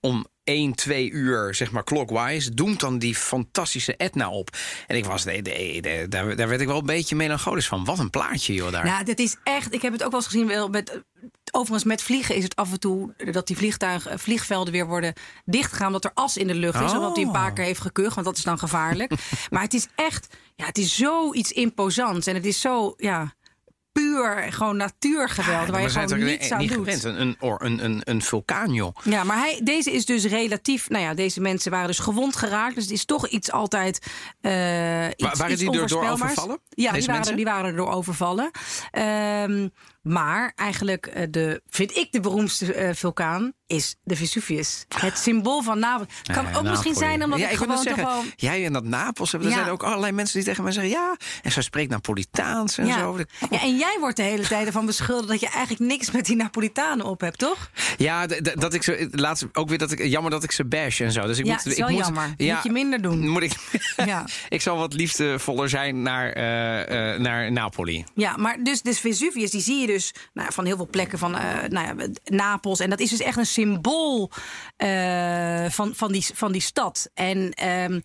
om 0.00 0.26
1, 0.50 0.74
2 0.74 1.10
uur, 1.10 1.54
zeg 1.54 1.70
maar, 1.70 1.84
clockwise, 1.84 2.54
doemt 2.54 2.80
dan 2.80 2.98
die 2.98 3.14
fantastische 3.14 3.96
Etna 3.96 4.30
op. 4.30 4.56
En 4.86 4.96
ik 4.96 5.04
was, 5.04 5.24
nee, 5.24 5.42
nee, 5.42 5.80
nee, 5.80 6.08
daar, 6.08 6.36
daar 6.36 6.48
werd 6.48 6.60
ik 6.60 6.66
wel 6.66 6.78
een 6.78 6.86
beetje 6.86 7.16
melancholisch 7.16 7.68
van. 7.68 7.84
Wat 7.84 7.98
een 7.98 8.10
plaatje, 8.10 8.54
joh, 8.54 8.72
daar. 8.72 8.84
Nou, 8.84 9.04
dit 9.04 9.18
is 9.18 9.36
echt. 9.42 9.74
Ik 9.74 9.82
heb 9.82 9.92
het 9.92 10.02
ook 10.02 10.10
wel 10.10 10.20
eens 10.20 10.28
gezien. 10.28 10.46
Wel 10.46 10.68
met, 10.68 11.02
overigens, 11.50 11.84
met 11.84 12.02
vliegen 12.02 12.34
is 12.34 12.44
het 12.44 12.56
af 12.56 12.72
en 12.72 12.80
toe 12.80 13.14
dat 13.32 13.46
die 13.46 13.56
vliegtuigen, 13.56 14.18
vliegvelden 14.18 14.72
weer 14.72 14.86
worden 14.86 15.12
dichtgegaan. 15.44 15.86
Omdat 15.86 16.04
er 16.04 16.10
as 16.14 16.36
in 16.36 16.46
de 16.46 16.54
lucht 16.54 16.80
is. 16.80 16.90
Oh. 16.90 16.96
Omdat 16.96 17.16
hij 17.16 17.24
een 17.24 17.32
paar 17.32 17.52
keer 17.52 17.64
heeft 17.64 17.80
gekucht. 17.80 18.14
Want 18.14 18.26
dat 18.26 18.36
is 18.36 18.42
dan 18.42 18.58
gevaarlijk. 18.58 19.12
maar 19.50 19.62
het 19.62 19.74
is 19.74 19.86
echt. 19.94 20.26
Ja, 20.56 20.66
het 20.66 20.78
is 20.78 20.96
zoiets 20.96 21.52
imposants. 21.52 22.26
En 22.26 22.34
het 22.34 22.46
is 22.46 22.60
zo. 22.60 22.94
Ja, 22.96 23.34
puur 23.92 24.46
gewoon 24.52 24.76
natuurgeweld. 24.76 25.68
waar 25.68 25.80
je 25.82 25.88
gewoon 25.88 26.24
niets 26.24 26.50
aan 26.52 26.58
niet 26.58 26.72
doet. 26.72 26.78
gewend. 26.94 27.04
Een, 27.04 27.36
een, 27.40 27.84
een, 27.84 28.00
een, 28.04 28.22
vulkaan, 28.22 28.72
joh. 28.72 28.96
Ja, 29.02 29.24
maar 29.24 29.38
hij, 29.38 29.60
deze 29.64 29.92
is 29.92 30.04
dus 30.06 30.24
relatief. 30.24 30.88
Nou 30.88 31.04
ja, 31.04 31.14
deze 31.14 31.40
mensen 31.40 31.70
waren 31.70 31.86
dus 31.86 31.98
gewond 31.98 32.36
geraakt. 32.36 32.74
Dus 32.74 32.84
het 32.84 32.92
is 32.92 33.04
toch 33.04 33.28
iets 33.28 33.52
altijd. 33.52 34.06
eh 34.40 35.06
iets, 35.08 35.22
Wa- 35.22 35.34
waren 35.36 35.52
iets 35.52 35.60
die 35.62 35.70
door- 35.86 36.10
overvallen, 36.10 36.58
Ja, 36.68 36.92
die 36.92 37.04
waren, 37.06 37.36
die 37.36 37.44
waren 37.44 37.64
er 37.70 37.76
door 37.76 37.90
overvallen. 37.92 38.50
Ehm, 38.90 39.68
maar 40.02 40.52
eigenlijk, 40.56 41.06
eh, 41.06 41.26
de, 41.30 41.62
vind 41.68 41.96
ik 41.96 42.12
de 42.12 42.20
beroemdste 42.20 42.74
eh, 42.74 42.94
vulkaan 42.94 43.52
is 43.66 43.96
de 44.02 44.16
Vesuvius. 44.16 44.84
Het 44.98 45.18
symbool 45.18 45.62
van 45.62 45.78
Napels. 45.78 46.08
Het 46.22 46.36
kan 46.36 46.44
Ja, 46.44 46.56
ook 46.58 46.62
misschien 46.64 46.94
zijn 46.94 47.24
omdat 47.24 47.38
ja, 47.38 47.48
ik, 47.48 47.56
gewoon 47.56 47.74
toch 47.74 47.82
zeggen, 47.82 48.04
wel... 48.04 48.22
Jij 48.36 48.64
en 48.64 48.72
dat 48.72 48.84
Napels, 48.84 49.32
er 49.32 49.42
Ja. 49.42 49.50
zijn 49.50 49.68
ook 49.68 49.82
allerlei 49.82 50.12
mensen 50.12 50.36
die 50.38 50.48
tegen 50.48 50.62
mij 50.62 50.72
zeggen... 50.72 50.92
ja, 50.92 51.16
en 51.42 51.52
zij 51.52 51.62
spreekt 51.62 51.90
Napolitaans 51.90 52.78
en 52.78 52.86
Ja. 52.86 52.98
zo. 52.98 53.18
ja, 53.50 53.60
en 53.62 53.76
jij 53.76 53.96
wordt 54.00 54.16
de 54.16 54.22
hele 54.22 54.46
tijd 54.46 54.66
ervan 54.66 54.86
beschuldigd 54.86 55.28
dat 55.28 55.40
je 55.40 55.48
eigenlijk 55.48 55.90
niks 55.92 56.10
met 56.10 56.26
die 56.26 56.36
Napolitanen 56.36 57.06
op 57.06 57.20
hebt, 57.20 57.38
toch? 57.38 57.70
Ja, 57.96 58.26
dat 58.54 58.74
ik 58.74 58.82
ze 58.82 59.08
laatst 59.10 59.46
ook 59.52 59.68
weer 59.68 59.78
dat 59.78 59.90
ik 59.90 60.04
jammer 60.04 60.30
dat 60.30 60.42
ik 60.42 60.52
ze 60.52 60.64
bash 60.64 61.00
en 61.00 61.12
zo. 61.12 61.26
Dus 61.26 61.38
ik 61.38 61.44
Ja, 61.46 61.52
moet, 61.52 61.66
is 61.66 61.72
ik 61.72 61.78
wel 61.78 61.88
moet, 61.88 61.98
jammer. 62.04 62.34
Ja, 62.36 62.54
Moet 62.54 62.64
je 62.64 62.70
minder 62.70 63.02
doen. 63.02 63.28
Moet 63.28 63.42
ik? 63.42 63.52
Ja. 63.96 64.24
ik 64.48 64.60
zal 64.62 64.76
wat 64.76 64.92
liefdevoller 64.92 65.68
zijn 65.68 66.02
naar, 66.02 66.32
eh, 66.32 67.18
naar 67.20 67.52
Napoli. 67.52 68.04
Ja, 68.14 68.36
maar 68.36 68.62
dus, 68.62 68.82
dus 68.82 69.00
Vesuvius, 69.00 69.50
die 69.50 69.60
zie 69.60 69.80
je 69.80 69.86
dus 69.92 70.14
nou, 70.32 70.52
van 70.52 70.64
heel 70.64 70.76
veel 70.76 70.88
plekken 70.90 71.18
van 71.18 71.36
eh, 71.36 71.68
nou 71.68 71.86
ja, 71.98 72.06
Napels. 72.24 72.80
En 72.80 72.90
dat 72.90 73.00
is 73.00 73.10
dus 73.10 73.20
echt 73.20 73.36
een 73.36 73.46
symbool 73.46 74.30
eh, 74.76 75.64
van, 75.68 75.94
van, 75.94 76.12
die, 76.12 76.26
van 76.34 76.52
die 76.52 76.60
stad. 76.62 77.10
En 77.14 77.52
ehm, 77.52 78.00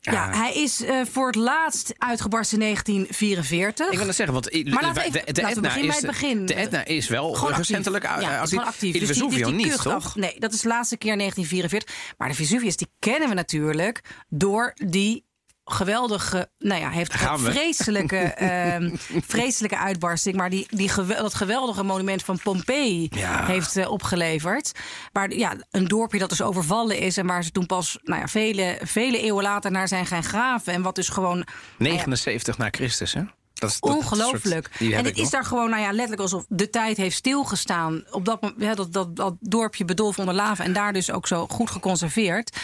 ja. 0.00 0.12
Ja. 0.12 0.30
hij 0.36 0.52
is 0.54 0.82
eh, 0.82 1.00
voor 1.10 1.26
het 1.26 1.34
laatst 1.36 1.94
uitgebarsten 1.98 2.56
in 2.58 2.64
1944. 2.64 3.90
Ik 3.90 3.96
wil 3.96 4.06
dat 4.06 4.14
zeggen, 4.14 4.34
want 4.34 4.52
Maar 4.70 4.82
laten 4.82 5.02
we 5.02 5.08
even- 5.18 5.34
de 5.34 5.42
laten 5.42 5.44
we 5.44 5.48
Etna 5.48 5.60
beginnen 5.60 5.94
is, 5.94 6.00
bij 6.00 6.10
het 6.10 6.20
begin. 6.20 6.46
De 6.46 6.54
Etna 6.54 6.84
is 6.84 7.08
wel 7.08 7.32
Gewoon 7.34 7.54
recentelijk 7.54 8.04
actief. 8.04 8.28
uit. 8.28 8.38
Ja, 8.38 8.46
gewoon 8.46 8.64
actief. 8.64 8.92
De 8.92 8.98
Dus 8.98 9.08
Vesuvio 9.08 9.46
dus 9.48 9.56
niet, 9.56 9.68
kucht 9.68 9.82
toch? 9.82 10.16
Nee, 10.16 10.34
dat 10.38 10.52
is 10.52 10.60
de 10.60 10.68
laatste 10.68 10.96
keer 10.96 11.16
1944. 11.16 12.14
Maar 12.18 12.28
de 12.28 12.34
Vesuvius, 12.34 12.76
die 12.76 12.88
kennen 12.98 13.28
we 13.28 13.34
natuurlijk 13.34 14.00
door 14.28 14.72
die 14.86 15.24
geweldige, 15.64 16.50
nou 16.58 16.80
ja, 16.80 16.90
heeft 16.90 17.12
een 17.20 17.38
vreselijke, 17.38 18.16
ehm, 18.34 18.96
vreselijke 19.26 19.78
uitbarsting. 19.78 20.36
Maar 20.36 20.50
die, 20.50 20.66
die 20.70 20.90
dat 21.06 21.34
geweldige 21.34 21.82
monument 21.82 22.22
van 22.22 22.38
Pompeii 22.42 23.08
Ja. 23.10 23.44
heeft 23.44 23.76
eh, 23.76 23.90
opgeleverd. 23.90 24.72
Waar 25.12 25.32
ja, 25.32 25.54
een 25.70 25.88
dorpje 25.88 26.18
dat 26.18 26.28
dus 26.28 26.42
overvallen 26.42 26.98
is. 26.98 27.16
En 27.16 27.26
waar 27.26 27.44
ze 27.44 27.50
toen 27.50 27.66
pas 27.66 27.98
nou 28.02 28.20
ja, 28.20 28.28
vele, 28.28 28.78
vele 28.82 29.20
eeuwen 29.20 29.42
later 29.42 29.70
naar 29.70 29.88
zijn 29.88 30.06
gaan 30.06 30.24
graven. 30.24 30.72
En 30.72 30.82
wat 30.82 30.94
dus 30.94 31.08
gewoon 31.08 31.46
79 31.78 32.58
na 32.58 32.68
Christus, 32.70 33.12
hè? 33.12 33.22
Dat 33.62 33.70
is, 33.70 33.80
dat 33.80 33.90
Ongelooflijk. 33.96 34.68
soort- 34.78 34.92
En 34.92 35.04
het 35.04 35.16
is 35.16 35.22
nog. 35.22 35.30
daar 35.30 35.44
gewoon, 35.44 35.70
nou 35.70 35.82
ja, 35.82 35.90
letterlijk 35.90 36.20
alsof 36.22 36.44
de 36.48 36.70
tijd 36.70 36.96
heeft 36.96 37.16
stilgestaan. 37.16 38.04
Op 38.10 38.24
dat, 38.24 38.40
mo- 38.40 38.52
ja, 38.58 38.74
dat, 38.74 38.92
dat, 38.92 39.16
dat 39.16 39.34
dorpje 39.40 39.84
bedolven 39.84 40.20
onder 40.20 40.34
lava. 40.34 40.64
En 40.64 40.72
daar 40.72 40.92
dus 40.92 41.10
ook 41.10 41.26
zo 41.26 41.46
goed 41.46 41.70
geconserveerd. 41.70 42.56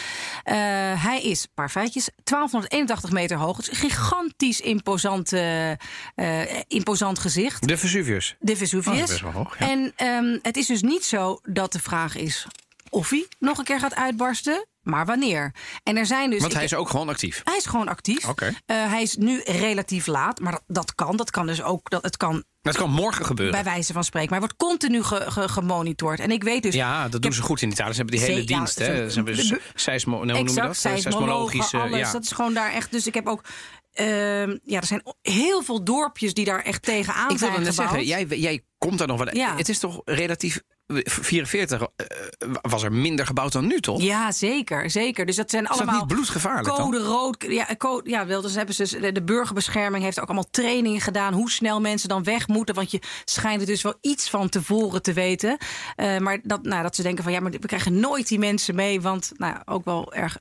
Eh, 0.45 0.55
hij 1.03 1.21
is, 1.23 1.43
een 1.43 1.49
paar 1.55 1.71
feitjes, 1.71 2.09
1281 2.25 3.11
meter 3.11 3.37
hoog. 3.37 3.57
Het 3.57 3.71
is 3.71 3.83
een 3.83 3.91
gigantisch 3.91 4.61
imposant, 4.61 5.33
eh, 5.33 5.71
imposant 6.69 7.19
gezicht. 7.19 7.69
De 7.69 7.77
Vesuvius. 7.79 8.29
De 8.29 8.35
Oh, 8.41 8.47
dat 8.49 8.57
Vesuvius. 8.59 9.01
is 9.01 9.07
best 9.09 9.21
wel 9.21 9.33
hoog, 9.33 9.59
ja. 9.59 9.69
En 9.71 9.93
ehm, 9.97 10.39
het 10.43 10.57
is 10.57 10.67
dus 10.67 10.83
niet 10.83 11.05
zo 11.05 11.39
dat 11.43 11.73
de 11.73 11.81
vraag 11.81 12.17
is 12.17 12.47
of 12.91 13.11
hij 13.11 13.27
nog 13.39 13.59
een 13.59 13.65
keer 13.65 13.79
gaat 13.81 13.95
uitbarsten. 13.95 14.67
Maar 14.83 15.07
wanneer? 15.07 15.55
En 15.83 15.97
er 15.97 16.07
zijn 16.07 16.31
dus. 16.31 16.39
Want 16.41 16.51
ik- 16.53 16.57
hij 16.59 16.67
is 16.67 16.75
ook 16.75 16.89
gewoon 16.89 17.09
actief. 17.09 17.41
hij 17.45 17.57
is 17.57 17.67
gewoon 17.67 17.89
actief. 17.89 18.29
Oké. 18.29 18.47
Eh, 18.67 18.77
hij 18.91 19.03
is 19.03 19.17
nu 19.17 19.41
relatief 19.45 20.07
laat, 20.07 20.41
maar 20.41 20.53
dat, 20.53 20.63
dat 20.67 20.95
kan. 20.95 21.17
Dat 21.17 21.31
kan 21.31 21.47
dus 21.47 21.63
ook. 21.63 21.91
Dat, 21.91 22.03
het 22.03 22.17
kan 22.17 22.45
Dat 22.63 22.77
kan 22.77 22.91
morgen 22.91 23.25
gebeuren. 23.25 23.55
bij 23.55 23.73
wijze 23.73 23.93
van 23.93 24.05
spreken. 24.05 24.31
Maar 24.31 24.39
hij 24.41 24.49
wordt 24.49 24.71
continu 24.71 25.03
ge, 25.03 25.31
ge- 25.31 25.49
gemonitord. 25.49 26.21
En 26.21 26.31
ik 26.31 26.43
weet 26.43 26.63
dus. 26.63 26.75
Ja, 26.75 27.09
dat 27.09 27.23
doen 27.23 27.33
ze 27.33 27.43
goed 27.43 27.63
in 27.63 27.71
Italië. 27.71 27.91
Ze 27.93 27.97
hebben 27.97 28.17
die 28.17 28.25
hele 28.25 28.41
Zee- 28.41 28.49
ja, 28.49 28.57
dienst. 28.57 28.75
zo- 28.77 28.83
hè. 28.83 29.11
Ze 29.11 29.23
hebben 29.23 29.61
seismo, 29.75 30.25
nee, 30.25 30.35
hoe 30.37 30.45
noem 30.45 30.55
je 30.55 30.61
dat? 30.61 30.71
exact, 30.71 31.01
Seismologische. 31.03 31.79
alles. 31.79 31.99
Ja. 31.99 32.13
Dat 32.13 32.23
is 32.23 32.31
gewoon 32.33 32.55
daar 32.55 32.73
echt. 32.73 32.91
Dus 32.91 33.07
ik 33.07 33.15
heb 33.15 33.27
ook. 33.27 33.45
ehm, 33.93 34.57
ja, 34.65 34.81
er 34.81 34.87
zijn 34.87 35.03
heel 35.23 35.63
veel 35.63 35.85
dorpjes 35.85 36.35
die 36.35 36.45
daar 36.45 36.63
echt 36.63 36.83
tegenaan 36.83 37.31
Ik 37.31 37.39
zijn 37.39 37.51
wilde 37.51 37.65
net 37.67 37.75
gebouwd. 37.75 37.91
zeggen, 38.05 38.27
jij, 38.29 38.39
jij 38.39 38.63
komt 38.79 38.99
daar 38.99 39.07
nog 39.09 39.19
wat. 39.19 39.37
Ja. 39.37 39.57
Het 39.57 39.69
is 39.69 39.79
toch 39.79 40.01
relatief. 40.05 40.61
44 40.89 41.81
eh, 41.97 42.07
was 42.63 42.83
er 42.83 42.93
minder 42.93 43.27
gebouwd 43.27 43.53
dan 43.53 43.67
nu, 43.67 43.81
toch? 43.81 44.03
Ja, 44.03 44.33
zeker, 44.33 44.91
zeker. 44.91 45.27
Dus 45.27 45.37
dat 45.37 45.51
zijn 45.51 45.65
dat 45.65 45.73
allemaal 45.73 45.99
niet 45.99 46.07
bloedgevaarlijk 46.07 46.67
dan? 46.67 46.77
code 46.77 46.99
rood. 46.99 47.45
Ja, 47.49 47.67
code, 47.79 48.11
ja, 48.11 48.27
wel. 48.27 48.41
Dus 48.41 48.55
hebben 48.55 48.75
ze 48.75 48.83
dus- 48.83 49.13
de, 49.15 49.23
burgerbescherming 49.23 50.05
heeft 50.05 50.21
ook 50.21 50.27
allemaal 50.27 50.51
trainingen 50.51 51.01
gedaan 51.01 51.33
hoe 51.33 51.51
snel 51.51 51.81
mensen 51.81 52.09
dan 52.09 52.25
weg 52.25 52.49
moeten, 52.49 52.75
want 52.75 52.91
je 52.91 53.01
schijnt 53.25 53.61
er 53.61 53.67
dus 53.67 53.83
wel 53.83 53.99
iets 54.01 54.31
van 54.31 54.49
tevoren 54.49 55.03
te 55.03 55.13
weten. 55.13 55.57
Eh, 55.97 56.19
maar 56.19 56.39
dat, 56.43 56.63
nou, 56.63 56.83
dat 56.83 56.97
ze 56.97 57.03
denken 57.03 57.25
van 57.25 57.33
ja, 57.33 57.41
maar 57.41 57.51
we 57.51 57.67
krijgen 57.67 58.01
nooit 58.01 58.29
die 58.29 58.39
mensen 58.39 58.75
mee, 58.75 59.01
want 59.01 59.33
nou, 59.37 59.57
ook 59.65 59.85
wel 59.85 60.15
erg 60.15 60.39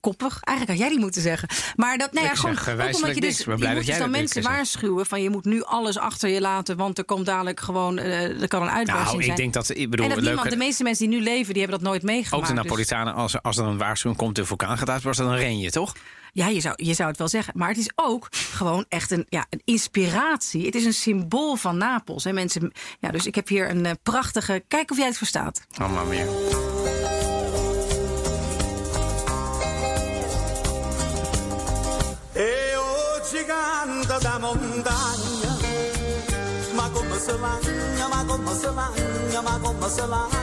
koppig. 0.00 0.38
Eigenlijk 0.40 0.78
had 0.78 0.88
jij 0.88 0.96
die 0.96 1.04
moeten 1.04 1.22
zeggen. 1.22 1.48
Maar 1.76 1.98
dat, 1.98 2.12
nou 2.12 2.26
ja, 2.26 2.34
gewoon 2.34 2.54
zeg, 2.54 2.66
eh, 2.66 2.94
omdat 2.94 3.14
je 3.14 3.20
dus, 3.20 3.22
niks. 3.22 3.38
Je 3.38 3.50
moet 3.50 3.60
dat 3.60 3.74
dus 3.74 3.86
jij 3.86 3.98
dan 3.98 4.10
dat 4.10 4.20
mensen 4.20 4.42
waarschuwen 4.42 5.06
van 5.06 5.22
je 5.22 5.30
moet 5.30 5.44
nu 5.44 5.62
alles 5.62 5.98
achter 5.98 6.28
je 6.28 6.40
laten, 6.40 6.76
want 6.76 6.98
er 6.98 7.04
komt 7.04 7.26
dadelijk 7.26 7.60
gewoon, 7.60 7.98
eh, 7.98 8.40
er 8.42 8.48
kan 8.48 8.62
een 8.62 8.70
uitbarsting 8.70 9.06
Nou, 9.06 9.18
ik 9.18 9.24
zijn. 9.24 9.36
denk 9.36 9.52
dat. 9.52 9.68
Ik 9.76 9.90
bedoel, 9.90 10.06
en 10.06 10.14
dat 10.14 10.24
niemand, 10.24 10.50
de 10.50 10.56
meeste 10.56 10.82
mensen 10.82 11.08
die 11.08 11.18
nu 11.18 11.24
leven, 11.24 11.52
die 11.52 11.62
hebben 11.62 11.80
dat 11.80 11.88
nooit 11.88 12.02
meegemaakt. 12.02 12.34
ook 12.42 12.48
de 12.48 12.54
Dus- 12.54 12.62
Napolitanen, 12.62 13.14
als, 13.14 13.42
als 13.42 13.56
er 13.56 13.64
een 13.64 13.78
waarschuwing 13.78 14.20
komt, 14.20 14.36
de 14.36 14.44
vulkaan 14.44 14.78
gaat 14.78 14.90
uitbarsten, 14.90 15.26
dan 15.26 15.34
ren 15.34 15.58
je, 15.58 15.70
toch? 15.70 15.94
Ja, 16.32 16.48
je 16.48 16.60
zou, 16.60 16.74
je 16.84 16.94
zou 16.94 17.08
het 17.08 17.18
wel 17.18 17.28
zeggen. 17.28 17.52
Maar 17.56 17.68
het 17.68 17.78
is 17.78 17.90
ook 17.94 18.28
gewoon 18.30 18.84
echt 18.88 19.10
een, 19.10 19.26
ja, 19.28 19.46
een 19.50 19.62
inspiratie. 19.64 20.66
Het 20.66 20.74
is 20.74 20.84
een 20.84 20.92
symbool 20.94 21.56
van 21.56 21.76
Napels. 21.76 22.24
Hè. 22.24 22.32
Mensen, 22.32 22.72
ja, 23.00 23.10
dus 23.10 23.26
ik 23.26 23.34
heb 23.34 23.48
hier 23.48 23.70
een 23.70 23.86
eh, 23.86 23.92
prachtige... 24.02 24.64
Kijk 24.68 24.90
of 24.90 24.96
jij 24.96 25.06
het 25.06 25.16
verstaat. 25.16 25.66
Oh, 25.80 25.92
maar 25.94 26.06
canta 34.10 34.28
da 34.30 34.38
montagna, 34.38 35.56
ma 36.74 36.88
come 36.92 37.18
se 37.26 37.32
lagna, 37.32 38.08
ma 38.08 38.24
come 38.26 38.54
se 38.60 38.66
lagna, 38.70 39.40
ma 39.42 39.58
come 39.62 39.88
se 39.88 40.06
lagna. 40.06 40.38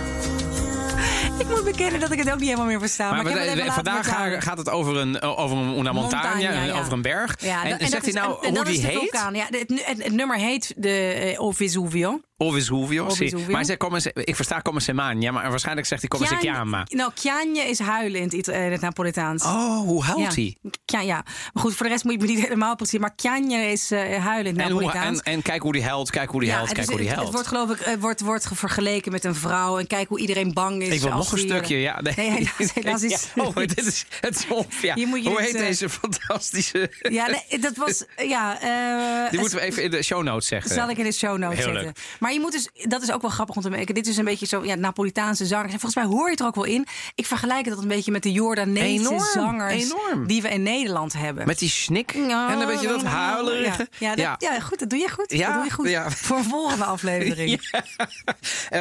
Ik 1.40 1.48
moet 1.50 1.64
bekennen 1.64 2.00
dat 2.00 2.12
ik 2.12 2.18
het 2.20 2.28
ook 2.32 2.36
niet 2.40 2.44
helemaal 2.46 2.66
meer 2.66 2.80
versta. 2.80 3.10
Maar, 3.12 3.24
Maar, 3.24 3.32
ik 3.32 3.50
heb 3.56 3.66
het 3.66 3.74
vandaag 3.74 4.44
gaat 4.44 4.58
het 4.58 4.70
over 4.70 4.96
een, 4.98 5.22
over 5.22 5.58
een, 5.58 5.78
una 5.78 5.92
montagna, 5.92 6.30
Montagna, 6.30 6.52
en 6.62 6.66
ja. 6.66 6.80
over 6.80 6.94
een 6.94 7.02
berg. 7.02 7.36
Ja, 7.40 7.64
en, 7.64 7.70
dat- 7.70 7.80
zegt 7.80 7.92
dat 7.92 8.04
hij 8.04 8.14
nou 8.14 8.32
en- 8.36 8.42
en 8.42 8.48
hoe 8.48 8.56
dat 8.56 8.66
die 8.66 8.76
is 8.76 8.82
de 8.82 8.88
heet? 8.88 8.98
vulkaan. 8.98 9.34
Ja, 9.36 9.46
het, 9.50 9.70
het, 9.86 10.04
het 10.04 10.12
nummer 10.12 10.38
heet 10.38 10.74
de 10.78 11.30
uh, 11.34 11.42
O 11.42 11.52
Vesuvio. 11.52 12.20
O 12.40 12.52
Vesuvio. 12.52 13.06
O 13.06 13.10
sì. 13.10 13.16
Vesuvio. 13.18 13.46
Maar 13.46 13.56
hij 13.56 13.64
zegt, 13.64 13.80
come 13.80 14.00
se- 14.00 14.12
ik 14.14 14.36
versta 14.36 14.62
come 14.62 14.80
se 14.80 14.94
magna, 14.94 15.32
maar 15.32 15.50
waarschijnlijk 15.50 15.88
zegt 15.88 16.02
hij 16.02 16.10
come 16.10 16.26
se 16.28 16.36
chiama. 16.36 16.86
Nou, 16.90 17.12
Chiagne 17.16 17.60
is 17.60 17.80
huilen 17.80 18.18
in 18.20 18.24
het, 18.24 18.34
Ita- 18.34 18.54
in 18.54 18.72
het 18.72 18.82
Napolitaans. 18.82 19.44
Oh, 19.44 19.80
hoe 19.80 20.04
huilt 20.04 20.36
ja. 20.36 20.42
hij? 20.86 21.06
Ja. 21.06 21.24
Maar 21.54 21.64
goed, 21.64 21.76
voor 21.76 21.86
de 21.86 21.92
rest 21.92 22.04
moet 22.04 22.14
je 22.14 22.20
me 22.20 22.26
niet 22.28 22.42
helemaal 22.48 22.76
precies. 22.76 23.00
Maar 23.00 23.14
Chiagne 23.16 23.72
is 23.72 23.92
eh, 23.92 24.00
huilen 24.26 24.52
in 24.52 24.58
het 24.58 24.66
En, 24.66 24.72
hoe, 24.72 24.82
Napolitaans. 24.82 25.20
en, 25.22 25.34
en 25.34 25.42
kijk 25.42 25.62
hoe 25.62 25.74
die 25.74 25.84
huilt, 25.84 26.10
kijk 26.10 26.30
hoe 26.30 26.42
die 26.42 26.52
huilt, 26.52 26.68
het 26.68 26.76
kijk 26.78 26.88
is- 26.88 26.94
hoe 26.94 27.02
die 27.04 27.12
het- 27.12 27.18
huilt. 27.18 27.34
Het 27.38 27.48
wordt 27.48 27.66
geloof 27.66 27.80
ik 27.80 27.94
eh, 27.96 28.02
wordt, 28.02 28.22
wordt 28.22 28.46
ge- 28.46 28.56
vergeleken 28.56 29.12
met 29.12 29.24
een 29.24 29.36
vrouw. 29.36 29.78
En 29.80 29.88
kijk 29.88 30.08
hoe 30.08 30.20
iedereen 30.20 30.54
bang 30.54 30.82
is. 30.82 30.94
ik 30.94 31.02
wil 31.02 31.10
nog 31.12 31.32
een 31.32 31.38
die, 31.38 31.46
eh, 31.50 31.56
stukje, 31.56 31.80
ja. 31.80 32.02
Nee, 32.02 32.14
Nee, 32.16 32.30
helaas, 32.30 32.74
helaas 32.82 33.04
is- 33.04 33.28
Ja, 33.36 33.44
oh, 33.44 33.56
dit 33.56 33.86
is 33.86 34.06
het 34.20 34.36
is 34.36 34.48
op, 34.48 34.72
ja. 34.82 34.96
Hier 34.96 35.08
moet 35.08 35.24
je 35.24 35.30
Hoe 35.30 35.42
heet 35.42 35.56
eh, 35.56 35.62
deze 35.62 35.90
fantastische... 35.90 36.92
Ja, 37.02 37.26
nee, 37.28 37.60
dat 37.60 37.76
was. 37.76 38.04
Ja, 38.28 38.62
eh, 38.62 39.30
Die 39.32 39.40
moeten 39.40 39.58
we 39.58 39.64
even 39.64 39.84
in 39.84 39.92
de 39.92 40.04
show 40.04 40.24
notes 40.24 40.48
zeggen. 40.48 40.72
Zal 40.72 40.90
ik 40.90 40.98
in 40.98 41.04
de 41.04 41.12
show 41.12 41.38
notes 41.38 41.64
zetten. 41.64 41.94
Maar 42.28 42.36
je 42.36 42.42
moet 42.42 42.52
dus, 42.52 42.70
dat 42.90 43.02
is 43.02 43.12
ook 43.12 43.22
wel 43.22 43.30
grappig 43.32 43.56
om 43.56 43.62
te 43.62 43.70
merken. 43.70 43.96
Dit 43.96 44.08
is 44.08 44.18
een 44.18 44.26
beetje 44.26 44.46
zo, 44.46 44.66
ja, 44.66 44.76
Napolitaanse 44.76 45.46
zangers. 45.46 45.74
En 45.74 45.80
volgens 45.80 46.04
mij 46.04 46.14
hoor 46.14 46.26
je 46.26 46.32
het 46.32 46.40
er 46.40 46.46
ook 46.46 46.56
wel 46.56 46.64
in. 46.64 46.86
Ik 47.16 47.26
vergelijk 47.26 47.66
het 47.66 47.78
een 47.78 47.88
beetje 47.88 48.12
met 48.12 48.24
de 48.24 48.32
Jordaanese 48.32 49.08
Enorm, 49.08 49.20
zangers 49.34 49.84
enorm. 49.84 50.28
die 50.28 50.42
we 50.42 50.50
in 50.50 50.64
Nederland 50.64 51.14
hebben. 51.14 51.48
Met 51.48 51.60
die 51.60 51.70
snik 51.70 52.14
Ja, 52.14 52.52
en 52.52 52.60
een 52.60 52.68
beetje 52.68 52.88
dat 52.88 53.02
ja, 53.02 53.08
huilerige. 53.08 53.88
Ja, 53.98 54.14
ja, 54.16 54.32
dat- 54.32 54.42
ja, 54.42 54.60
goed, 54.60 54.80
dat 54.80 54.90
doe 54.90 55.00
je 55.00 55.10
goed. 55.10 55.32
Ja, 55.32 55.48
dat 55.48 55.56
doe 55.56 55.64
je 55.90 56.02
goed. 56.02 56.16
Voor 56.16 56.38
een 56.38 56.44
volgende 56.44 56.86
aflevering. 56.96 57.72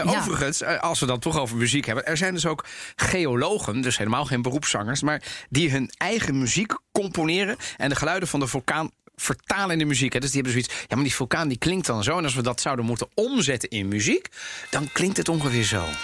Overigens, 0.05 0.61
eh, 0.63 0.81
als 0.81 1.01
we 1.01 1.07
dan 1.07 1.19
toch 1.19 1.39
over 1.39 1.57
muziek 1.57 1.85
hebben... 1.87 2.07
er 2.07 2.17
zijn 2.17 2.35
dus 2.35 2.47
ook 2.47 2.65
geologen, 2.97 3.81
dus 3.81 3.99
helemaal 3.99 4.25
geen 4.25 4.43
beroepszangers... 4.43 5.03
maar 5.03 5.23
die 5.49 5.71
hun 5.71 5.91
eigen 5.97 6.39
muziek 6.39 6.73
componeren... 6.93 7.57
en 7.77 7.89
de 7.89 7.97
geluiden 7.97 8.29
van 8.29 8.41
de 8.41 8.47
vulkaan 8.47 8.91
vertalen 9.17 9.71
in 9.71 9.79
de 9.79 9.85
muziek. 9.85 10.13
Hè. 10.13 10.19
Dus 10.21 10.31
die 10.31 10.43
hebben 10.43 10.63
zoiets... 10.63 10.85
ja, 10.89 10.95
maar 10.95 11.05
die 11.05 11.15
vulkaan 11.15 11.49
die 11.49 11.59
klinkt 11.59 11.87
dan 11.87 12.03
zo... 12.03 12.19
en 12.19 12.25
als 12.25 12.35
we 12.35 12.43
dat 12.43 12.61
zouden 12.61 12.85
moeten 12.85 13.09
omzetten 13.15 13.69
in 13.69 13.89
muziek... 13.89 14.29
dan 14.71 14.89
klinkt 14.93 15.17
het 15.17 15.29
ongeveer 15.29 15.65
zo. 15.65 15.85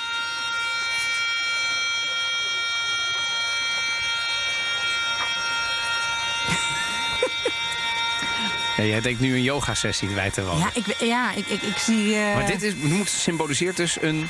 Ja, 8.77 8.85
jij 8.85 9.01
denkt 9.01 9.20
nu 9.20 9.35
een 9.35 9.42
yoga-sessie 9.42 10.09
kwijt 10.09 10.35
te 10.35 10.44
wonen. 10.44 10.59
Ja, 10.59 10.70
ik, 10.75 10.96
ja, 11.01 11.33
ik, 11.33 11.46
ik, 11.46 11.62
ik 11.62 11.77
zie 11.77 12.14
eh, 12.14 12.35
Maar 12.35 12.46
dit 12.46 12.62
is, 12.62 12.75
symboliseert 13.05 13.77
dus 13.77 14.03
een, 14.03 14.29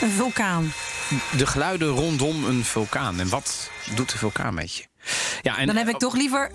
een 0.00 0.10
vulkaan. 0.10 0.72
de 1.36 1.46
geluiden 1.46 1.88
rondom 1.88 2.44
een 2.44 2.64
vulkaan. 2.64 3.20
En 3.20 3.28
wat 3.28 3.70
doet 3.94 4.10
de 4.12 4.18
vulkaan 4.18 4.54
met 4.54 4.74
je? 4.76 4.84
Ja, 5.42 5.58
en 5.58 5.66
Dan 5.66 5.76
heb 5.76 5.88
ik 5.88 5.98
toch 5.98 6.14
liever... 6.14 6.50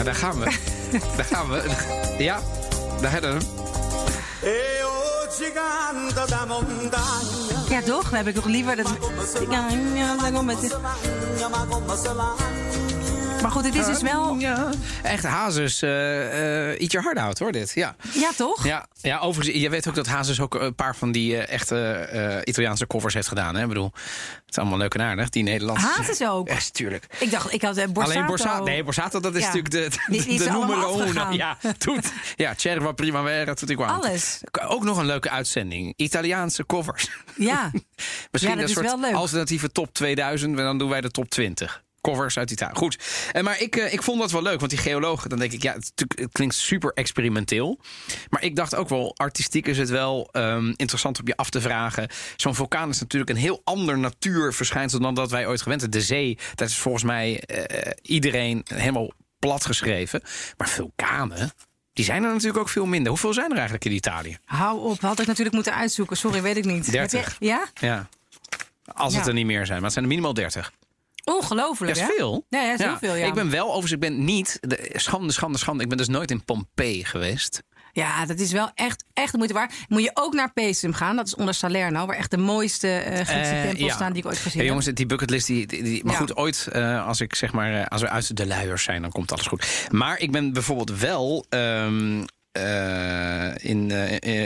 Ja, 0.00 0.06
daar 0.06 0.14
gaan 0.14 0.38
we. 0.38 0.44
daar 1.16 1.24
gaan 1.24 1.48
we. 1.48 1.62
Ja, 2.18 2.40
daar 3.00 3.12
hebben 3.12 3.38
we 3.38 3.44
hem. 3.44 3.48
E 4.42 4.84
o 4.84 5.30
gigante 5.30 6.30
da 6.30 6.44
montagna, 6.44 7.68
Ja, 7.68 7.82
toch? 7.82 8.02
Dan 8.02 8.14
heb 8.14 8.26
ik 8.26 8.34
toch 8.34 8.44
liever... 8.44 8.76
Dat... 8.76 8.88
Maar 13.42 13.50
goed, 13.50 13.64
het 13.64 13.74
is 13.74 13.86
dus 13.86 14.02
wel... 14.02 14.34
Ja, 14.38 14.68
echt 15.02 15.24
Hazes. 15.24 15.82
eh 15.82 16.68
eh 16.70 16.80
eat 16.80 16.92
your 16.92 17.06
heart 17.06 17.18
out, 17.26 17.38
hoor, 17.38 17.52
dit. 17.52 17.72
Ja. 17.74 17.96
Ja, 18.12 18.30
toch? 18.36 18.64
Ja, 18.64 18.86
ja, 19.00 19.18
overigens, 19.18 19.56
je 19.62 19.70
weet 19.70 19.88
ook 19.88 19.94
dat 19.94 20.06
Hazes 20.06 20.40
ook 20.40 20.54
een 20.54 20.74
paar 20.74 20.96
van 20.96 21.12
die 21.12 21.36
eh, 21.36 21.54
echte 21.54 21.76
eh, 21.92 22.36
Italiaanse 22.44 22.86
covers 22.86 23.14
heeft 23.14 23.28
gedaan. 23.28 23.54
Hè? 23.54 23.62
Ik 23.62 23.68
bedoel, 23.68 23.92
het 23.94 24.50
is 24.50 24.58
allemaal 24.58 24.78
leuk 24.78 24.94
en 24.94 25.00
aardig, 25.00 25.28
die 25.28 25.42
Nederlandse. 25.42 25.86
Hazes 25.86 26.22
ook? 26.22 26.48
Echt, 26.58 26.74
tuurlijk. 26.74 27.06
Ik 27.18 27.30
dacht, 27.30 27.52
ik 27.52 27.62
had 27.62 27.76
eh, 27.76 27.86
Borsato. 27.88 28.14
Alleen 28.16 28.26
Borsato. 28.26 28.64
Nee, 28.64 28.84
Borsato, 28.84 29.20
dat 29.20 29.34
is 29.34 29.40
Ja. 29.40 29.46
natuurlijk 29.46 29.74
de, 29.74 29.88
de, 30.06 30.36
de 30.44 30.50
numero 30.50 31.02
uno. 31.06 31.30
Ja, 31.30 31.56
doet, 31.78 32.12
ja, 32.36 32.54
Cerva 32.56 32.92
Primavera, 32.92 33.54
tutti 33.54 33.74
quanti. 33.74 34.06
Alles. 34.08 34.40
Ook 34.68 34.84
nog 34.84 34.98
een 34.98 35.06
leuke 35.06 35.30
uitzending. 35.30 35.92
Italiaanse 35.96 36.66
covers. 36.66 37.08
Ja. 37.36 37.70
Misschien 38.30 38.54
Ja, 38.54 38.60
dat 38.60 38.70
een 38.70 38.82
is 38.84 38.90
soort 38.90 39.00
wel 39.00 39.12
alternatieve 39.20 39.72
top 39.72 39.94
2000. 39.94 40.58
En 40.58 40.64
dan 40.64 40.78
doen 40.78 40.88
wij 40.88 41.00
de 41.00 41.10
top 41.10 41.28
20. 41.30 41.82
Covers 42.00 42.38
uit 42.38 42.50
Italië. 42.50 42.74
Goed. 42.76 42.98
En 43.32 43.44
maar 43.44 43.60
ik, 43.60 43.76
eh, 43.76 43.92
ik 43.92 44.02
vond 44.02 44.20
dat 44.20 44.30
wel 44.30 44.42
leuk. 44.42 44.58
Want 44.58 44.70
die 44.70 44.80
geologen, 44.80 45.30
dan 45.30 45.38
denk 45.38 45.52
ik, 45.52 45.62
ja, 45.62 45.72
het, 45.72 45.92
het 45.94 46.28
klinkt 46.32 46.54
super 46.54 46.92
experimenteel. 46.94 47.80
Maar 48.30 48.42
ik 48.42 48.56
dacht 48.56 48.74
ook 48.74 48.88
wel, 48.88 49.14
artistiek 49.16 49.66
is 49.66 49.78
het 49.78 49.88
wel 49.88 50.28
ehm, 50.32 50.72
interessant 50.76 51.20
om 51.20 51.26
je 51.26 51.36
af 51.36 51.50
te 51.50 51.60
vragen. 51.60 52.08
Zo'n 52.36 52.54
vulkaan 52.54 52.88
is 52.88 53.00
natuurlijk 53.00 53.30
een 53.30 53.36
heel 53.36 53.60
ander 53.64 53.98
natuurverschijnsel 53.98 55.00
dan 55.00 55.14
dat 55.14 55.30
wij 55.30 55.46
ooit 55.46 55.62
gewend 55.62 55.80
zijn. 55.80 55.92
De 55.92 56.00
zee, 56.00 56.38
dat 56.54 56.68
is 56.68 56.78
volgens 56.78 57.04
mij 57.04 57.40
eh, 57.40 57.90
iedereen 58.02 58.64
helemaal 58.74 59.10
plat 59.38 59.66
geschreven. 59.66 60.22
Maar 60.56 60.68
vulkanen, 60.68 61.52
die 61.92 62.04
zijn 62.04 62.22
er 62.24 62.30
natuurlijk 62.32 62.58
ook 62.58 62.68
veel 62.68 62.86
minder. 62.86 63.08
Hoeveel 63.08 63.32
zijn 63.32 63.46
er 63.50 63.54
eigenlijk 63.56 63.84
in 63.84 63.92
Italië? 63.92 64.38
Hou 64.44 64.80
op, 64.80 65.00
had 65.00 65.20
ik 65.20 65.26
natuurlijk 65.26 65.54
moeten 65.54 65.74
uitzoeken. 65.74 66.16
Sorry, 66.16 66.42
weet 66.42 66.56
ik 66.56 66.64
niet. 66.64 66.90
30. 66.90 67.24
Heb 67.24 67.36
je- 67.38 67.46
Ja? 67.46 67.66
Ja. 67.80 68.08
Als 68.94 69.16
het 69.16 69.26
er 69.26 69.32
niet 69.34 69.46
meer 69.46 69.66
zijn. 69.66 69.74
Maar 69.76 69.84
het 69.84 69.92
zijn 69.92 70.04
er 70.04 70.10
minimaal 70.10 70.34
30. 70.34 70.72
Ongelooflijk, 71.24 71.94
Dat 71.94 72.02
is 72.02 72.08
hè? 72.08 72.16
veel. 72.16 72.46
Ja, 72.48 72.72
is 72.72 72.78
heel 72.82 72.96
veel, 72.98 73.14
ja. 73.14 73.26
Ik 73.26 73.34
ben 73.34 73.50
wel, 73.50 73.64
overigens, 73.66 73.92
ik 73.92 74.00
ben 74.00 74.24
niet... 74.24 74.58
De, 74.60 74.90
schande, 74.94 75.32
schande, 75.32 75.58
schande. 75.58 75.82
Ik 75.82 75.88
ben 75.88 75.98
dus 75.98 76.08
nooit 76.08 76.30
in 76.30 76.44
Pompeii 76.44 77.04
geweest. 77.04 77.62
Ja, 77.92 78.26
dat 78.26 78.38
is 78.38 78.52
wel 78.52 78.70
echt, 78.74 79.04
echt 79.12 79.30
de 79.32 79.36
moeite 79.36 79.54
waard. 79.54 79.74
Moet 79.88 80.02
je 80.02 80.10
ook 80.14 80.32
naar 80.34 80.52
Pesum 80.52 80.92
gaan. 80.92 81.16
Dat 81.16 81.26
is 81.26 81.34
onder 81.34 81.54
Salerno, 81.54 82.06
waar 82.06 82.16
echt 82.16 82.30
de 82.30 82.36
mooiste 82.36 82.88
eh 82.92 83.14
Griekse 83.14 83.32
Eh, 83.54 83.62
tempels 83.62 83.88
ja. 83.88 83.94
staan 83.94 84.12
die 84.12 84.22
ik 84.22 84.28
ooit 84.28 84.38
gezien 84.38 84.58
heb. 84.60 84.68
jongens, 84.68 84.86
die 84.86 85.06
bucketlist, 85.06 85.46
die, 85.46 85.66
die, 85.66 85.82
die- 85.82 86.04
maar 86.04 86.12
Ja. 86.12 86.18
goed, 86.18 86.36
ooit 86.36 86.68
eh, 86.72 87.06
als 87.06 87.20
ik 87.20 87.34
zeg 87.34 87.52
maar, 87.52 87.88
als 87.88 88.00
we 88.02 88.08
uit 88.08 88.36
de 88.36 88.46
luiers 88.46 88.82
zijn, 88.82 89.02
dan 89.02 89.10
komt 89.10 89.32
alles 89.32 89.46
goed. 89.46 89.86
Maar 89.90 90.18
ik 90.18 90.30
ben 90.30 90.52
bijvoorbeeld 90.52 90.98
wel 90.98 91.44
ehm, 91.48 92.24
eh, 92.52 93.54
in, 93.64 93.90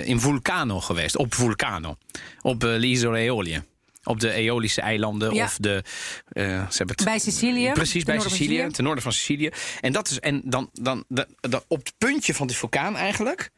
in 0.04 0.20
Vulcano 0.20 0.80
geweest, 0.80 1.16
op 1.16 1.34
Vulcano, 1.34 1.96
op 2.42 2.64
uh, 2.64 3.00
Eolie. 3.14 3.62
Op 4.04 4.20
de 4.20 4.30
Eolische 4.32 4.80
eilanden 4.80 5.34
Ja. 5.34 5.44
of 5.44 5.56
de. 5.60 5.82
eh, 6.28 6.44
ze 6.44 6.76
hebben 6.76 6.96
het, 6.96 7.04
Bij 7.04 7.18
Sicilië, 7.18 7.70
Precies, 7.72 8.04
bij 8.04 8.18
Sicilië. 8.18 8.66
ten 8.70 8.84
noorden 8.84 9.02
van 9.02 9.12
Sicilië. 9.12 9.50
En 9.80 9.92
dat 9.92 10.10
is. 10.10 10.20
En 10.20 10.42
dan, 10.44 10.68
dan, 10.72 11.04
dan, 11.08 11.26
dan 11.40 11.62
op 11.68 11.78
het 11.78 11.94
puntje 11.98 12.34
van 12.34 12.46
die 12.46 12.56
vulkaan 12.56 12.96
eigenlijk. 12.96 13.50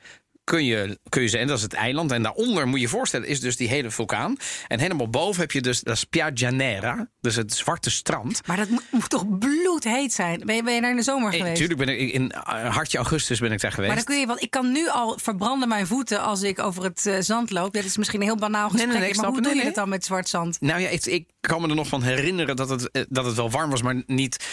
Kun 0.47 0.65
je, 0.65 0.99
kun 1.09 1.23
je 1.23 1.29
zeggen, 1.29 1.41
en 1.41 1.47
dat 1.47 1.57
is 1.57 1.63
het 1.63 1.73
eiland. 1.73 2.13
En 2.13 2.23
daaronder 2.23 2.67
moet 2.67 2.75
je 2.75 2.85
je 2.85 2.89
voorstellen, 2.89 3.29
is 3.29 3.41
dus 3.41 3.57
die 3.57 3.69
hele 3.69 3.91
vulkaan. 3.91 4.37
En 4.69 4.81
helemaal 4.81 5.09
boven 5.09 5.41
heb 5.41 5.53
je 5.53 5.61
dus 5.61 5.81
de 5.81 5.95
Spiaggia 5.95 6.51
Nera, 6.51 7.09
dus 7.21 7.37
het 7.37 7.55
zwarte 7.55 7.91
strand. 7.91 8.47
Maar 8.47 8.57
dat 8.57 8.69
moet, 8.69 8.83
moet 8.91 9.11
toch 9.11 9.39
bloedheet 9.39 10.13
zijn? 10.13 10.43
Ben 10.45 10.55
je, 10.57 10.63
ben 10.63 10.75
je 10.75 10.81
daar 10.81 10.91
in 10.91 10.97
de 10.97 11.03
zomer 11.03 11.33
geweest? 11.33 11.49
Natuurlijk 11.49 11.79
ben 11.79 12.01
ik 12.01 12.13
in 12.13 12.31
eh, 12.31 12.75
hartje 12.75 12.99
augustus 12.99 13.39
ben 13.39 13.53
ik 13.53 13.61
daar 13.61 13.73
geweest. 13.73 13.95
Maar 13.95 14.05
dan 14.05 14.15
kun 14.15 14.21
je, 14.21 14.27
want 14.27 14.43
ik 14.43 14.51
kan 14.51 14.73
nu 14.73 14.89
al 14.89 15.19
verbranden 15.23 15.69
mijn 15.69 15.87
voeten 15.87 16.23
als 16.23 16.43
ik 16.43 16.59
over 16.59 16.83
het 16.83 17.07
eh, 17.07 17.17
zand 17.21 17.51
loop. 17.51 17.73
Dat 17.73 17.85
is 17.85 17.97
misschien 17.97 18.21
een 18.21 18.27
heel 18.27 18.37
banaal 18.37 18.71
nee, 18.71 18.83
gesprek. 18.83 19.01
nee, 19.01 19.15
maar 19.15 19.27
hoe 19.27 19.35
het. 19.35 19.45
doe 19.45 19.55
je 19.55 19.65
dat 19.65 19.75
dan 19.75 19.89
met 19.89 20.05
zwart 20.05 20.29
zand? 20.29 20.61
Nou 20.61 20.81
ja, 20.81 20.89
ik, 20.89 21.05
ik 21.05 21.29
kan 21.41 21.61
me 21.61 21.69
er 21.69 21.75
nog 21.75 21.89
van 21.89 22.03
herinneren 22.03 22.57
dat 22.57 22.69
het, 22.69 22.91
eh, 22.91 23.03
dat 23.09 23.25
het 23.25 23.37
wel 23.37 23.51
warm 23.51 23.71
was, 23.71 23.83
maar 23.83 24.03
niet. 24.07 24.45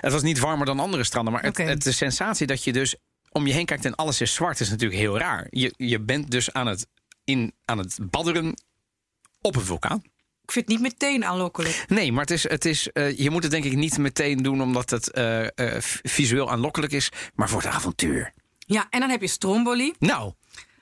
Het 0.00 0.12
was 0.12 0.22
niet 0.22 0.38
warmer 0.38 0.66
dan 0.66 0.80
andere 0.80 1.04
stranden. 1.04 1.32
Maar 1.32 1.42
het, 1.42 1.58
het, 1.58 1.82
de 1.82 1.92
sensatie 1.92 2.46
dat 2.46 2.64
je 2.64 2.72
dus 2.72 2.96
om 3.32 3.46
je 3.46 3.52
heen 3.52 3.66
kijkt 3.66 3.84
en 3.84 3.94
alles 3.94 4.20
is 4.20 4.34
zwart, 4.34 4.60
is 4.60 4.70
natuurlijk 4.70 5.00
heel 5.00 5.18
raar. 5.18 5.46
Je, 5.50 5.74
je 5.76 6.00
bent 6.00 6.30
dus 6.30 6.52
aan 6.52 6.66
het, 6.66 6.86
in, 7.24 7.52
aan 7.64 7.78
het 7.78 7.98
badderen 8.10 8.54
op 9.40 9.56
een 9.56 9.64
vulkaan. 9.64 10.02
Ik 10.42 10.52
vind 10.56 10.68
het 10.70 10.80
niet 10.80 10.92
meteen 10.92 11.24
aanlokkelijk. 11.24 11.84
Nee, 11.88 12.12
maar 12.12 12.20
het 12.20 12.30
is, 12.30 12.48
het 12.48 12.64
is, 12.64 12.92
eh, 12.92 13.18
je 13.18 13.30
moet 13.30 13.42
het 13.42 13.52
denk 13.52 13.64
ik 13.64 13.72
niet 13.76 13.98
meteen 13.98 14.42
doen 14.42 14.62
omdat 14.62 14.90
het 14.90 15.10
eh, 15.10 15.46
eh, 15.46 15.82
visueel 16.02 16.50
aanlokkelijk 16.50 16.92
is, 16.92 17.08
maar 17.34 17.48
voor 17.48 17.62
het 17.62 17.70
avontuur. 17.72 18.32
Ja, 18.58 18.86
en 18.90 19.00
dan 19.00 19.10
heb 19.10 19.20
je 19.20 19.26
Stromboli. 19.26 19.94
Nou, 19.98 20.32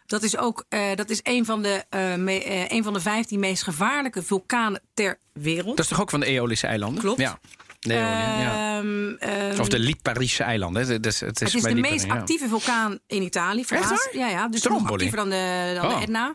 Dat 0.07 0.23
is 0.23 0.37
ook 0.37 0.65
dat 0.95 1.11
is 1.11 1.21
een, 1.23 1.45
van 1.45 1.63
de, 1.63 1.85
me- 2.19 2.67
een 2.73 2.83
van 2.83 2.93
de 2.93 3.01
15 3.01 3.41
meest 3.41 3.63
gevaarlijke 3.63 4.23
vulkanen 4.23 4.83
ter 4.95 5.19
wereld. 5.33 5.77
dat 5.77 5.79
is 5.85 5.89
toch 5.91 6.01
ook 6.01 6.11
van 6.11 6.21
de 6.21 6.27
Eolische 6.27 6.67
eilanden? 6.67 7.03
Klopt. 7.03 7.21
Ja. 7.21 7.39
Eoliën, 7.81 8.38
ja. 8.41 8.79
Ehm, 8.79 9.61
Of 9.61 9.69
de 9.69 9.79
Liparische 9.79 10.43
eilanden. 10.43 10.87
hè. 10.87 10.93
Het 10.93 11.07
is, 11.07 11.21
het 11.21 11.41
is, 11.41 11.53
het 11.53 11.55
is 11.55 11.62
de 11.62 11.75
Lipari, 11.75 11.93
meest 11.95 12.09
actieve 12.11 12.49
vulkaan 12.49 12.99
in 13.07 13.23
Italië. 13.23 13.61
Echt 13.69 13.88
waar? 13.88 14.09
Ja, 14.12 14.29
ja, 14.29 14.49
dus 14.49 14.62
nog 14.62 14.91
actiever 14.91 15.17
dan 15.17 15.29
de, 15.29 15.73
dan 15.81 15.91
Oh. 15.91 15.97
de 15.97 16.03
Etna. 16.03 16.35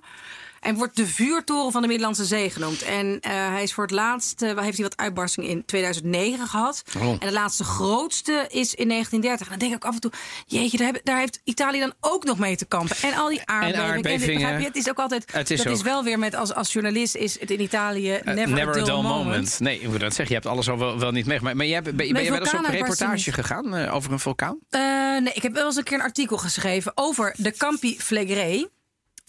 En 0.64 0.76
wordt 0.76 0.96
de 0.96 1.08
vuurtoren 1.08 1.72
van 1.72 1.82
de 1.82 1.88
Middellandse 1.88 2.26
Zee 2.26 2.50
genoemd. 2.50 2.82
En 2.82 3.20
eh, 3.22 3.32
hij 3.32 3.64
is 3.64 3.74
voor 3.74 3.84
het 3.84 3.94
laatst, 3.94 4.42
eh, 4.42 4.58
heeft 4.60 4.78
hij 4.78 4.86
wat 4.86 4.98
uitbarstingen 4.98 5.50
in 5.50 5.66
2009 5.66 6.48
gehad. 6.48 6.84
Oh. 6.98 7.04
En 7.04 7.18
de 7.20 7.32
laatste 7.32 7.64
grootste 7.64 8.48
is 8.50 8.76
in 8.76 8.88
1930. 8.88 9.46
En 9.46 9.60
dan 9.60 9.60
denk 9.60 9.72
ik 9.72 9.86
ook 9.86 9.90
af 9.90 9.96
en 9.96 10.02
toe, 10.02 10.12
jeetje, 10.46 10.78
daar, 10.78 11.00
daar 11.04 11.18
heeft 11.20 11.42
Italië 11.44 11.80
dan 11.80 11.94
ook 12.00 12.24
nog 12.24 12.38
mee 12.38 12.56
te 12.56 12.66
kampen. 12.66 12.96
En 13.02 13.14
al 13.14 13.30
die 13.30 13.42
aardbevingen. 13.46 13.92
aardbevingen. 13.92 14.34
begrijp 14.34 14.60
je? 14.60 14.66
Het 14.66 14.76
is 14.76 14.90
ook 14.90 15.00
altijd, 15.00 15.32
Het 15.32 15.52
is 15.52 15.64
dat 15.64 15.74
is 15.74 15.82
wel 15.82 16.04
weer 16.04 16.20
met 16.20 16.36
als, 16.36 16.54
als 16.54 16.74
journalist 16.74 17.16
is 17.16 17.40
het 17.40 17.52
in 17.52 17.62
Italië 17.62 18.12
Eh, 18.14 18.34
never, 18.34 18.82
a 18.82 18.84
dull, 18.84 19.02
moment. 19.02 19.60
Nee, 19.60 19.80
ik 19.80 19.88
moet 19.88 20.00
dat 20.00 20.14
zeggen. 20.14 20.36
Je 20.36 20.42
hebt 20.42 20.46
alles 20.46 20.70
al 20.70 20.78
wel, 20.78 21.00
wel 21.00 21.12
niet 21.12 21.26
meegemaakt. 21.26 21.56
Maar 21.56 21.66
jij, 21.66 21.82
ben, 21.82 21.96
ben 21.96 22.08
je 22.08 22.14
wel 22.14 22.40
eens 22.40 22.54
op 22.54 22.66
een 22.66 22.72
reportage 22.72 23.32
gegaan 23.32 23.90
over 23.90 24.12
een 24.12 24.20
vulkaan? 24.20 24.60
Nee, 24.70 25.34
ik 25.34 25.42
heb 25.42 25.54
wel 25.54 25.66
eens 25.66 25.76
een 25.76 25.84
keer 25.84 25.98
een 25.98 26.04
artikel 26.04 26.38
geschreven 26.38 26.92
over 26.96 27.36
de 27.38 27.52
Campi 27.52 28.00
Flegrei. 28.00 28.68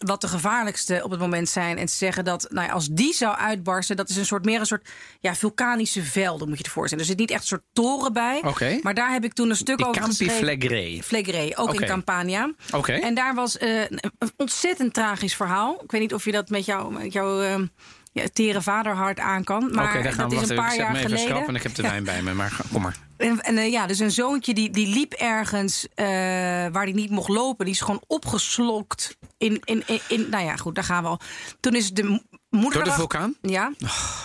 Wat 0.04 0.20
de 0.20 0.28
gevaarlijkste 0.28 1.00
op 1.04 1.10
het 1.10 1.20
moment 1.20 1.48
zijn. 1.48 1.78
En 1.78 1.86
te 1.86 1.92
zeggen 1.92 2.24
dat 2.24 2.46
nou 2.50 2.66
ja, 2.66 2.72
als 2.72 2.88
die 2.88 3.14
zou 3.14 3.36
uitbarsten, 3.36 3.96
dat 3.96 4.08
is 4.08 4.16
een 4.16 4.26
soort 4.26 4.44
meer 4.44 4.60
een 4.60 4.66
soort 4.66 4.88
ja, 5.20 5.34
vulkanische 5.34 6.02
velden, 6.02 6.48
moet 6.48 6.58
je 6.58 6.64
je 6.64 6.70
voorstellen. 6.70 7.04
Er 7.04 7.10
zit 7.10 7.18
niet 7.18 7.30
echt 7.30 7.40
een 7.40 7.46
soort 7.46 7.64
toren 7.72 8.12
bij. 8.12 8.42
Maar 8.82 8.94
daar 8.94 9.12
heb 9.12 9.24
ik 9.24 9.32
toen 9.32 9.50
een 9.50 9.56
stuk 9.56 9.76
Die 9.76 9.86
over 9.86 10.00
Campi 10.00 10.16
geschreven. 10.16 10.36
Flegrei. 10.36 11.02
Flegrei, 11.02 11.52
ook 11.54 11.74
in 11.74 11.86
Campania. 11.86 12.52
Oké. 12.72 12.92
En 12.92 13.14
daar 13.14 13.34
was 13.34 13.58
eh, 13.58 13.80
een 13.80 14.00
ontzettend 14.36 14.94
tragisch 14.94 15.36
verhaal. 15.36 15.80
Ik 15.82 15.90
weet 15.90 16.00
niet 16.00 16.14
of 16.14 16.24
je 16.24 16.32
dat 16.32 16.48
met, 16.48 16.64
jou, 16.64 16.92
met 16.92 17.12
jouw 17.12 17.42
eh, 17.42 17.60
ja, 18.14 18.24
tere 18.32 18.62
vaderhart 18.62 19.18
aan 19.20 19.44
kan. 19.44 19.70
Maar 19.72 20.02
daar 20.02 20.12
gaan 20.12 20.28
dat 20.28 20.38
we. 20.38 20.44
is 20.44 20.48
een 20.50 20.56
paar 20.56 20.76
jaar 20.76 20.92
me 20.92 20.98
even 20.98 21.10
geleden. 21.10 21.28
schrap 21.34 21.48
en 21.48 21.54
ik 21.54 21.62
heb 21.62 21.74
de 21.74 21.82
wijn 21.82 22.04
bij 22.04 22.22
me. 22.22 22.34
Maar 22.34 22.56
kom 22.72 22.82
maar. 22.82 22.96
En, 23.16 23.40
en 23.40 23.58
eh, 23.58 23.70
ja, 23.70 23.86
dus 23.86 23.98
een 23.98 24.10
zoontje 24.10 24.54
die, 24.54 24.70
die 24.70 24.86
liep 24.86 25.12
ergens 25.12 25.86
eh, 25.94 26.06
waar 26.06 26.82
hij 26.82 26.92
niet 26.92 27.10
mocht 27.10 27.28
lopen. 27.28 27.64
Die 27.64 27.74
is 27.74 27.80
gewoon 27.80 28.02
opgeslokt 28.06 29.16
in, 29.38 29.60
in, 29.64 29.82
in, 29.86 30.00
in- 30.08 30.26
Nou 30.30 30.44
ja, 30.44 30.56
goed, 30.56 30.74
daar 30.74 30.84
gaan 30.84 31.02
we 31.02 31.08
al. 31.08 31.20
Toen 31.60 31.74
is 31.74 31.90
de 31.92 32.22
moeder 32.50 32.72
Door 32.72 32.84
de 32.84 32.92
vulkaan? 32.92 33.34
Ja. 33.42 33.72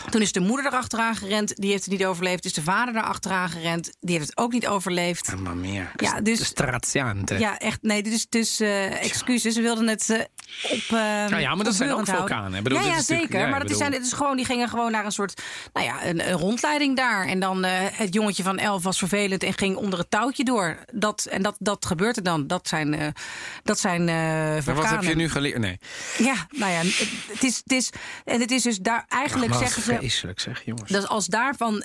Toen 0.09 0.21
is 0.21 0.31
de 0.31 0.39
moeder 0.39 0.65
erachteraan 0.65 1.15
gerend. 1.15 1.55
Die 1.55 1.71
heeft 1.71 1.83
het 1.83 1.91
niet 1.93 2.05
overleefd. 2.05 2.45
Is 2.45 2.53
de 2.53 2.61
vader 2.63 2.95
erachteraan 2.95 3.49
gerend. 3.49 3.91
Die 3.99 4.15
heeft 4.15 4.29
het 4.29 4.37
ook 4.37 4.51
niet 4.51 4.67
overleefd. 4.67 5.31
Mamma 5.31 5.53
mia. 5.53 5.91
Ja, 5.95 6.21
dus- 6.21 6.45
Straziante. 6.45 7.39
Ja, 7.39 7.59
echt. 7.59 7.81
Nee, 7.81 8.03
dit 8.03 8.13
is 8.13 8.29
dus 8.29 8.59
eh, 8.59 9.03
excuses. 9.03 9.53
Ze 9.53 9.61
wilden 9.61 9.87
het 9.87 10.29
op. 10.63 10.71
eh 10.71 10.91
Nou 10.91 11.39
ja, 11.39 11.55
maar 11.55 11.65
dat 11.65 11.75
zijn 11.75 11.91
ook 11.91 12.05
vulkanen. 12.05 12.63
Bedoel, 12.63 12.79
ja, 12.79 13.01
zeker. 13.01 13.39
ja, 13.39 13.47
maar 13.47 13.59
dat 13.59 13.69
is, 13.69 13.77
bedoel- 13.77 13.77
zijn, 13.77 13.93
het 13.93 14.05
is 14.05 14.13
gewoon, 14.13 14.35
die 14.35 14.45
gingen 14.45 14.69
gewoon 14.69 14.91
naar 14.91 15.05
een 15.05 15.11
soort. 15.11 15.41
Nou 15.73 15.85
ja, 15.85 16.05
een, 16.05 16.29
een 16.29 16.37
rondleiding 16.37 16.95
daar. 16.95 17.27
En 17.27 17.39
dan 17.39 17.63
eh, 17.63 17.71
het 17.91 18.13
jongetje 18.13 18.43
van 18.43 18.57
elf 18.57 18.83
was 18.83 18.97
vervelend 18.97 19.43
en 19.43 19.53
ging 19.53 19.75
onder 19.75 19.99
het 19.99 20.09
touwtje 20.11 20.43
door. 20.43 20.77
Dat, 20.93 21.25
en 21.31 21.41
dat, 21.41 21.55
dat 21.59 21.85
gebeurt 21.85 22.17
er 22.17 22.23
dan. 22.23 22.47
Dat 22.47 22.67
zijn, 22.67 22.93
eh 22.93 23.07
dat 23.63 23.79
zijn 23.79 24.09
eh 24.09 24.15
Maar 24.15 24.63
vulkanen. 24.63 24.81
wat 24.91 24.91
heb 24.91 25.03
je 25.09 25.15
nu 25.15 25.29
geleerd? 25.29 25.57
Nee. 25.57 25.79
Ja, 26.17 26.33
nou 26.49 26.71
ja, 26.71 26.77
het, 26.79 27.09
het 27.31 27.43
is, 27.43 27.57
het 27.63 27.71
is. 27.71 27.89
En 28.25 28.39
het 28.39 28.51
is 28.51 28.63
dus 28.63 28.77
daar 28.77 29.05
eigenlijk 29.07 29.53
zeggen 29.53 29.81
ze. 29.83 29.95
vreselijk 29.95 30.39
zeg, 30.39 30.65
jongens. 30.65 30.91
Dat 30.91 31.07
als 31.07 31.25
daarvan 31.25 31.83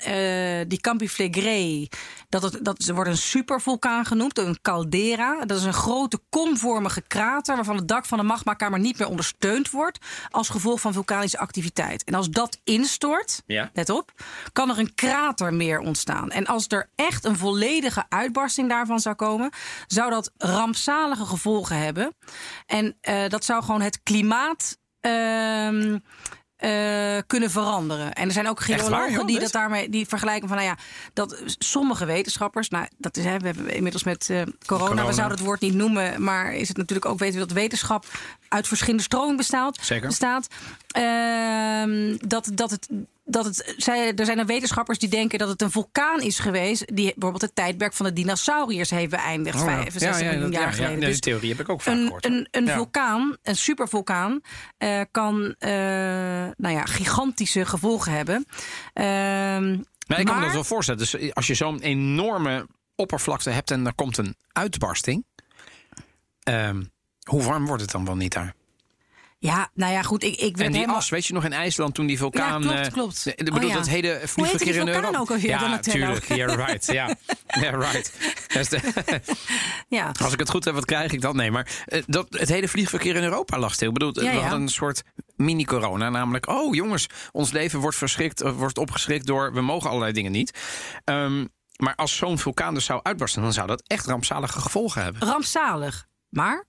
die 0.68 0.80
Campi 0.80 1.08
Flegrei, 1.08 1.88
dat, 2.28 2.42
het, 2.42 2.58
dat 2.64 2.90
wordt 2.94 3.10
een 3.10 3.16
supervulkaan 3.16 4.04
genoemd, 4.04 4.38
een 4.38 4.58
caldera. 4.62 5.44
Dat 5.44 5.58
is 5.58 5.64
een 5.64 5.72
grote 5.72 6.18
komvormige 6.30 7.02
krater 7.06 7.54
waarvan 7.54 7.76
het 7.76 7.88
dak 7.88 8.06
van 8.06 8.18
de 8.18 8.24
magmakamer 8.54 8.78
niet 8.86 8.98
meer 8.98 9.08
ondersteund 9.08 9.70
wordt 9.70 9.98
als 10.30 10.48
gevolg 10.48 10.80
van 10.80 10.92
vulkanische 10.92 11.38
activiteit. 11.38 12.04
En 12.04 12.14
als 12.14 12.30
dat 12.30 12.60
instort, 12.64 13.42
Ja. 13.46 13.70
let 13.72 13.90
op, 13.90 14.12
kan 14.52 14.70
er 14.70 14.78
een 14.78 14.94
kratermeer 14.94 15.78
ontstaan. 15.78 16.30
En 16.30 16.46
als 16.46 16.64
er 16.68 16.88
echt 16.94 17.24
een 17.24 17.36
volledige 17.36 18.04
uitbarsting 18.08 18.68
daarvan 18.68 19.00
zou 19.00 19.14
komen, 19.14 19.50
zou 19.86 20.10
dat 20.10 20.30
rampzalige 20.38 21.24
gevolgen 21.26 21.78
hebben. 21.78 22.14
En 22.66 22.96
eh, 23.00 23.28
dat 23.28 23.44
zou 23.44 23.62
gewoon 23.64 23.80
het 23.82 24.02
klimaat. 24.02 24.78
ehm, 25.00 25.98
eh, 26.64 27.22
kunnen 27.26 27.50
veranderen. 27.50 28.12
En 28.12 28.26
er 28.26 28.32
zijn 28.32 28.48
ook 28.48 28.60
geologen 28.60 29.26
die 29.26 29.34
dit? 29.34 29.40
dat 29.40 29.52
daarmee 29.52 29.88
die 29.88 30.06
vergelijken 30.06 30.48
van, 30.48 30.56
nou 30.56 30.68
ja, 30.68 30.78
dat 31.12 31.42
sommige 31.58 32.04
wetenschappers, 32.04 32.68
nou, 32.68 32.86
dat 32.98 33.16
is, 33.16 33.24
hè, 33.24 33.38
we 33.38 33.46
hebben 33.46 33.74
inmiddels 33.74 34.04
met 34.04 34.30
eh, 34.30 34.42
corona, 34.66 34.88
Corona. 34.88 35.06
we 35.06 35.12
zouden 35.12 35.36
het 35.36 35.46
woord 35.46 35.60
niet 35.60 35.74
noemen, 35.74 36.22
maar 36.22 36.54
is 36.54 36.68
het 36.68 36.76
natuurlijk 36.76 37.08
ook 37.08 37.18
weten 37.18 37.40
we 37.40 37.46
dat 37.46 37.56
wetenschap 37.56 38.06
uit 38.48 38.68
verschillende 38.68 39.02
stromingen 39.02 39.36
bestaat. 39.36 39.78
Zeker. 39.80 40.08
bestaat 40.08 40.48
Ehm, 40.94 42.16
dat, 42.18 42.50
dat 42.54 42.70
het. 42.70 42.88
Dat 43.26 43.44
het, 43.44 43.74
zij, 43.76 44.14
er 44.14 44.24
zijn 44.24 44.38
er 44.38 44.46
wetenschappers 44.46 44.98
die 44.98 45.08
denken 45.08 45.38
dat 45.38 45.48
het 45.48 45.62
een 45.62 45.70
vulkaan 45.70 46.20
is 46.20 46.38
geweest. 46.38 46.96
die 46.96 47.04
bijvoorbeeld 47.12 47.42
het 47.42 47.54
tijdperk 47.54 47.92
van 47.92 48.06
de 48.06 48.12
dinosauriërs 48.12 48.90
heeft 48.90 49.10
beëindigd. 49.10 49.60
Oh, 49.60 49.66
ja. 49.68 49.74
65 49.74 50.20
Ja, 50.20 50.24
ja, 50.26 50.32
miljoen 50.32 50.50
jaar 50.50 50.60
ja, 50.62 50.66
ja. 50.68 50.72
geleden. 50.74 51.00
Dus 51.00 51.10
die 51.10 51.20
theorie 51.20 51.50
heb 51.50 51.60
ik 51.60 51.68
ook 51.68 51.80
vaak 51.82 51.94
een, 51.94 52.02
gehoord. 52.04 52.24
Een, 52.24 52.48
een 52.50 52.68
vulkaan, 52.68 53.36
een 53.42 53.56
supervulkaan, 53.56 54.40
eh, 54.78 55.00
kan 55.10 55.54
eh, 55.58 55.70
nou 56.56 56.74
ja, 56.74 56.84
gigantische 56.84 57.64
gevolgen 57.66 58.12
hebben. 58.12 58.46
Ehm, 58.92 59.06
Nou, 60.06 60.20
ik 60.20 60.24
kan 60.24 60.24
me 60.24 60.32
maar- 60.32 60.40
dat 60.42 60.52
wel 60.52 60.64
voorstellen. 60.64 61.00
Dus 61.00 61.32
als 61.34 61.46
je 61.46 61.54
zo'n 61.54 61.80
enorme 61.80 62.66
oppervlakte 62.96 63.50
hebt 63.50 63.70
en 63.70 63.86
er 63.86 63.94
komt 63.94 64.16
een 64.18 64.36
uitbarsting. 64.52 65.24
ehm, 66.42 66.82
hoe 67.28 67.42
warm 67.42 67.66
wordt 67.66 67.82
het 67.82 67.90
dan 67.90 68.04
wel 68.04 68.16
niet 68.16 68.32
daar? 68.32 68.54
Ja, 69.38 69.70
nou 69.74 69.92
ja, 69.92 70.02
goed. 70.02 70.22
Ik, 70.22 70.34
ik 70.34 70.40
werd 70.40 70.58
En 70.58 70.66
die 70.66 70.74
helemaal... 70.74 70.96
as, 70.96 71.08
weet 71.08 71.26
je 71.26 71.32
nog 71.32 71.44
in 71.44 71.52
IJsland 71.52 71.94
toen 71.94 72.06
die 72.06 72.18
vulkaan... 72.18 72.62
Ja, 72.62 72.68
klopt, 72.68 72.86
eh, 72.86 72.92
klopt. 72.92 73.26
Ik 73.26 73.48
Oh, 73.48 73.54
bedoel, 73.54 73.68
ja. 73.68 73.74
dat 73.74 73.88
hele 73.88 74.20
vliegverkeer 74.24 74.72
die 74.72 74.80
in 74.80 74.86
vulkaan 74.86 75.02
Europa. 75.02 75.18
ook 75.18 75.30
alweer, 75.30 75.48
Ja, 75.50 75.58
Donatello? 75.58 76.04
tuurlijk. 76.04 76.28
Yeah, 76.28 76.66
right. 76.66 76.86
Ja, 76.86 77.16
yeah, 77.60 77.80
right. 77.92 78.12
Ja. 79.88 80.12
Als 80.22 80.32
ik 80.32 80.38
het 80.38 80.50
goed 80.50 80.64
heb, 80.64 80.74
wat 80.74 80.84
krijg 80.84 81.12
ik 81.12 81.20
dan? 81.20 81.36
Nee, 81.36 81.50
maar 81.50 81.82
eh, 81.86 82.02
dat, 82.06 82.26
het 82.30 82.48
hele 82.48 82.68
vliegverkeer 82.68 83.16
in 83.16 83.22
Europa 83.22 83.58
lag 83.58 83.74
stil. 83.74 83.88
Ik 83.88 83.94
bedoel, 83.94 84.22
Ja, 84.24 84.32
we 84.32 84.38
hadden 84.38 84.60
een 84.60 84.68
soort 84.68 85.02
mini-corona. 85.36 86.08
Namelijk, 86.10 86.48
oh 86.48 86.74
jongens, 86.74 87.06
ons 87.32 87.52
leven 87.52 87.78
wordt, 87.80 87.96
verschrikt, 87.96 88.40
eh, 88.40 88.52
wordt 88.52 88.78
opgeschrikt 88.78 89.26
door... 89.26 89.52
we 89.52 89.60
mogen 89.60 89.88
allerlei 89.90 90.12
dingen 90.12 90.32
niet. 90.32 90.58
Ehm, 91.04 91.46
maar 91.76 91.94
als 91.94 92.16
zo'n 92.16 92.38
vulkaan 92.38 92.74
dus 92.74 92.84
zou 92.84 93.00
uitbarsten... 93.02 93.42
dan 93.42 93.52
zou 93.52 93.66
dat 93.66 93.82
echt 93.86 94.06
rampzalige 94.06 94.60
gevolgen 94.60 95.02
hebben. 95.02 95.22
rampzalig. 95.28 96.06
Maar 96.28 96.64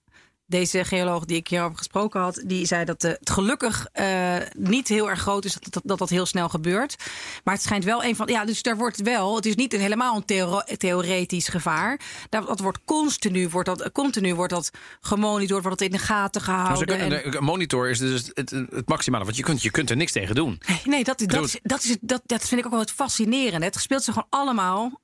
deze 0.48 0.84
geoloog 0.84 1.26
die 1.26 1.38
ik 1.38 1.48
hierover 1.48 1.78
gesproken 1.78 2.20
had, 2.22 2.44
die 2.46 2.66
zei 2.66 2.86
dat 2.86 3.04
eh, 3.04 3.12
het 3.12 3.30
gelukkig 3.30 3.88
eh, 3.92 4.36
niet 4.58 4.88
heel 4.88 5.10
erg 5.10 5.20
groot 5.20 5.46
is 5.46 5.54
dat 5.54 5.74
dat, 5.74 5.84
dat 5.86 5.98
dat 5.98 6.10
heel 6.10 6.26
snel 6.26 6.50
gebeurt. 6.50 6.96
Maar 7.44 7.54
het 7.54 7.64
schijnt 7.64 7.84
wel 7.84 8.04
een 8.04 8.16
van. 8.16 8.28
Ja, 8.28 8.46
dus 8.46 8.62
daar 8.62 8.78
wordt 8.78 9.02
wel. 9.02 9.36
Het 9.36 9.46
is 9.46 9.56
niet 9.56 9.74
een, 9.74 9.80
helemaal 9.80 10.24
een 10.26 10.78
theoretisch 10.78 11.48
gevaar. 11.48 12.00
Dat, 12.30 12.48
dat 12.48 12.60
wordt 12.60 12.80
continu, 12.86 13.50
wordt 13.50 13.68
dat, 13.68 13.92
continu 13.92 14.36
wordt 14.36 14.54
dat 14.54 14.72
gemonitord, 15.02 15.64
wordt 15.64 15.80
dat 15.80 15.88
in 15.90 15.98
de 15.98 16.04
gaten 16.04 16.42
ze 16.42 16.48
gehouden. 16.48 16.88
kunnen, 16.98 17.24
en- 17.24 17.32
de 17.32 17.42
monitor 17.42 17.90
is 17.90 18.00
dus 18.00 18.32
het, 18.34 18.50
het, 18.50 18.88
maximale. 18.88 19.24
Want 19.24 19.38
je 19.38 19.44
kunt, 19.44 19.62
je 19.62 19.72
kunt 19.72 19.90
er 19.90 19.96
niks 19.96 20.12
tegen 20.12 20.36
doen. 20.36 20.62
Nee, 20.84 21.04
dat, 21.04 21.20
dat, 21.26 21.46
is, 21.46 21.60
dat, 21.64 21.84
is, 21.84 21.98
dat, 22.02 22.22
dat 22.26 22.48
vind 22.48 22.60
ik 22.60 22.66
ook 22.66 22.72
wel 22.72 22.82
het 22.82 22.92
fascinerende. 22.92 23.66
Het 23.66 23.76
speelt 23.76 24.04
zich 24.04 24.14
gewoon 24.14 24.30
allemaal 24.30 25.02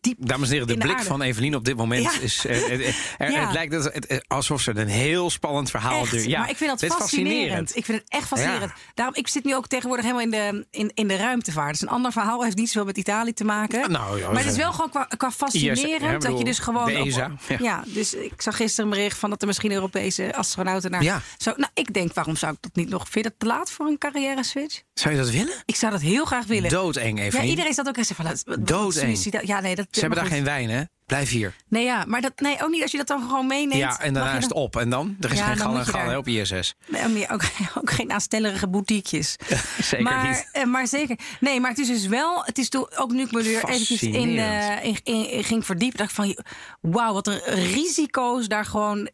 diep 0.00 0.16
Dames 0.20 0.46
en 0.48 0.52
heren, 0.52 0.66
de, 0.68 0.76
blik 0.76 0.92
aarde. 0.92 1.04
van 1.04 1.22
Evelien 1.22 1.54
op 1.54 1.64
dit 1.64 1.76
moment 1.76 2.02
Ja. 2.02 2.20
is. 2.20 2.46
eh, 2.46 2.70
er- 2.70 3.30
Ja. 3.32 3.44
Het 3.44 3.52
lijkt 3.52 3.72
het, 3.72 4.24
alsof 4.28 4.60
ze 4.60 4.70
een 4.76 4.88
heel 4.88 5.30
spannend 5.30 5.70
verhaal 5.70 6.00
Echt, 6.00 6.10
doen. 6.10 6.28
Ja, 6.28 6.38
maar 6.40 6.50
ik 6.50 6.56
vind 6.56 6.70
dat 6.70 6.82
is 6.82 6.96
fascinerend. 6.96 7.76
Ik 7.76 7.84
vind 7.84 7.98
het 7.98 8.10
echt 8.10 8.26
fascinerend. 8.26 8.70
Ja. 8.76 8.92
Daarom, 8.94 9.14
ik 9.14 9.28
zit 9.28 9.44
nu 9.44 9.54
ook 9.54 9.66
tegenwoordig 9.66 10.04
helemaal 10.04 10.24
in 10.24 10.30
de, 10.30 10.66
in, 10.70 10.90
in 10.94 11.08
de 11.08 11.16
ruimtevaart. 11.16 11.70
Dus 11.70 11.80
een 11.80 11.88
ander 11.88 12.12
verhaal 12.12 12.42
heeft 12.44 12.56
niet 12.56 12.66
zoveel 12.68 12.84
met 12.84 12.98
Italië 12.98 13.32
te 13.32 13.44
maken. 13.44 13.90
Nou, 13.90 14.18
ja, 14.18 14.30
maar 14.30 14.42
het 14.42 14.50
is 14.50 14.56
wel 14.56 14.72
gewoon 14.72 14.90
qua, 14.90 15.04
qua 15.16 15.30
fascinerend 15.30 15.78
IS, 15.78 16.00
ja, 16.00 16.18
dat 16.18 16.38
je 16.38 16.44
dus 16.44 16.58
gewoon. 16.58 16.82
op- 17.00 17.08
ja. 17.08 17.30
ja. 17.60 17.82
dus 17.86 18.14
ik 18.14 18.42
zag 18.42 18.56
gisteren 18.56 18.90
een 18.90 18.96
bericht 18.96 19.18
van 19.18 19.30
dat 19.30 19.40
er 19.40 19.46
misschien 19.46 19.72
Europese 19.72 20.34
astronauten 20.36 20.90
naar. 20.90 21.02
Ja. 21.02 21.22
Zo, 21.36 21.52
nou, 21.56 21.70
ik 21.74 21.92
denk, 21.94 22.14
waarom 22.14 22.36
zou 22.36 22.52
ik 22.52 22.58
dat 22.60 22.74
niet 22.74 22.88
nog? 22.88 23.02
Vind 23.02 23.14
je 23.24 23.30
dat 23.30 23.34
te 23.38 23.46
laat 23.46 23.70
voor 23.70 23.86
een 23.86 23.98
carrière 23.98 24.44
switch? 24.44 24.82
Zou 24.94 25.14
je 25.14 25.20
dat 25.20 25.30
willen? 25.30 25.54
Ik 25.64 25.76
zou 25.76 25.92
dat 25.92 26.00
heel 26.00 26.24
graag 26.24 26.46
willen. 26.46 26.70
Doodeng, 26.70 27.18
ja, 27.18 27.24
Evelien. 27.24 27.48
iedereen 27.48 27.74
zat 27.74 27.88
ook 27.88 27.96
eens 27.96 28.10
van. 28.14 28.36
Doodeng. 28.60 29.42
Ja, 29.42 29.60
nee, 29.64 29.74
dat. 29.74 29.86
Ze 29.90 30.00
hebben 30.00 30.18
daar 30.18 30.26
goed. 30.28 30.36
geen 30.36 30.44
wijn, 30.44 30.70
hè? 30.70 30.82
Blijf 31.06 31.30
hier. 31.30 31.54
Nee, 31.68 31.84
ja, 31.84 32.04
maar 32.06 32.20
dat, 32.20 32.32
nee, 32.40 32.62
ook 32.62 32.70
niet 32.70 32.82
als 32.82 32.90
je 32.90 32.96
dat 32.96 33.06
dan 33.06 33.20
gewoon 33.22 33.46
meeneemt. 33.46 33.80
ja, 33.80 34.00
en 34.00 34.14
daarna 34.14 34.36
is 34.36 34.42
het 34.42 34.52
op. 34.52 34.76
En 34.76 34.90
dan? 34.90 35.16
Er 35.20 35.32
is 35.32 35.38
Ja, 35.38 35.44
geen 35.46 35.56
gal 35.56 35.76
en 35.78 35.86
gal 35.86 36.16
op 36.18 36.28
ISS. 36.28 36.74
Nee, 36.86 37.30
ook, 37.30 37.42
ook 37.78 37.90
geen 37.90 38.12
aanstellerige 38.12 38.68
boutiquejes. 38.68 39.36
Zeker 39.82 40.02
maar, 40.04 40.28
niet. 40.28 40.48
eh, 40.52 40.64
maar 40.64 40.86
zeker. 40.86 41.18
Nee, 41.40 41.60
maar 41.60 41.70
het 41.70 41.78
is 41.78 41.86
dus 41.88 42.06
wel. 42.06 42.44
Het 42.44 42.58
is 42.58 42.68
toen 42.68 42.86
ook 42.96 43.10
nu 43.12 43.22
ik 43.22 43.32
me 43.32 43.42
weer 43.42 43.64
eventjes 43.64 44.02
in, 44.02 44.38
eh, 44.38 44.84
in, 44.84 44.96
in- 45.02 45.30
in 45.30 45.44
ging 45.44 45.66
verdiepen. 45.66 45.98
dacht 45.98 46.12
van, 46.12 46.36
wauw, 46.80 47.12
wat 47.12 47.26
er 47.26 47.42
risico's 47.54 48.48
daar 48.48 48.64
gewoon 48.64 49.08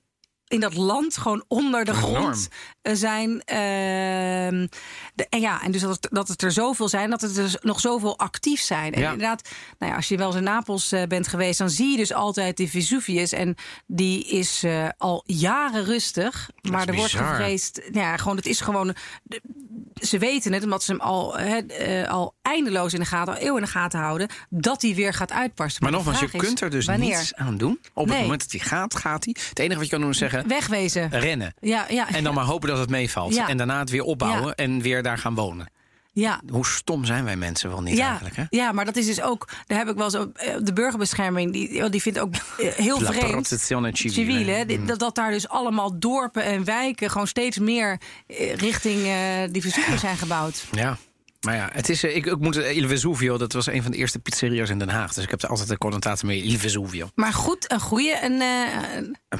in 0.50 0.60
dat 0.60 0.74
land 0.74 1.16
gewoon 1.16 1.44
onder 1.48 1.84
de 1.84 1.90
Enorm. 1.92 2.14
grond 2.14 2.48
eh, 2.82 2.94
zijn. 2.94 3.42
Ehm, 3.44 4.66
de, 5.14 5.26
en 5.28 5.40
ja, 5.40 5.62
en 5.62 5.72
dus 5.72 5.80
dat 5.80 5.90
het, 5.90 6.08
dat 6.10 6.28
het 6.28 6.42
er 6.42 6.52
zoveel 6.52 6.88
zijn, 6.88 7.10
dat 7.10 7.20
het 7.20 7.34
dus 7.34 7.56
nog 7.60 7.80
zoveel 7.80 8.18
actief 8.18 8.60
zijn. 8.60 8.92
En 8.94 9.00
Ja. 9.00 9.10
inderdaad, 9.12 9.48
nou 9.78 9.90
ja, 9.90 9.96
als 9.96 10.08
je 10.08 10.16
wel 10.16 10.26
eens 10.26 10.36
in 10.36 10.42
Napels 10.42 10.92
eh, 10.92 11.02
bent 11.06 11.28
geweest, 11.28 11.58
dan 11.58 11.70
zie 11.70 11.90
je 11.90 11.96
dus 11.96 12.12
altijd 12.12 12.56
die 12.56 12.70
Vesuvius. 12.70 13.32
En 13.32 13.54
die 13.86 14.24
is 14.24 14.62
eh, 14.62 14.88
al 14.98 15.22
jaren 15.26 15.84
rustig. 15.84 16.50
Maar 16.70 16.88
er 16.88 16.94
wordt 16.94 17.12
gevreesd. 17.16 17.80
Ja, 17.92 18.16
gewoon, 18.16 18.36
het 18.36 18.46
is 18.46 18.60
gewoon. 18.60 18.94
de- 19.22 19.40
Ze 20.00 20.18
weten 20.18 20.52
het, 20.52 20.64
omdat 20.64 20.82
ze 20.82 20.90
hem 20.90 21.00
al, 21.00 21.38
eh, 21.38 22.08
al 22.08 22.34
eindeloos 22.42 22.92
in 22.92 23.00
de 23.00 23.06
gaten, 23.06 23.34
al 23.34 23.40
eeuwen 23.40 23.58
in 23.58 23.64
de 23.64 23.70
gaten 23.70 23.98
houden, 24.00 24.28
dat 24.48 24.82
hij 24.82 24.94
weer 24.94 25.14
gaat 25.14 25.32
uitbarsten. 25.32 25.82
Maar 25.82 25.92
nogmaals, 25.92 26.20
je 26.20 26.28
is, 26.32 26.40
kunt 26.40 26.60
er 26.60 26.70
dus 26.70 26.86
wanneer? 26.86 27.16
niets 27.16 27.34
aan 27.34 27.56
doen. 27.56 27.80
Op 27.94 28.08
het 28.08 28.20
moment 28.20 28.40
dat 28.40 28.50
hij 28.50 28.60
gaat, 28.60 28.96
gaat 28.96 29.24
hij. 29.24 29.36
Het 29.48 29.58
enige 29.58 29.74
wat 29.74 29.84
je 29.84 29.90
kan 29.90 30.00
doen 30.00 30.10
is 30.10 30.18
zeggen, 30.18 30.48
Wegwezen. 30.48 31.08
rennen. 31.10 31.54
Ja, 31.60 31.86
ja, 31.88 32.08
En 32.12 32.24
dan 32.24 32.34
maar 32.34 32.44
hopen 32.44 32.68
dat 32.68 32.78
het 32.78 32.90
meevalt. 32.90 33.36
En 33.36 33.56
daarna 33.56 33.78
het 33.78 33.90
weer 33.90 34.02
opbouwen 34.02 34.54
en 34.54 34.80
weer 34.80 35.02
daar 35.02 35.18
gaan 35.18 35.34
wonen. 35.34 35.70
Ja. 36.20 36.40
Hoe 36.50 36.66
stom 36.66 37.04
zijn 37.04 37.24
wij 37.24 37.36
mensen 37.36 37.70
wel 37.70 37.82
niet 37.82 37.96
Ja, 37.96 38.06
eigenlijk, 38.06 38.36
hè? 38.36 38.44
ja, 38.50 38.72
maar 38.72 38.84
dat 38.84 38.96
is 38.96 39.06
dus 39.06 39.22
ook. 39.22 39.48
Daar 39.66 39.78
heb 39.78 39.88
ik 39.88 39.96
wel 39.96 40.10
zo. 40.10 40.30
eh, 40.34 40.54
De 40.62 40.72
burgerbescherming, 40.72 41.52
die, 41.52 41.88
die 41.90 42.02
vindt 42.02 42.18
ook 42.18 42.34
eh, 42.34 42.68
heel 42.72 43.00
La 43.00 43.12
vreemd. 43.12 43.22
hè, 44.54 44.64
Mm. 44.78 44.86
dat, 44.86 44.98
dat 44.98 45.14
daar 45.14 45.30
dus 45.30 45.48
allemaal 45.48 45.98
dorpen 45.98 46.42
en 46.44 46.64
wijken 46.64 47.10
gewoon 47.10 47.26
steeds 47.26 47.58
meer 47.58 48.00
eh, 48.26 48.54
richting 48.54 48.98
die 49.52 49.62
Vesuvius 49.62 50.00
zijn 50.00 50.16
gebouwd. 50.16 50.64
Ja. 50.72 50.96
Maar 51.40 51.54
ja, 51.56 51.68
het 51.72 51.88
is, 51.88 52.02
eh, 52.04 52.16
ik, 52.16 52.26
ik 52.26 52.38
moet, 52.38 52.56
eh, 52.56 52.76
Il 52.76 52.88
Vesuvio, 52.88 53.38
dat 53.38 53.52
was 53.52 53.66
een 53.66 53.82
van 53.82 53.90
de 53.90 53.96
eerste 53.96 54.18
pizzeria's 54.18 54.70
in 54.70 54.78
Den 54.78 54.88
Haag. 54.88 55.12
Dus 55.14 55.24
ik 55.24 55.30
heb 55.30 55.42
er 55.42 55.48
altijd 55.48 55.70
een 55.70 55.78
connotatie 55.78 56.26
mee, 56.26 56.42
Il 56.42 56.58
Vesuvio. 56.58 57.10
Maar 57.14 57.32
goed, 57.32 57.72
een 57.72 57.80
goede. 57.80 58.18
Een, 58.22 58.40
eh, 58.40 59.38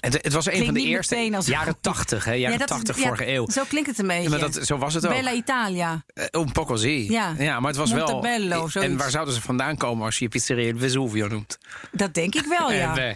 Het, 0.00 0.12
het 0.22 0.32
was 0.32 0.46
een 0.50 0.64
van 0.64 0.74
de 0.74 0.80
eerste 0.82 1.30
als- 1.34 1.46
jaren 1.46 1.76
80, 1.80 2.24
hè? 2.24 2.32
Jaren 2.32 2.58
ja, 2.58 2.58
dat 2.66 2.70
is- 2.70 2.76
80 2.76 2.96
ja, 2.96 3.02
vorige 3.02 3.32
eeuw. 3.32 3.48
Zo 3.50 3.62
klinkt 3.68 3.88
het 3.88 3.98
een 3.98 4.06
beetje. 4.06 4.28
Maar 4.28 4.38
dat, 4.38 4.58
zo 4.62 4.76
was 4.78 4.94
het 4.94 5.06
ook. 5.06 5.12
Bella 5.12 5.32
Italia. 5.32 6.04
Un 6.30 6.52
poco 6.52 6.76
sì. 6.76 7.10
Ja. 7.12 7.34
ja, 7.38 7.60
maar 7.60 7.68
het 7.70 7.78
was 7.78 7.92
wel... 7.92 8.24
En 8.72 8.96
waar 8.96 9.10
zouden 9.10 9.34
ze 9.34 9.40
vandaan 9.40 9.76
komen 9.76 10.04
als 10.04 10.18
je 10.18 10.24
je 10.24 10.30
pizzeria 10.30 10.68
Il 10.72 10.78
Vesuvio 10.78 11.26
noemt? 11.28 11.58
Dat 11.92 12.14
denk 12.14 12.34
ik 12.34 12.44
wel, 12.44 12.72
ja. 12.72 12.94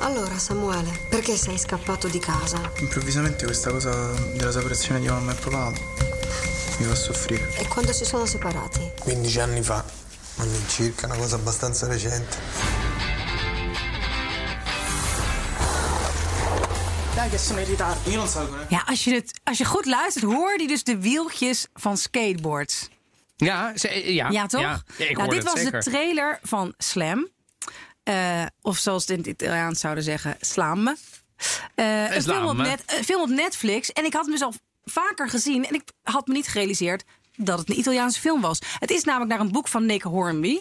Eh. 0.00 0.04
Allora, 0.04 0.38
Samuele, 0.38 0.90
perché 1.08 1.36
sei 1.36 1.58
scappato 1.58 2.08
di 2.08 2.18
casa? 2.18 2.70
Improvvisamente 2.78 3.44
questa 3.44 3.70
cosa 3.70 3.90
della 4.34 4.52
separazione 4.52 5.00
di 5.00 5.06
mamma 5.08 5.32
e 5.32 5.34
papà 5.34 5.70
mi 6.78 6.86
fa 6.86 6.94
soffrire. 6.94 7.50
E 7.56 7.66
quando 7.68 7.92
si 7.92 8.04
sono 8.04 8.24
separati? 8.26 8.92
15 8.98 9.40
anni 9.40 9.62
fa, 9.62 9.84
all'incirca, 10.36 11.06
una 11.06 11.16
cosa 11.16 11.36
abbastanza 11.36 11.86
recente. 11.86 12.38
Io 18.04 18.16
non 18.16 18.26
salgo 18.28 18.54
neanche. 18.54 18.74
Ja, 18.74 18.82
als 18.86 19.04
je, 19.04 19.14
het, 19.14 19.40
als 19.44 19.58
je 19.58 19.64
goed 19.64 19.86
luistert, 19.86 20.24
hoor 20.24 20.60
je 20.60 20.66
dus 20.68 20.84
de 20.84 20.98
wieltjes 20.98 21.66
van 21.74 21.96
skateboards. 21.96 22.88
Ja, 23.36 23.72
ze- 23.76 24.12
ja, 24.14 24.28
Ja, 24.30 24.46
toch? 24.46 24.60
Ja, 24.60 24.82
ik 24.96 25.16
nou, 25.16 25.28
dit 25.28 25.38
het 25.38 25.46
was 25.52 25.60
zeker. 25.60 25.82
de 25.84 25.90
trailer 25.90 26.38
van 26.42 26.74
Slam. 26.78 27.28
Eh, 28.02 28.42
of 28.62 28.78
zoals 28.78 29.02
het 29.02 29.10
in 29.10 29.18
het 29.18 29.26
Italiaans 29.26 29.80
zouden 29.80 30.04
zeggen, 30.04 30.36
Slam. 30.40 30.88
Eh, 31.74 32.14
een, 32.14 32.22
film 32.22 32.46
op 32.46 32.56
net, 32.56 32.82
een 32.86 33.04
film 33.04 33.22
op 33.22 33.28
Netflix. 33.28 33.92
En 33.92 34.04
ik 34.04 34.12
had 34.12 34.26
hem 34.26 34.34
dus 34.38 34.48
vaker 34.84 35.28
gezien. 35.28 35.66
En 35.66 35.74
ik 35.74 35.82
had 36.02 36.26
me 36.26 36.34
niet 36.34 36.48
gerealiseerd 36.48 37.04
dat 37.36 37.58
het 37.58 37.70
een 37.70 37.78
Italiaanse 37.78 38.20
film 38.20 38.40
was. 38.40 38.58
Het 38.78 38.90
is 38.90 39.04
namelijk 39.04 39.30
naar 39.30 39.40
een 39.40 39.52
boek 39.52 39.68
van 39.68 39.86
Nick 39.86 40.02
Hornby. 40.02 40.58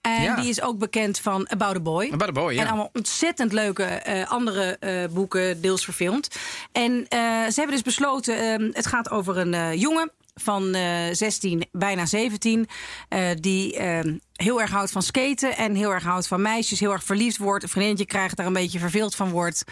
En 0.00 0.22
Ja. 0.22 0.36
die 0.36 0.48
is 0.48 0.60
ook 0.62 0.78
bekend 0.78 1.18
van 1.18 1.48
About 1.48 1.76
a 1.76 1.80
Boy. 1.80 2.10
About 2.12 2.28
a 2.28 2.32
Boy, 2.32 2.54
ja. 2.54 2.60
En 2.60 2.66
allemaal 2.66 2.90
ontzettend 2.92 3.52
leuke 3.52 3.84
eh, 3.84 4.30
andere 4.30 4.78
boeken, 5.12 5.60
deels 5.60 5.84
verfilmd. 5.84 6.36
En 6.72 7.06
ze 7.08 7.52
hebben 7.54 7.70
dus 7.74 7.82
besloten, 7.82 8.38
eh, 8.38 8.74
het 8.74 8.86
gaat 8.86 9.10
over 9.10 9.36
een 9.36 9.78
jongen 9.78 10.12
van 10.40 10.74
eh 10.74 11.06
16, 11.12 11.68
bijna 11.72 12.06
17... 12.06 12.68
eh, 13.08 13.30
die 13.40 13.76
eh, 13.76 14.12
heel 14.32 14.60
erg 14.60 14.70
houdt 14.70 14.90
van 14.90 15.02
skaten 15.02 15.56
en 15.56 15.74
heel 15.74 15.92
erg 15.94 16.02
houdt 16.04 16.26
van 16.26 16.42
meisjes... 16.42 16.80
heel 16.80 16.92
erg 16.92 17.04
verliefd 17.04 17.36
wordt, 17.36 17.62
een 17.62 17.68
vriendinnetje 17.68 18.06
krijgt, 18.06 18.36
daar 18.36 18.46
een 18.46 18.52
beetje 18.52 18.78
verveeld 18.78 19.14
van 19.14 19.30
wordt... 19.30 19.64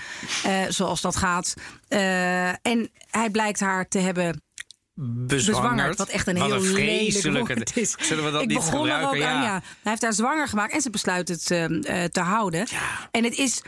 eh, 0.44 0.62
zoals 0.68 1.00
dat 1.00 1.16
gaat. 1.16 1.54
En 2.62 2.90
hij 3.10 3.30
blijkt 3.30 3.60
haar 3.60 3.88
te 3.88 3.98
hebben 3.98 4.42
bezwangerd. 5.26 5.98
Wat 5.98 6.08
echt 6.08 6.26
een 6.26 6.38
Wat 6.38 6.50
heel 6.50 6.60
lelijk 6.60 6.76
vreselijke- 7.12 7.54
woord 7.54 7.76
is. 7.76 7.94
Zullen 7.98 8.24
we 8.24 8.30
dat 8.30 8.42
ik 8.42 8.48
niet 8.48 8.56
begon 8.56 8.72
er 8.88 8.92
gebruiken? 8.94 9.08
ook 9.08 9.24
aan, 9.34 9.42
Ja. 9.42 9.42
ja. 9.42 9.52
Hij 9.82 9.90
heeft 9.90 10.02
haar 10.02 10.12
zwanger 10.12 10.48
gemaakt 10.48 10.72
en 10.72 10.80
ze 10.80 10.90
besluit 10.90 11.28
het 11.28 11.50
eh, 11.50 11.64
eh, 12.04 12.10
te 12.10 12.20
houden. 12.20 12.66
En 13.10 13.24
het 13.24 13.36
is... 13.38 13.62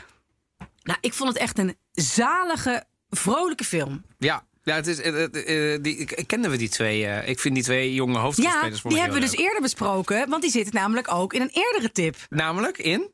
Nou, 0.83 0.99
ik 1.01 1.13
vond 1.13 1.29
het 1.29 1.37
echt 1.37 1.57
een 1.59 1.75
zalige, 1.91 2.83
vrolijke 3.09 3.63
film. 3.63 4.03
Ja, 4.17 4.46
ja 4.67 4.75
het 4.75 4.87
is, 4.87 5.01
eh, 5.01 5.23
eh, 5.23 5.73
eh, 5.73 5.83
die, 5.83 6.05
kennen 6.25 6.49
we 6.49 6.57
die 6.57 6.69
twee? 6.69 7.25
ik 7.25 7.39
vind 7.39 7.55
die 7.55 7.63
twee 7.63 7.93
jonge 7.93 8.13
Ja, 8.13 8.19
hoofdrolspelers 8.19 8.81
vond 8.81 8.93
die 8.93 9.03
hebben 9.03 9.21
we 9.21 9.25
dus 9.27 9.35
eerder 9.37 9.61
besproken. 9.61 10.29
Want 10.29 10.41
die 10.41 10.51
zitten 10.51 10.73
namelijk 10.73 11.13
ook 11.13 11.33
in 11.33 11.41
een 11.41 11.51
eerdere 11.53 11.91
tip. 11.91 12.15
Namelijk 12.29 12.77
in? 12.77 13.11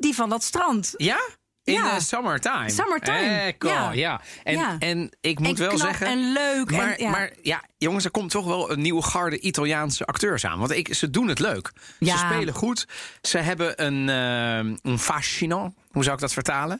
Die 0.00 0.14
van 0.14 0.28
dat 0.28 0.42
strand. 0.42 0.94
Ja? 0.96 1.18
In 1.64 1.72
Ja. 1.74 1.94
eh, 1.94 1.98
Summertime. 2.00 2.70
Summertime, 2.70 3.40
Ekkel, 3.40 3.70
ja. 3.70 3.92
ja. 3.92 4.20
En, 4.44 4.56
Ja. 4.56 4.76
en 4.78 5.16
ik 5.20 5.38
moet 5.38 5.60
En 5.60 5.66
wel 5.68 5.78
zeggen... 5.78 6.06
en 6.06 6.32
leuk 6.32 6.70
en- 6.70 6.76
Maar 6.76 6.88
ja. 6.88 6.94
ja. 7.04 7.10
maar 7.10 7.32
ja, 7.42 7.62
jongens, 7.78 8.04
er 8.04 8.10
komt 8.10 8.30
toch 8.30 8.46
wel 8.46 8.70
een 8.70 8.80
nieuwe 8.80 9.02
garde 9.02 9.40
Italiaanse 9.40 10.04
acteurs 10.04 10.44
aan. 10.46 10.58
Want 10.58 10.70
ik, 10.70 10.94
ze 10.94 11.10
doen 11.10 11.28
het 11.28 11.38
leuk. 11.38 11.72
Ja. 11.98 12.16
Ze 12.16 12.24
spelen 12.26 12.54
goed. 12.54 12.86
Ze 13.22 13.38
hebben 13.38 13.84
een, 13.84 14.08
eh 14.08 14.74
een 14.82 14.98
fascino. 14.98 15.72
Hoe 15.90 16.02
zou 16.02 16.14
ik 16.14 16.20
dat 16.20 16.32
vertalen? 16.32 16.78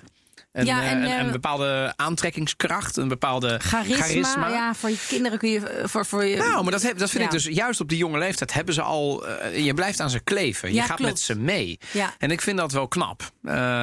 Een, 0.53 0.65
Ja, 0.67 0.83
eh, 0.83 0.91
en, 0.91 1.03
een, 1.03 1.11
eh, 1.11 1.19
een 1.19 1.31
bepaalde 1.31 1.93
aantrekkingskracht, 1.97 2.97
een 2.97 3.09
bepaalde 3.09 3.61
Charisma, 3.63 4.49
ja, 4.49 4.75
voor 4.75 4.91
je 4.91 5.05
kinderen 5.09 5.39
kun 5.39 5.49
je... 5.51 5.69
eh, 5.69 5.89
Voor, 5.89 6.07
voor 6.07 6.25
je, 6.25 6.37
Nou, 6.37 6.63
maar 6.63 6.73
dat, 6.73 6.83
heb, 6.83 6.99
dat 6.99 7.11
vind 7.11 7.23
Ja. 7.23 7.29
ik 7.29 7.35
dus 7.35 7.45
juist 7.55 7.81
op 7.81 7.89
die 7.89 7.99
jonge 7.99 8.19
leeftijd 8.19 8.53
hebben 8.53 8.75
ze 8.75 8.83
al. 8.83 9.29
je 9.55 9.75
blijft 9.75 10.01
aan 10.01 10.11
ze 10.11 10.21
kleven. 10.21 10.69
Je 10.69 10.75
Ja, 10.75 10.85
gaat 10.85 10.97
klopt. 10.97 11.13
met 11.13 11.21
ze 11.21 11.39
mee. 11.39 11.79
Ja. 11.93 12.15
En 12.19 12.31
ik 12.31 12.41
vind 12.41 12.59
dat 12.59 12.73
wel 12.73 12.89
knap. 12.89 13.31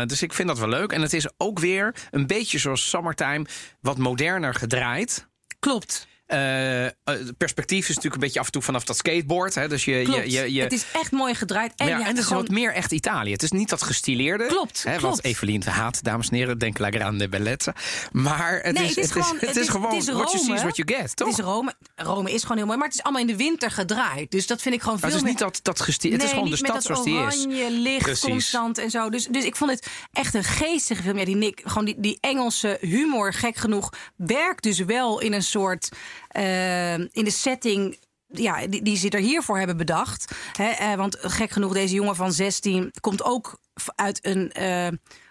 Dus 0.06 0.22
ik 0.22 0.34
vind 0.34 0.48
dat 0.48 0.60
wel 0.60 0.70
leuk. 0.70 0.92
En 0.92 1.02
het 1.02 1.14
is 1.14 1.28
ook 1.38 1.60
weer 1.60 1.96
een 2.12 2.28
beetje 2.28 2.58
zoals 2.58 2.90
Summertime, 2.90 3.46
wat 3.82 3.98
moderner 3.98 4.54
gedraaid. 4.54 5.28
Klopt. 5.60 6.08
Eh, 6.30 6.86
eh, 6.86 6.92
het 7.04 7.38
perspectief 7.38 7.82
is 7.82 7.88
natuurlijk 7.88 8.14
een 8.14 8.20
beetje 8.20 8.40
af 8.40 8.46
en 8.46 8.52
toe 8.52 8.62
vanaf 8.62 8.84
dat 8.84 8.98
skateboard. 8.98 9.56
Hè? 9.56 9.68
Dus 9.68 9.86
je, 9.86 9.92
je, 10.12 10.32
je, 10.32 10.54
je- 10.54 10.62
Het 10.62 10.74
is 10.74 10.86
echt 10.94 11.12
mooi 11.12 11.34
gedraaid. 11.36 11.74
En, 11.76 11.88
ja, 11.88 11.98
ja, 11.98 12.02
en 12.02 12.08
het 12.08 12.18
is 12.18 12.26
gewoon- 12.26 12.42
wat 12.42 12.52
meer 12.52 12.74
echt 12.74 12.92
Italië. 12.92 13.32
Het 13.32 13.44
is 13.44 13.52
niet 13.52 13.70
dat 13.70 13.82
gestileerde. 13.82 14.46
Klopt, 14.48 14.84
Hè, 14.84 14.96
klopt. 14.98 15.16
Wat 15.16 15.26
Evelien 15.26 15.64
haat, 15.64 16.04
dames 16.04 16.30
en 16.30 16.36
heren. 16.36 16.58
Denk 16.58 16.78
La 16.78 16.90
Grande 16.90 17.30
Bellezza. 17.30 17.74
Maar 18.12 18.60
het, 18.64 18.74
Nee, 18.78 18.84
is, 18.88 18.96
het, 18.96 19.16
is, 19.16 19.34
het 19.40 19.56
is 19.56 19.70
gewoon 19.70 19.82
what 20.06 20.06
you 20.06 20.28
see 20.44 20.54
is 20.56 20.62
what 20.62 20.76
you 20.78 20.94
get, 20.98 21.16
toch? 21.16 21.28
Het 21.28 21.38
is 21.38 21.44
Rome. 21.46 21.74
Rome 21.96 22.32
is 22.32 22.42
gewoon 22.42 22.58
heel 22.58 22.66
mooi, 22.66 22.78
maar 22.78 22.88
het 22.88 22.96
is 22.98 23.04
allemaal 23.04 23.22
in 23.22 23.28
de 23.28 23.36
winter 23.36 23.72
gedraaid. 23.72 24.32
Dus 24.32 24.48
dat 24.48 24.62
vind 24.62 24.76
ik 24.76 24.82
gewoon 24.82 24.98
Maar 25.02 25.10
veel 25.10 25.20
het 25.20 25.28
is 25.28 25.34
niet 25.34 25.40
dat, 25.42 25.60
dat 25.64 25.80
gestileerd. 25.82 26.22
het 26.22 26.30
is 26.32 26.36
gewoon 26.38 26.50
de 26.50 26.56
stad 26.58 26.84
zoals 26.84 27.04
die 27.04 27.14
is. 27.26 27.46
oranje 27.46 27.72
licht 27.72 28.02
Precies. 28.04 28.30
constant 28.30 28.78
en 28.78 28.90
zo. 28.90 29.10
Dus, 29.10 29.26
dus 29.26 29.44
ik 29.44 29.56
vond 29.56 29.72
het 29.72 29.88
echt 30.14 30.34
een 30.34 30.44
geestige 30.44 31.02
film. 31.04 31.18
Ja, 31.18 31.26
die, 31.26 31.36
Nick, 31.36 31.62
gewoon 31.64 31.86
die, 31.86 31.96
die 31.98 32.18
Engelse 32.22 32.78
humor, 32.82 33.34
gek 33.34 33.56
genoeg, 33.56 33.90
werkt 34.16 34.64
dus 34.64 34.80
wel 34.80 35.20
in 35.20 35.34
een 35.34 35.44
soort... 35.44 35.90
eh, 36.30 36.94
in 36.94 37.24
de 37.24 37.32
setting... 37.32 38.00
Ja, 38.32 38.68
die, 38.68 38.82
die 38.82 38.98
ze 38.98 39.10
er 39.10 39.20
hiervoor 39.20 39.58
hebben 39.58 39.78
bedacht. 39.78 40.36
Hè, 40.54 40.70
eh, 40.70 40.96
want 40.96 41.18
gek 41.20 41.52
genoeg, 41.52 41.74
deze 41.74 41.94
jongen 41.94 42.16
van 42.16 42.32
16 42.32 42.92
komt 43.00 43.24
ook 43.24 43.60
uit 43.96 44.26
een 44.26 44.52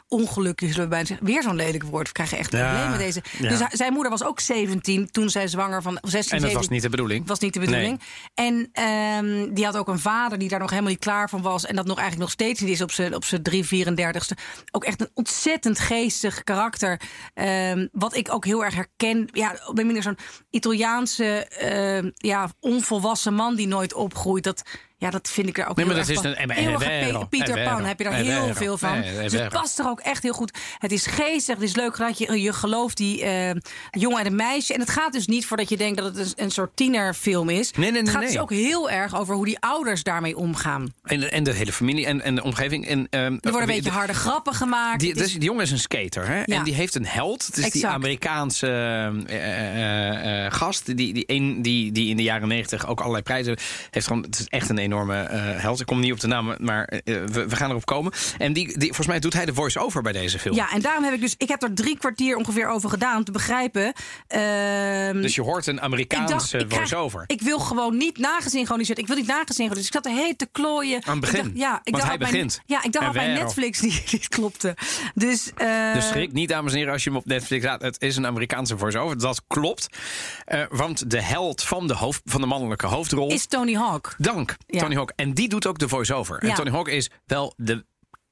eh, 0.08 0.18
ongeluk. 0.18 0.60
Zullen 0.60 0.80
we 0.80 0.88
bijna 0.88 1.04
zeggen. 1.06 1.26
Weer 1.26 1.42
zo'n 1.42 1.56
lelijk 1.56 1.82
woord. 1.82 2.06
We 2.06 2.12
krijgen 2.12 2.38
echt 2.38 2.52
Ja, 2.52 2.58
problemen 2.64 2.90
met 2.90 3.00
deze. 3.00 3.22
ja. 3.38 3.48
Dus 3.48 3.78
zijn 3.78 3.92
moeder 3.92 4.10
was 4.10 4.24
ook 4.24 4.40
17 4.40 5.10
toen 5.10 5.30
zij 5.30 5.48
zwanger 5.48 5.82
van 5.82 5.98
of 6.02 6.10
16, 6.10 6.36
En 6.36 6.42
dat 6.42 6.52
was 6.52 6.64
17 6.66 6.72
niet 6.72 6.82
de 6.82 6.88
bedoeling. 6.88 7.26
was 7.26 7.38
niet 7.38 7.54
de 7.54 7.60
bedoeling. 7.60 8.00
En 8.34 8.68
ehm, 8.72 9.54
die 9.54 9.64
had 9.64 9.76
ook 9.76 9.88
een 9.88 9.98
vader 9.98 10.38
die 10.38 10.48
daar 10.48 10.58
nog 10.60 10.70
helemaal 10.70 10.90
niet 10.90 11.00
klaar 11.00 11.28
van 11.28 11.42
was. 11.42 11.66
En 11.66 11.76
dat 11.76 11.86
nog 11.86 11.98
eigenlijk 11.98 12.28
nog 12.28 12.30
steeds 12.30 12.60
niet 12.60 12.70
is 12.70 12.80
op 12.82 12.90
zijn 12.92 13.14
op 13.14 13.24
zijn 13.24 13.42
3, 13.42 13.64
34ste. 13.66 14.36
Ook 14.70 14.84
echt 14.84 15.00
een 15.00 15.10
ontzettend 15.14 15.78
geestig 15.78 16.44
karakter. 16.44 17.00
Ehm, 17.34 17.86
wat 17.92 18.16
ik 18.16 18.32
ook 18.34 18.44
heel 18.44 18.64
erg 18.64 18.74
herken. 18.74 19.28
Ja, 19.32 19.56
op 19.66 19.78
een 19.78 19.86
manier 19.86 20.02
zo'n 20.02 20.18
Italiaanse, 20.50 21.24
ehm, 21.46 22.10
ja, 22.14 22.50
onvolwassen 22.60 23.34
man 23.34 23.54
die 23.54 23.66
nooit 23.66 23.94
opgroeit. 23.94 24.44
Dat, 24.44 24.62
ja, 25.00 25.10
dat 25.10 25.28
vind 25.30 25.48
ik 25.48 25.58
er 25.58 25.66
ook 25.66 25.76
Nee, 25.76 25.84
heel 25.86 25.94
maar 25.94 26.04
erg 26.04 26.14
dat 26.14 26.24
is 26.24 26.30
een- 26.30 26.50
erg 26.50 26.82
vero, 26.82 27.18
Pe- 27.18 27.26
Peter 27.38 27.58
è 27.58 27.64
Pan 27.64 27.84
heb 27.84 27.98
je 27.98 28.04
daar 28.04 28.12
heel 28.14 28.54
veel 28.54 28.78
van. 28.78 29.02
È 29.02 29.22
dus 29.22 29.32
het 29.32 29.48
past 29.48 29.78
er 29.78 29.86
ook 29.88 30.00
echt 30.00 30.22
heel 30.22 30.32
goed. 30.32 30.58
Het 30.78 30.92
is 30.92 31.06
geestig, 31.06 31.54
het 31.54 31.64
is 31.64 31.74
leuk 31.76 31.96
dat 31.96 32.18
je, 32.18 32.40
je 32.40 32.52
gelooft 32.52 32.96
die 32.96 33.22
eh, 33.24 33.50
jongen 33.90 34.18
en 34.20 34.26
een 34.26 34.36
meisje. 34.36 34.74
En 34.74 34.80
het 34.80 34.90
gaat 34.90 35.12
dus 35.12 35.26
niet 35.26 35.46
voordat 35.46 35.68
je 35.68 35.76
denkt 35.76 35.96
dat 35.98 36.16
het 36.16 36.26
een, 36.26 36.44
een 36.44 36.50
soort 36.50 36.70
tienerfilm 36.76 37.48
is. 37.48 37.70
Nee, 37.72 37.80
nee, 37.82 37.90
nee, 37.90 38.00
het 38.00 38.10
gaat 38.10 38.26
dus 38.32 38.38
ook 38.38 38.50
heel 38.50 38.90
erg 38.90 39.16
over 39.18 39.34
hoe 39.34 39.44
die 39.44 39.56
ouders 39.60 40.02
daarmee 40.02 40.36
omgaan. 40.36 40.94
En, 41.02 41.30
en 41.32 41.42
de 41.42 41.52
hele 41.52 41.72
familie 41.72 42.06
en, 42.06 42.20
en 42.22 42.34
de 42.34 42.42
omgeving. 42.42 42.86
En, 42.86 43.06
ehm, 43.10 43.22
Er 43.22 43.38
worden 43.42 43.60
een 43.60 43.66
beetje 43.66 43.82
de- 43.82 43.90
harde 43.90 44.14
grappen 44.14 44.54
gemaakt. 44.54 45.00
Die, 45.00 45.08
Het 45.08 45.18
is- 45.18 45.24
dus 45.24 45.32
die 45.34 45.42
jongen 45.42 45.62
is 45.62 45.70
een 45.70 45.78
skater. 45.78 46.26
Hè? 46.26 46.36
Ja. 46.44 46.44
En 46.44 46.64
die 46.64 46.74
heeft 46.74 46.94
een 46.94 47.06
held. 47.06 47.46
Het 47.46 47.56
is 47.56 47.70
die. 47.70 47.86
Amerikaanse 47.86 48.66
eh, 49.26 50.44
eh, 50.46 50.52
gast. 50.52 50.96
Die, 50.96 51.12
die, 51.12 51.24
een, 51.26 51.62
die, 51.62 51.92
die 51.92 52.08
in 52.10 52.16
de 52.16 52.22
jaren 52.22 52.48
negentig 52.48 52.86
ook 52.86 52.98
allerlei 53.00 53.22
prijzen 53.22 53.56
heeft. 53.90 54.06
Gewoon, 54.06 54.22
het 54.22 54.38
is 54.38 54.46
echt 54.48 54.68
een 54.68 54.78
enorme 54.92 55.22
eh, 55.22 55.60
held. 55.62 55.80
Ik 55.80 55.86
kom 55.86 56.00
niet 56.00 56.12
op 56.12 56.20
de 56.20 56.26
naam, 56.26 56.54
maar 56.58 56.84
eh, 56.84 57.00
we, 57.04 57.46
we 57.48 57.56
gaan 57.56 57.70
erop 57.70 57.86
komen. 57.86 58.12
En 58.38 58.52
die, 58.52 58.66
die, 58.66 58.86
volgens 58.86 59.06
mij 59.06 59.18
doet 59.18 59.32
hij 59.32 59.44
de 59.46 59.54
voice-over 59.54 60.02
bij 60.02 60.12
deze 60.12 60.38
film. 60.38 60.54
ja, 60.54 60.72
en 60.72 60.80
daarom 60.80 61.04
heb 61.04 61.12
ik 61.14 61.20
dus... 61.20 61.34
Ik 61.38 61.48
heb 61.48 61.62
er 61.62 61.74
drie 61.74 61.98
kwartier 61.98 62.36
ongeveer 62.36 62.68
over 62.68 62.90
gedaan 62.90 63.16
om 63.16 63.24
te 63.24 63.32
begrijpen. 63.32 63.92
Ehm, 64.26 65.20
Dus 65.20 65.34
je 65.34 65.42
hoort 65.42 65.66
een 65.66 65.76
ik 65.76 65.80
Amerikaanse 65.82 66.64
voice-over. 66.68 67.24
ik 67.26 67.42
wil 67.42 67.58
gewoon 67.58 67.96
niet 67.96 68.18
nagesynchroniseerd. 68.18 68.98
Ik 68.98 69.06
wil 69.06 69.16
niet 69.16 69.26
nagesynchroniseerd. 69.26 69.76
Dus 69.78 69.86
ik 69.86 69.92
zat 69.92 70.06
er 70.06 70.24
heet 70.26 70.38
te 70.38 70.48
klooien. 70.52 71.04
Aan 71.06 71.12
het 71.12 71.20
begin. 71.20 71.42
Dacht, 71.44 71.56
ja, 71.56 71.80
ik 71.84 71.92
dacht 71.92 72.04
hij 72.04 72.10
dat 72.18 72.20
mijn- 72.20 72.32
begint. 72.32 72.60
ja, 72.66 72.82
ik 72.82 72.92
dacht 72.92 73.04
dat 73.04 73.14
bij. 73.14 73.32
Netflix 73.32 73.80
niet, 73.80 74.02
niet 74.12 74.28
klopte. 74.28 74.76
Dus, 75.14 75.50
eh, 75.56 75.92
Dus 75.92 76.08
schrik 76.08 76.32
niet, 76.32 76.48
dames 76.48 76.72
en 76.72 76.78
heren, 76.78 76.92
als 76.92 77.04
je 77.04 77.10
hem 77.10 77.18
op 77.18 77.26
Netflix 77.26 77.64
laat. 77.64 77.82
Het 77.82 78.02
is 78.02 78.16
een 78.16 78.26
Amerikaanse 78.26 78.78
voice-over. 78.78 79.18
Dat 79.18 79.42
klopt. 79.46 79.88
Want 80.70 81.10
de 81.10 81.22
held 81.22 81.62
van 81.62 81.86
de, 81.86 81.94
hoofd, 81.94 82.20
van 82.24 82.40
de 82.40 82.46
mannelijke 82.46 82.86
hoofdrol... 82.86 83.30
is 83.30 83.46
Tony 83.46 83.74
Hawk. 83.74 84.14
Dank, 84.18 84.56
Ja. 84.66 84.77
Tony 84.78 84.94
Hawk. 84.94 85.12
En 85.16 85.32
die 85.32 85.48
doet 85.48 85.66
ook 85.66 85.78
de 85.78 85.88
voice-over. 85.88 86.38
En. 86.38 86.54
Tony 86.54 86.70
Hawk 86.70 86.88
is 86.88 87.10
wel 87.26 87.54
de 87.56 87.84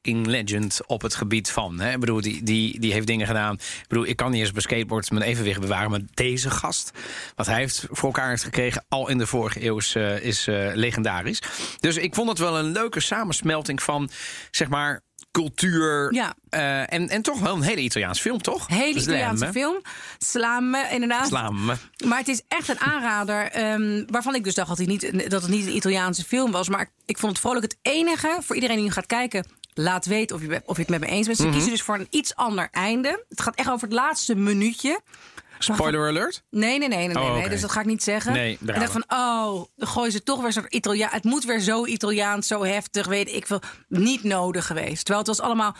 king 0.07 0.27
legend 0.27 0.81
op 0.87 1.03
het 1.03 1.15
gebied 1.15 1.51
van. 1.51 1.81
Hè? 1.81 1.93
Ik 1.93 2.01
bedoel, 2.01 2.21
die, 2.21 2.43
die, 2.43 2.81
die 2.81 2.93
heeft 2.93 3.07
dingen 3.07 3.27
gedaan. 3.27 3.55
Ik 3.55 3.85
bedoel, 3.89 4.07
ik 4.07 4.17
kan 4.17 4.31
niet 4.31 4.41
eens 4.41 4.53
bij 4.53 4.63
skateboards 4.63 5.11
mijn 5.11 5.25
evenwicht 5.25 5.61
bewaren. 5.61 5.91
Maar 5.91 6.01
deze 6.15 6.51
gast, 6.51 6.91
wat 7.35 7.47
hij 7.47 7.57
heeft 7.57 7.87
voor 7.91 8.09
elkaar 8.09 8.29
heeft 8.29 8.45
gekregen... 8.45 8.85
al 8.89 9.09
in 9.09 9.19
de 9.19 9.27
vorige 9.27 9.65
eeuw 9.65 9.77
is, 9.77 9.95
eh, 9.95 10.23
is 10.23 10.47
eh, 10.47 10.71
legendarisch. 10.75 11.43
Dus 11.81 11.97
ik 11.97 12.15
vond 12.15 12.29
het 12.29 12.39
wel 12.39 12.59
een 12.59 12.73
leuke 12.73 13.01
samensmelting 13.01 13.83
van, 13.83 14.11
zeg 14.51 14.69
maar... 14.69 15.05
Cultuur 15.33 16.15
Ja. 16.15 16.35
eh, 16.49 16.93
en, 16.93 17.09
en 17.09 17.23
toch 17.23 17.41
wel 17.41 17.55
een 17.57 17.63
hele 17.63 17.81
Italiaans 17.81 18.21
film, 18.21 18.39
toch? 18.43 18.67
Hele 18.69 18.83
Slam, 19.01 19.03
Italiaanse 19.03 19.53
film. 19.53 19.81
Slaan 20.19 20.71
me, 20.71 20.89
inderdaad. 20.91 21.27
Slaan 21.27 21.65
me. 21.65 21.75
Maar 22.07 22.19
het 22.19 22.29
is 22.29 22.43
echt 22.49 22.69
een 22.69 22.81
aanrader. 22.81 23.51
ehm, 23.51 24.05
waarvan 24.07 24.35
ik 24.35 24.45
dus 24.45 24.55
dacht 24.55 24.69
dat, 24.69 24.77
hij 24.77 24.87
niet, 24.87 25.31
dat 25.31 25.43
het 25.43 25.51
niet 25.51 25.67
een 25.67 25.77
Italiaanse 25.77 26.25
film 26.25 26.51
was. 26.51 26.69
Maar 26.69 26.91
ik 27.07 27.19
vond 27.19 27.33
het 27.33 27.41
vrolijk 27.41 27.63
het 27.65 27.77
enige. 27.83 28.39
Voor 28.43 28.55
iedereen 28.55 28.77
die 28.77 28.85
nu 28.85 28.91
gaat 28.91 29.07
kijken. 29.07 29.47
Laat 29.75 30.05
weten 30.07 30.37
of 30.37 30.43
je, 30.43 30.63
of 30.65 30.77
je 30.77 30.83
het 30.83 30.91
met 30.91 31.01
me 31.01 31.07
eens 31.07 31.27
bent. 31.27 31.39
Ze 31.39 31.43
Mhm. 31.45 31.53
kiezen 31.53 31.71
dus 31.71 31.83
voor 31.83 31.95
een 31.99 32.07
iets 32.11 32.35
ander 32.35 32.69
einde. 32.71 33.25
Het 33.29 33.41
gaat 33.41 33.55
echt 33.55 33.71
over 33.71 33.87
het 33.89 33.97
laatste 33.97 34.35
minuutje. 34.35 35.01
Spoiler 35.59 36.09
alert? 36.09 36.43
Nee, 36.51 36.79
nee, 36.79 36.89
nee, 36.89 37.07
nee, 37.07 37.17
Oh, 37.17 37.23
nee, 37.23 37.31
nee, 37.31 37.41
oké. 37.41 37.49
dus 37.49 37.61
dat 37.61 37.71
ga 37.71 37.81
ik 37.81 37.87
niet 37.87 38.03
zeggen. 38.03 38.33
Nee, 38.33 38.53
ik 38.61 38.67
dacht 38.67 38.93
van, 38.93 39.05
oh, 39.09 39.65
dan 39.77 39.89
gooien 39.89 40.13
ze 40.13 40.23
toch 40.23 40.41
weer 40.43 40.53
zo'n 40.53 40.67
Italiaan. 40.69 41.11
Het 41.13 41.25
moet 41.25 41.45
weer 41.45 41.61
zo 41.61 41.87
Italiaans, 41.87 42.47
zo 42.47 42.65
heftig, 42.65 43.07
weet 43.07 43.29
ik 43.33 43.47
veel. 43.47 43.61
Niet 43.89 44.23
nodig 44.23 44.67
geweest. 44.67 45.05
Terwijl 45.05 45.19
het 45.19 45.27
was 45.37 45.41
allemaal, 45.41 45.77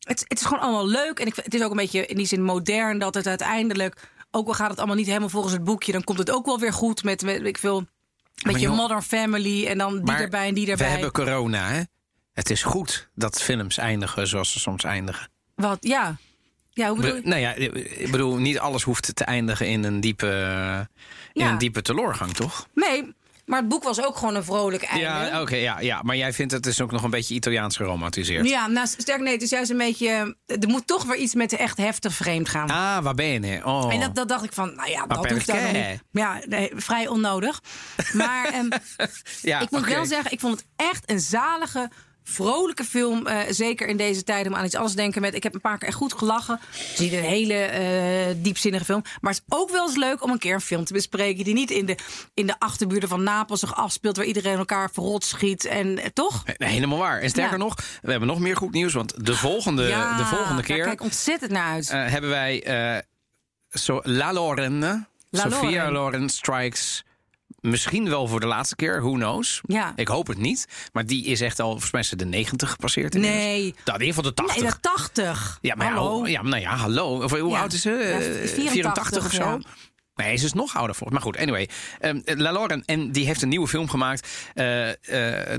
het, 0.00 0.24
het 0.28 0.40
is 0.40 0.46
gewoon 0.46 0.62
allemaal 0.62 0.86
leuk. 0.86 1.18
En 1.20 1.26
ik, 1.26 1.36
het 1.36 1.54
is 1.54 1.62
ook 1.62 1.70
een 1.70 1.76
beetje 1.76 2.06
in 2.06 2.16
die 2.16 2.26
zin 2.26 2.42
modern 2.42 2.98
dat 2.98 3.14
het 3.14 3.26
uiteindelijk, 3.26 4.08
ook 4.30 4.46
al 4.46 4.54
gaat 4.54 4.70
het 4.70 4.78
allemaal 4.78 4.96
niet 4.96 5.06
helemaal 5.06 5.28
volgens 5.28 5.52
het 5.52 5.64
boekje, 5.64 5.92
dan 5.92 6.04
komt 6.04 6.18
het 6.18 6.30
ook 6.30 6.46
wel 6.46 6.58
weer 6.58 6.72
goed 6.72 7.02
met, 7.04 7.22
met 7.22 7.44
ik 7.44 7.58
veel, 7.58 7.86
met 8.46 8.54
je 8.54 8.60
joh, 8.60 8.76
Modern 8.76 9.02
Family 9.02 9.66
en 9.66 9.78
dan 9.78 10.04
die 10.04 10.14
erbij 10.14 10.48
en 10.48 10.54
die 10.54 10.64
We 10.64 10.70
erbij. 10.70 10.88
hebben 10.88 11.12
corona, 11.12 11.68
hè? 11.68 11.80
Het 12.32 12.50
is 12.50 12.62
goed 12.62 13.08
dat 13.14 13.42
films 13.42 13.78
eindigen 13.78 14.26
zoals 14.28 14.52
ze 14.52 14.58
soms 14.60 14.84
eindigen. 14.84 15.28
Wat, 15.54 15.78
ja. 15.80 16.16
Ja, 16.78 16.88
hoe 16.88 16.96
bedoel 16.96 17.14
je? 17.16 17.20
Nou 17.24 17.40
ja, 17.40 17.52
ik 17.54 18.10
bedoel, 18.10 18.36
niet 18.36 18.58
alles 18.58 18.82
hoeft 18.82 19.16
te 19.16 19.24
eindigen 19.24 19.66
in 19.66 19.84
een 19.84 20.00
diepe, 20.00 20.26
in 21.32 21.42
Ja. 21.44 21.50
een 21.50 21.58
diepe 21.58 21.82
teleurgang, 21.82 22.32
toch? 22.32 22.68
Nee, 22.74 23.14
maar 23.46 23.58
het 23.58 23.68
boek 23.68 23.82
was 23.82 24.04
ook 24.04 24.16
gewoon 24.16 24.34
een 24.34 24.44
vrolijk 24.44 24.82
einde. 24.82 25.04
Ja, 25.04 25.40
oké, 25.40 25.56
ja, 25.56 25.80
ja. 25.80 26.02
Maar 26.02 26.16
jij 26.16 26.32
vindt 26.32 26.52
het 26.52 26.66
is 26.66 26.80
ook 26.80 26.90
nog 26.90 27.02
een 27.02 27.10
beetje 27.10 27.34
Italiaans 27.34 27.76
geromantiseerd. 27.76 28.48
Ja, 28.48 28.66
nou, 28.66 28.86
sterk 28.86 29.20
nee, 29.20 29.32
het 29.32 29.42
is 29.42 29.50
juist 29.50 29.70
een 29.70 29.76
beetje... 29.76 30.36
Er 30.46 30.68
moet 30.68 30.86
toch 30.86 31.04
weer 31.04 31.16
iets 31.16 31.34
met 31.34 31.50
de 31.50 31.56
echt 31.56 31.76
heftig 31.76 32.14
vreemd 32.14 32.48
gaan. 32.48 32.70
Ah, 32.70 33.02
waar 33.04 33.14
ben 33.14 33.42
je? 33.42 33.64
Oh. 33.64 33.94
En 33.94 34.00
dat, 34.00 34.14
dat 34.14 34.28
dacht 34.28 34.44
ik 34.44 34.52
van, 34.52 34.74
nou 34.74 34.90
ja, 34.90 35.06
dat 35.06 35.30
hoeft 35.30 35.46
daar 35.46 35.72
dan 35.72 35.72
niet. 35.72 36.02
Ja, 36.10 36.40
nee, 36.48 36.70
vrij 36.74 37.06
onnodig. 37.06 37.60
Maar 38.12 38.44
ehm, 38.44 38.68
ja, 39.50 39.60
ik 39.60 39.70
moet 39.70 39.86
wel 39.86 40.06
zeggen, 40.06 40.32
ik 40.32 40.40
vond 40.40 40.58
het 40.58 40.66
echt 40.76 41.10
een 41.10 41.20
zalige, 41.20 41.90
vrolijke 42.28 42.84
film. 42.84 43.26
eh, 43.26 43.38
zeker 43.50 43.88
in 43.88 43.96
deze 43.96 44.24
tijden 44.24 44.52
om 44.52 44.58
aan 44.58 44.64
iets 44.64 44.74
anders 44.74 44.94
te 44.94 45.00
denken. 45.00 45.20
Met, 45.20 45.34
ik 45.34 45.42
heb 45.42 45.54
een 45.54 45.60
paar 45.60 45.78
keer 45.78 45.88
echt 45.88 45.96
goed 45.96 46.12
gelachen. 46.12 46.58
Het 46.70 46.92
is 46.92 46.98
niet 46.98 47.12
een 47.12 47.22
hele 47.22 47.54
eh, 47.54 48.34
diepzinnige 48.36 48.84
film. 48.84 49.02
Maar 49.20 49.32
het 49.32 49.42
is 49.46 49.56
ook 49.56 49.70
wel 49.70 49.86
eens 49.86 49.96
leuk 49.96 50.22
om 50.22 50.30
een 50.30 50.38
keer 50.38 50.54
een 50.54 50.60
film 50.60 50.84
te 50.84 50.92
bespreken... 50.92 51.44
die 51.44 51.54
niet 51.54 51.70
in 51.70 51.86
de, 51.86 51.96
in 52.34 52.46
de 52.46 52.54
achterbuurten 52.58 53.08
van 53.08 53.22
Napels 53.22 53.60
zich 53.60 53.76
afspeelt... 53.76 54.16
waar 54.16 54.26
iedereen 54.26 54.58
elkaar 54.58 54.90
verrot 54.92 55.24
schiet. 55.24 55.64
En, 55.64 55.98
eh, 55.98 56.06
toch? 56.12 56.44
Nee, 56.56 56.70
helemaal 56.70 56.98
waar. 56.98 57.20
En 57.20 57.28
sterker 57.30 57.58
Ja. 57.58 57.64
nog, 57.64 57.74
we 58.02 58.10
hebben 58.10 58.28
nog 58.28 58.38
meer 58.38 58.56
goed 58.56 58.72
nieuws. 58.72 58.92
Want 58.92 59.26
de 59.26 59.36
volgende, 59.36 59.82
ja, 59.82 60.16
de 60.16 60.24
volgende 60.24 60.54
daar 60.54 60.62
keer 60.62 60.84
kijk 60.84 61.02
ontzettend 61.02 61.50
naar 61.50 61.72
uit. 61.72 61.88
hebben 61.90 62.30
wij 62.30 63.04
zo, 63.68 64.00
La 64.02 64.32
Lorraine. 64.32 65.06
La 65.30 65.40
Sophia 65.50 65.68
Loren. 65.68 65.92
Loren 65.92 66.28
Strikes. 66.28 67.04
Misschien 67.70 68.08
wel 68.08 68.26
voor 68.26 68.40
de 68.40 68.46
laatste 68.46 68.76
keer, 68.76 69.00
who 69.02 69.12
knows? 69.12 69.60
Ja. 69.62 69.92
Ik 69.96 70.08
hoop 70.08 70.26
het 70.26 70.38
niet. 70.38 70.66
Maar 70.92 71.06
die 71.06 71.24
is 71.24 71.40
echt 71.40 71.60
al, 71.60 71.70
volgens 71.70 71.90
mij 71.90 72.00
is 72.00 72.08
ze 72.08 72.16
de 72.16 72.24
90 72.24 72.70
gepasseerd. 72.70 73.14
inmiddels. 73.14 73.42
Nee. 73.44 73.60
Nou, 73.84 73.98
in 74.00 74.06
ieder 74.06 74.06
geval 74.06 74.22
de 74.22 74.34
80. 74.34 74.62
Nee, 74.62 74.70
de 74.70 74.76
80. 74.80 75.58
Ja, 75.60 75.74
maar 75.74 75.92
Hallo. 75.92 76.18
oh, 76.18 76.28
ja, 76.28 76.42
nou 76.42 76.62
ja, 76.62 76.76
hallo. 76.76 77.22
Of, 77.22 77.30
hoe 77.30 77.50
Ja. 77.50 77.60
oud 77.60 77.72
is 77.72 77.80
ze? 77.80 77.90
Ja, 77.90 77.96
Eh, 77.96 78.48
84 78.48 78.70
84 78.72 79.24
of 79.24 79.32
zo? 79.32 79.60
Nee, 80.24 80.36
ze 80.36 80.44
is 80.44 80.52
nog 80.52 80.76
ouder 80.76 80.96
voor. 80.96 81.12
Maar 81.12 81.20
goed, 81.20 81.36
anyway. 81.36 81.68
Um, 82.00 82.22
La 82.24 82.52
Lauren, 82.52 82.82
en 82.86 83.12
die 83.12 83.26
heeft 83.26 83.42
een 83.42 83.48
nieuwe 83.48 83.68
film 83.68 83.88
gemaakt. 83.88 84.28
Eh, 84.54 84.88
eh, 84.88 84.96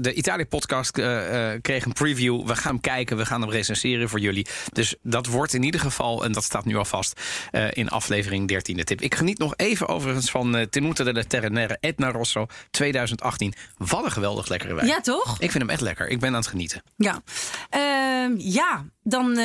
de 0.01 0.13
Italië-podcast 0.13 0.97
eh, 0.97 1.49
kreeg 1.61 1.85
een 1.85 1.93
preview. 1.93 2.47
We 2.47 2.55
gaan 2.55 2.71
hem 2.71 2.81
kijken, 2.81 3.17
we 3.17 3.25
gaan 3.25 3.41
hem 3.41 3.49
recenseren 3.49 4.09
voor 4.09 4.19
jullie. 4.19 4.47
Dus 4.73 4.95
dat 5.01 5.25
wordt 5.25 5.53
in 5.53 5.63
ieder 5.63 5.81
geval, 5.81 6.23
en 6.23 6.31
dat 6.31 6.43
staat 6.43 6.65
nu 6.65 6.75
al 6.75 6.85
vast, 6.85 7.21
in 7.71 7.89
aflevering 7.89 8.51
13e 8.51 8.83
tip. 8.83 9.01
Ik 9.01 9.15
geniet 9.15 9.37
nog 9.37 9.53
even 9.55 9.87
overigens 9.87 10.31
van 10.31 10.55
uh, 10.55 10.61
Tenuta 10.61 11.03
della 11.03 11.23
Terrenere 11.27 11.77
Etna 11.79 12.11
Rosso 12.11 12.45
2018. 12.71 13.53
Wat 13.77 14.03
een 14.03 14.11
geweldig 14.11 14.47
lekkere 14.47 14.73
wijn. 14.73 14.87
Ja, 14.87 15.01
toch? 15.01 15.33
Ik 15.39 15.51
vind 15.51 15.63
hem 15.63 15.69
echt 15.69 15.81
lekker. 15.81 16.07
Ik 16.07 16.19
ben 16.19 16.29
aan 16.29 16.35
het 16.35 16.47
genieten. 16.47 16.83
Ja, 16.95 17.21
Ehm, 17.69 18.33
ja 18.37 18.85
dan 19.03 19.35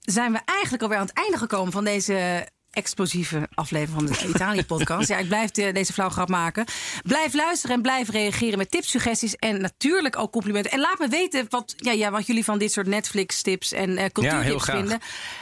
zijn 0.00 0.32
we 0.32 0.40
eigenlijk 0.44 0.82
alweer 0.82 0.98
aan 0.98 1.06
het 1.06 1.16
einde 1.16 1.38
gekomen 1.38 1.72
van 1.72 1.84
deze 1.84 2.48
explosieve 2.70 3.48
aflevering 3.54 4.16
van 4.16 4.26
de 4.28 4.34
Italië-podcast. 4.34 5.08
Ja, 5.08 5.16
ik 5.18 5.28
blijf 5.28 5.50
de- 5.50 5.72
deze 5.72 5.92
flauw 5.92 6.08
grap 6.08 6.28
maken. 6.28 6.64
Blijf 7.02 7.34
luisteren 7.34 7.76
en 7.76 7.82
blijf 7.82 8.10
reageren 8.10 8.58
met 8.58 8.70
tips, 8.70 8.90
suggesties 8.90 9.36
en 9.36 9.60
natuurlijk 9.60 10.18
ook 10.18 10.32
complimenten. 10.32 10.70
En 10.72 10.80
laat 10.80 10.98
me 10.98 11.08
weten 11.08 11.46
wat, 11.48 11.74
ja, 11.76 11.92
ja, 11.92 12.10
wat 12.10 12.26
jullie 12.26 12.44
van 12.44 12.58
dit 12.58 12.72
soort 12.72 12.86
Netflix-tips 12.86 13.72
en 13.72 13.96
eh 13.96 14.04
cultuurtips 14.12 14.64
vinden. 14.64 14.98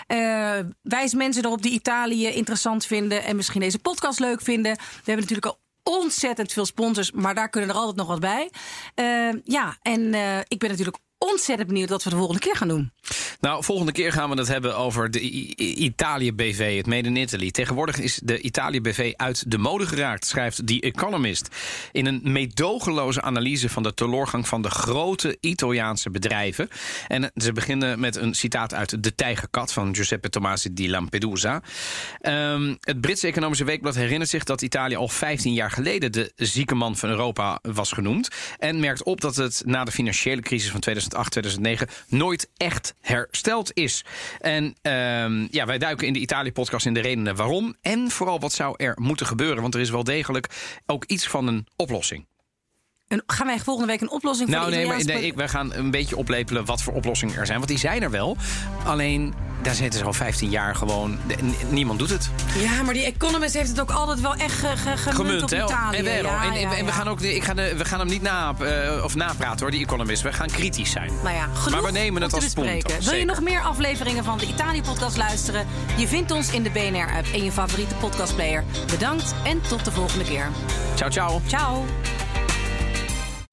Eh, 0.07 0.59
wijs 0.83 1.15
mensen 1.15 1.45
erop 1.45 1.63
die 1.63 1.73
Italië 1.73 2.27
interessant 2.27 2.87
vinden 2.87 3.25
en 3.25 3.37
misschien 3.37 3.61
deze 3.61 3.79
podcast 3.79 4.19
leuk 4.21 4.41
vinden. 4.43 4.73
We 4.77 4.81
hebben 5.05 5.21
natuurlijk 5.29 5.47
al 5.47 5.59
ontzettend 5.83 6.53
veel 6.53 6.67
sponsors, 6.67 7.11
maar 7.13 7.35
daar 7.35 7.49
kunnen 7.49 7.71
er 7.71 7.77
altijd 7.77 7.97
nog 7.97 8.07
wat 8.07 8.21
bij. 8.21 8.51
Eh, 8.95 9.29
ja, 9.45 9.77
en 9.83 10.15
ik 10.49 10.59
ben 10.59 10.71
natuurlijk 10.71 10.97
ontzettend 11.19 11.69
benieuwd 11.69 11.89
wat 11.89 12.03
we 12.05 12.11
de 12.11 12.17
volgende 12.17 12.41
keer 12.41 12.57
gaan 12.57 12.69
doen. 12.69 12.93
Nou, 13.41 13.65
volgende 13.65 13.93
keer 13.93 14.13
gaan 14.13 14.31
we 14.31 14.37
het 14.37 14.49
hebben 14.49 14.77
over 14.77 15.11
de 15.11 15.23
I- 15.23 15.55
Italië 15.85 16.33
BV, 16.33 16.77
het 16.77 16.87
Made 16.87 17.09
in 17.09 17.17
Italy. 17.17 17.51
Tegenwoordig 17.51 17.99
is 17.99 18.21
de 18.25 18.41
Italië 18.41 18.81
BV 18.81 19.13
uit 19.17 19.51
de 19.51 19.59
mode 19.59 19.87
geraakt, 19.87 20.27
schrijft 20.27 20.67
The 20.67 20.81
Economist. 20.81 21.49
In 21.93 22.07
een 22.07 22.21
meedogenloze 22.23 23.23
analyse 23.23 23.69
van 23.69 23.83
de 23.83 23.95
teleurgang 23.95 24.49
van 24.49 24.63
de 24.63 24.71
grote 24.71 25.37
Italiaanse 25.41 26.11
bedrijven. 26.11 26.69
En 27.09 27.31
ze 27.35 27.53
beginnen 27.53 28.01
met 28.01 28.17
een 28.17 28.35
citaat 28.35 28.75
uit 28.75 29.03
De 29.03 29.15
Tijgerkat 29.15 29.73
van 29.73 29.95
Giuseppe 29.95 30.29
Tomasi 30.29 30.73
di 30.73 30.91
Lampedusa. 30.91 31.63
Ehm, 32.21 32.75
het 32.81 33.01
Britse 33.01 33.27
Economische 33.27 33.65
Weekblad 33.65 33.95
herinnert 33.95 34.31
zich 34.31 34.45
dat 34.45 34.63
Italië 34.63 34.97
al 34.97 35.09
15 35.09 35.53
jaar 35.53 35.71
geleden 35.71 36.13
de 36.13 36.33
zieke 36.37 36.75
man 36.75 36.97
van 36.97 37.09
Europa 37.09 37.59
was 37.63 37.93
genoemd. 37.93 38.29
En 38.59 38.81
merkt 38.81 39.03
op 39.03 39.21
dat 39.21 39.37
het 39.37 39.63
na 39.65 39.85
de 39.85 39.93
financiële 39.93 40.41
crisis 40.41 40.71
van 40.71 40.81
2008, 40.81 41.06
2009 41.09 41.89
nooit 42.09 42.49
echt 42.57 42.95
hersteld 43.01 43.71
is. 43.75 44.05
En 44.41 44.75
ehm, 44.83 45.47
ja, 45.51 45.67
wij 45.67 45.79
duiken 45.79 46.07
in 46.07 46.13
de 46.13 46.19
Italië-podcast 46.19 46.87
in 46.87 46.95
de 46.95 47.01
redenen 47.01 47.37
waarom. 47.37 47.77
En 47.81 48.11
vooral 48.11 48.41
wat 48.41 48.53
zou 48.53 48.75
er 48.77 48.95
moeten 49.01 49.27
gebeuren. 49.27 49.63
Want 49.63 49.75
er 49.75 49.81
is 49.81 49.91
wel 49.91 50.05
degelijk 50.05 50.49
ook 50.87 51.05
iets 51.05 51.27
van 51.27 51.47
een 51.47 51.67
oplossing. 51.77 52.27
Gaan 53.27 53.47
wij 53.47 53.59
volgende 53.59 53.91
week 53.93 54.01
een 54.01 54.11
oplossing 54.11 54.49
voor 54.49 54.59
Nou, 54.59 54.71
de 54.71 54.77
nee, 54.77 54.87
maar 54.87 55.05
nee, 55.05 55.27
ik, 55.27 55.35
wij 55.35 55.49
gaan 55.49 55.73
een 55.75 55.91
beetje 55.91 56.17
oplepelen 56.17 56.65
wat 56.65 56.83
voor 56.83 56.93
oplossingen 56.93 57.37
er 57.37 57.47
zijn. 57.47 57.59
Want 57.59 57.71
die 57.71 57.79
zijn 57.79 58.03
er 58.03 58.11
wel. 58.11 58.37
Alleen, 58.85 59.35
daar 59.63 59.75
zitten 59.75 59.99
ze 60.01 60.07
al 60.07 60.13
15 60.13 60.51
jaar 60.51 60.75
gewoon. 60.75 61.19
de- 61.27 61.37
niemand 61.69 61.99
doet 61.99 62.11
het. 62.11 62.31
Ja, 62.59 62.83
maar 62.83 62.95
die 62.95 63.05
Economist 63.05 63.55
heeft 63.55 63.69
het 63.69 63.81
ook 63.81 63.91
altijd 63.91 64.21
wel 64.21 64.35
echt 64.35 64.53
ge, 64.59 64.67
ge- 64.77 64.97
gemunt, 64.97 65.15
Gemunt, 65.17 65.43
op? 65.43 65.51
Italië. 65.51 65.97
En. 65.97 66.05
Ja, 66.05 66.45
en, 66.45 66.53
en- 66.53 66.61
ja, 66.61 66.77
en 66.77 66.85
we 66.87 66.93
gaan 66.93 67.09
ook. 67.09 67.21
Ik 67.21 67.45
ga 67.45 67.55
de, 67.55 67.75
we 67.77 67.85
gaan 67.85 67.99
hem 67.99 68.09
niet 68.09 68.23
na, 68.23 68.55
eh, 68.61 69.05
of 69.05 69.15
napraten 69.15 69.61
hoor, 69.61 69.71
die 69.71 69.83
Economist. 69.85 70.23
We 70.23 70.33
gaan 70.33 70.49
kritisch 70.49 70.91
zijn. 70.91 71.11
Nou 71.23 71.35
ja, 71.35 71.47
genoeg 71.55 71.71
maar 71.81 71.93
we 71.93 71.99
nemen 71.99 72.23
het 72.23 72.33
als 72.35 72.53
punt. 72.53 73.05
Wil 73.05 73.15
je 73.15 73.25
nog 73.25 73.41
meer 73.43 73.61
afleveringen 73.61 74.25
van 74.25 74.39
de 74.39 74.47
Italië-podcast 74.47 75.17
luisteren? 75.17 75.67
Je 75.97 76.09
vindt 76.09 76.31
ons 76.31 76.51
in 76.53 76.63
de 76.63 76.71
BNR-app 76.71 77.27
en 77.33 77.45
je 77.45 77.53
favoriete 77.53 77.95
podcastplayer. 77.95 78.65
Bedankt 78.91 79.35
en 79.45 79.61
tot 79.69 79.85
de 79.85 79.91
volgende 79.93 80.25
keer. 80.25 80.49
Ciao, 80.95 81.11
ciao. 81.11 81.41
Ciao. 81.47 81.85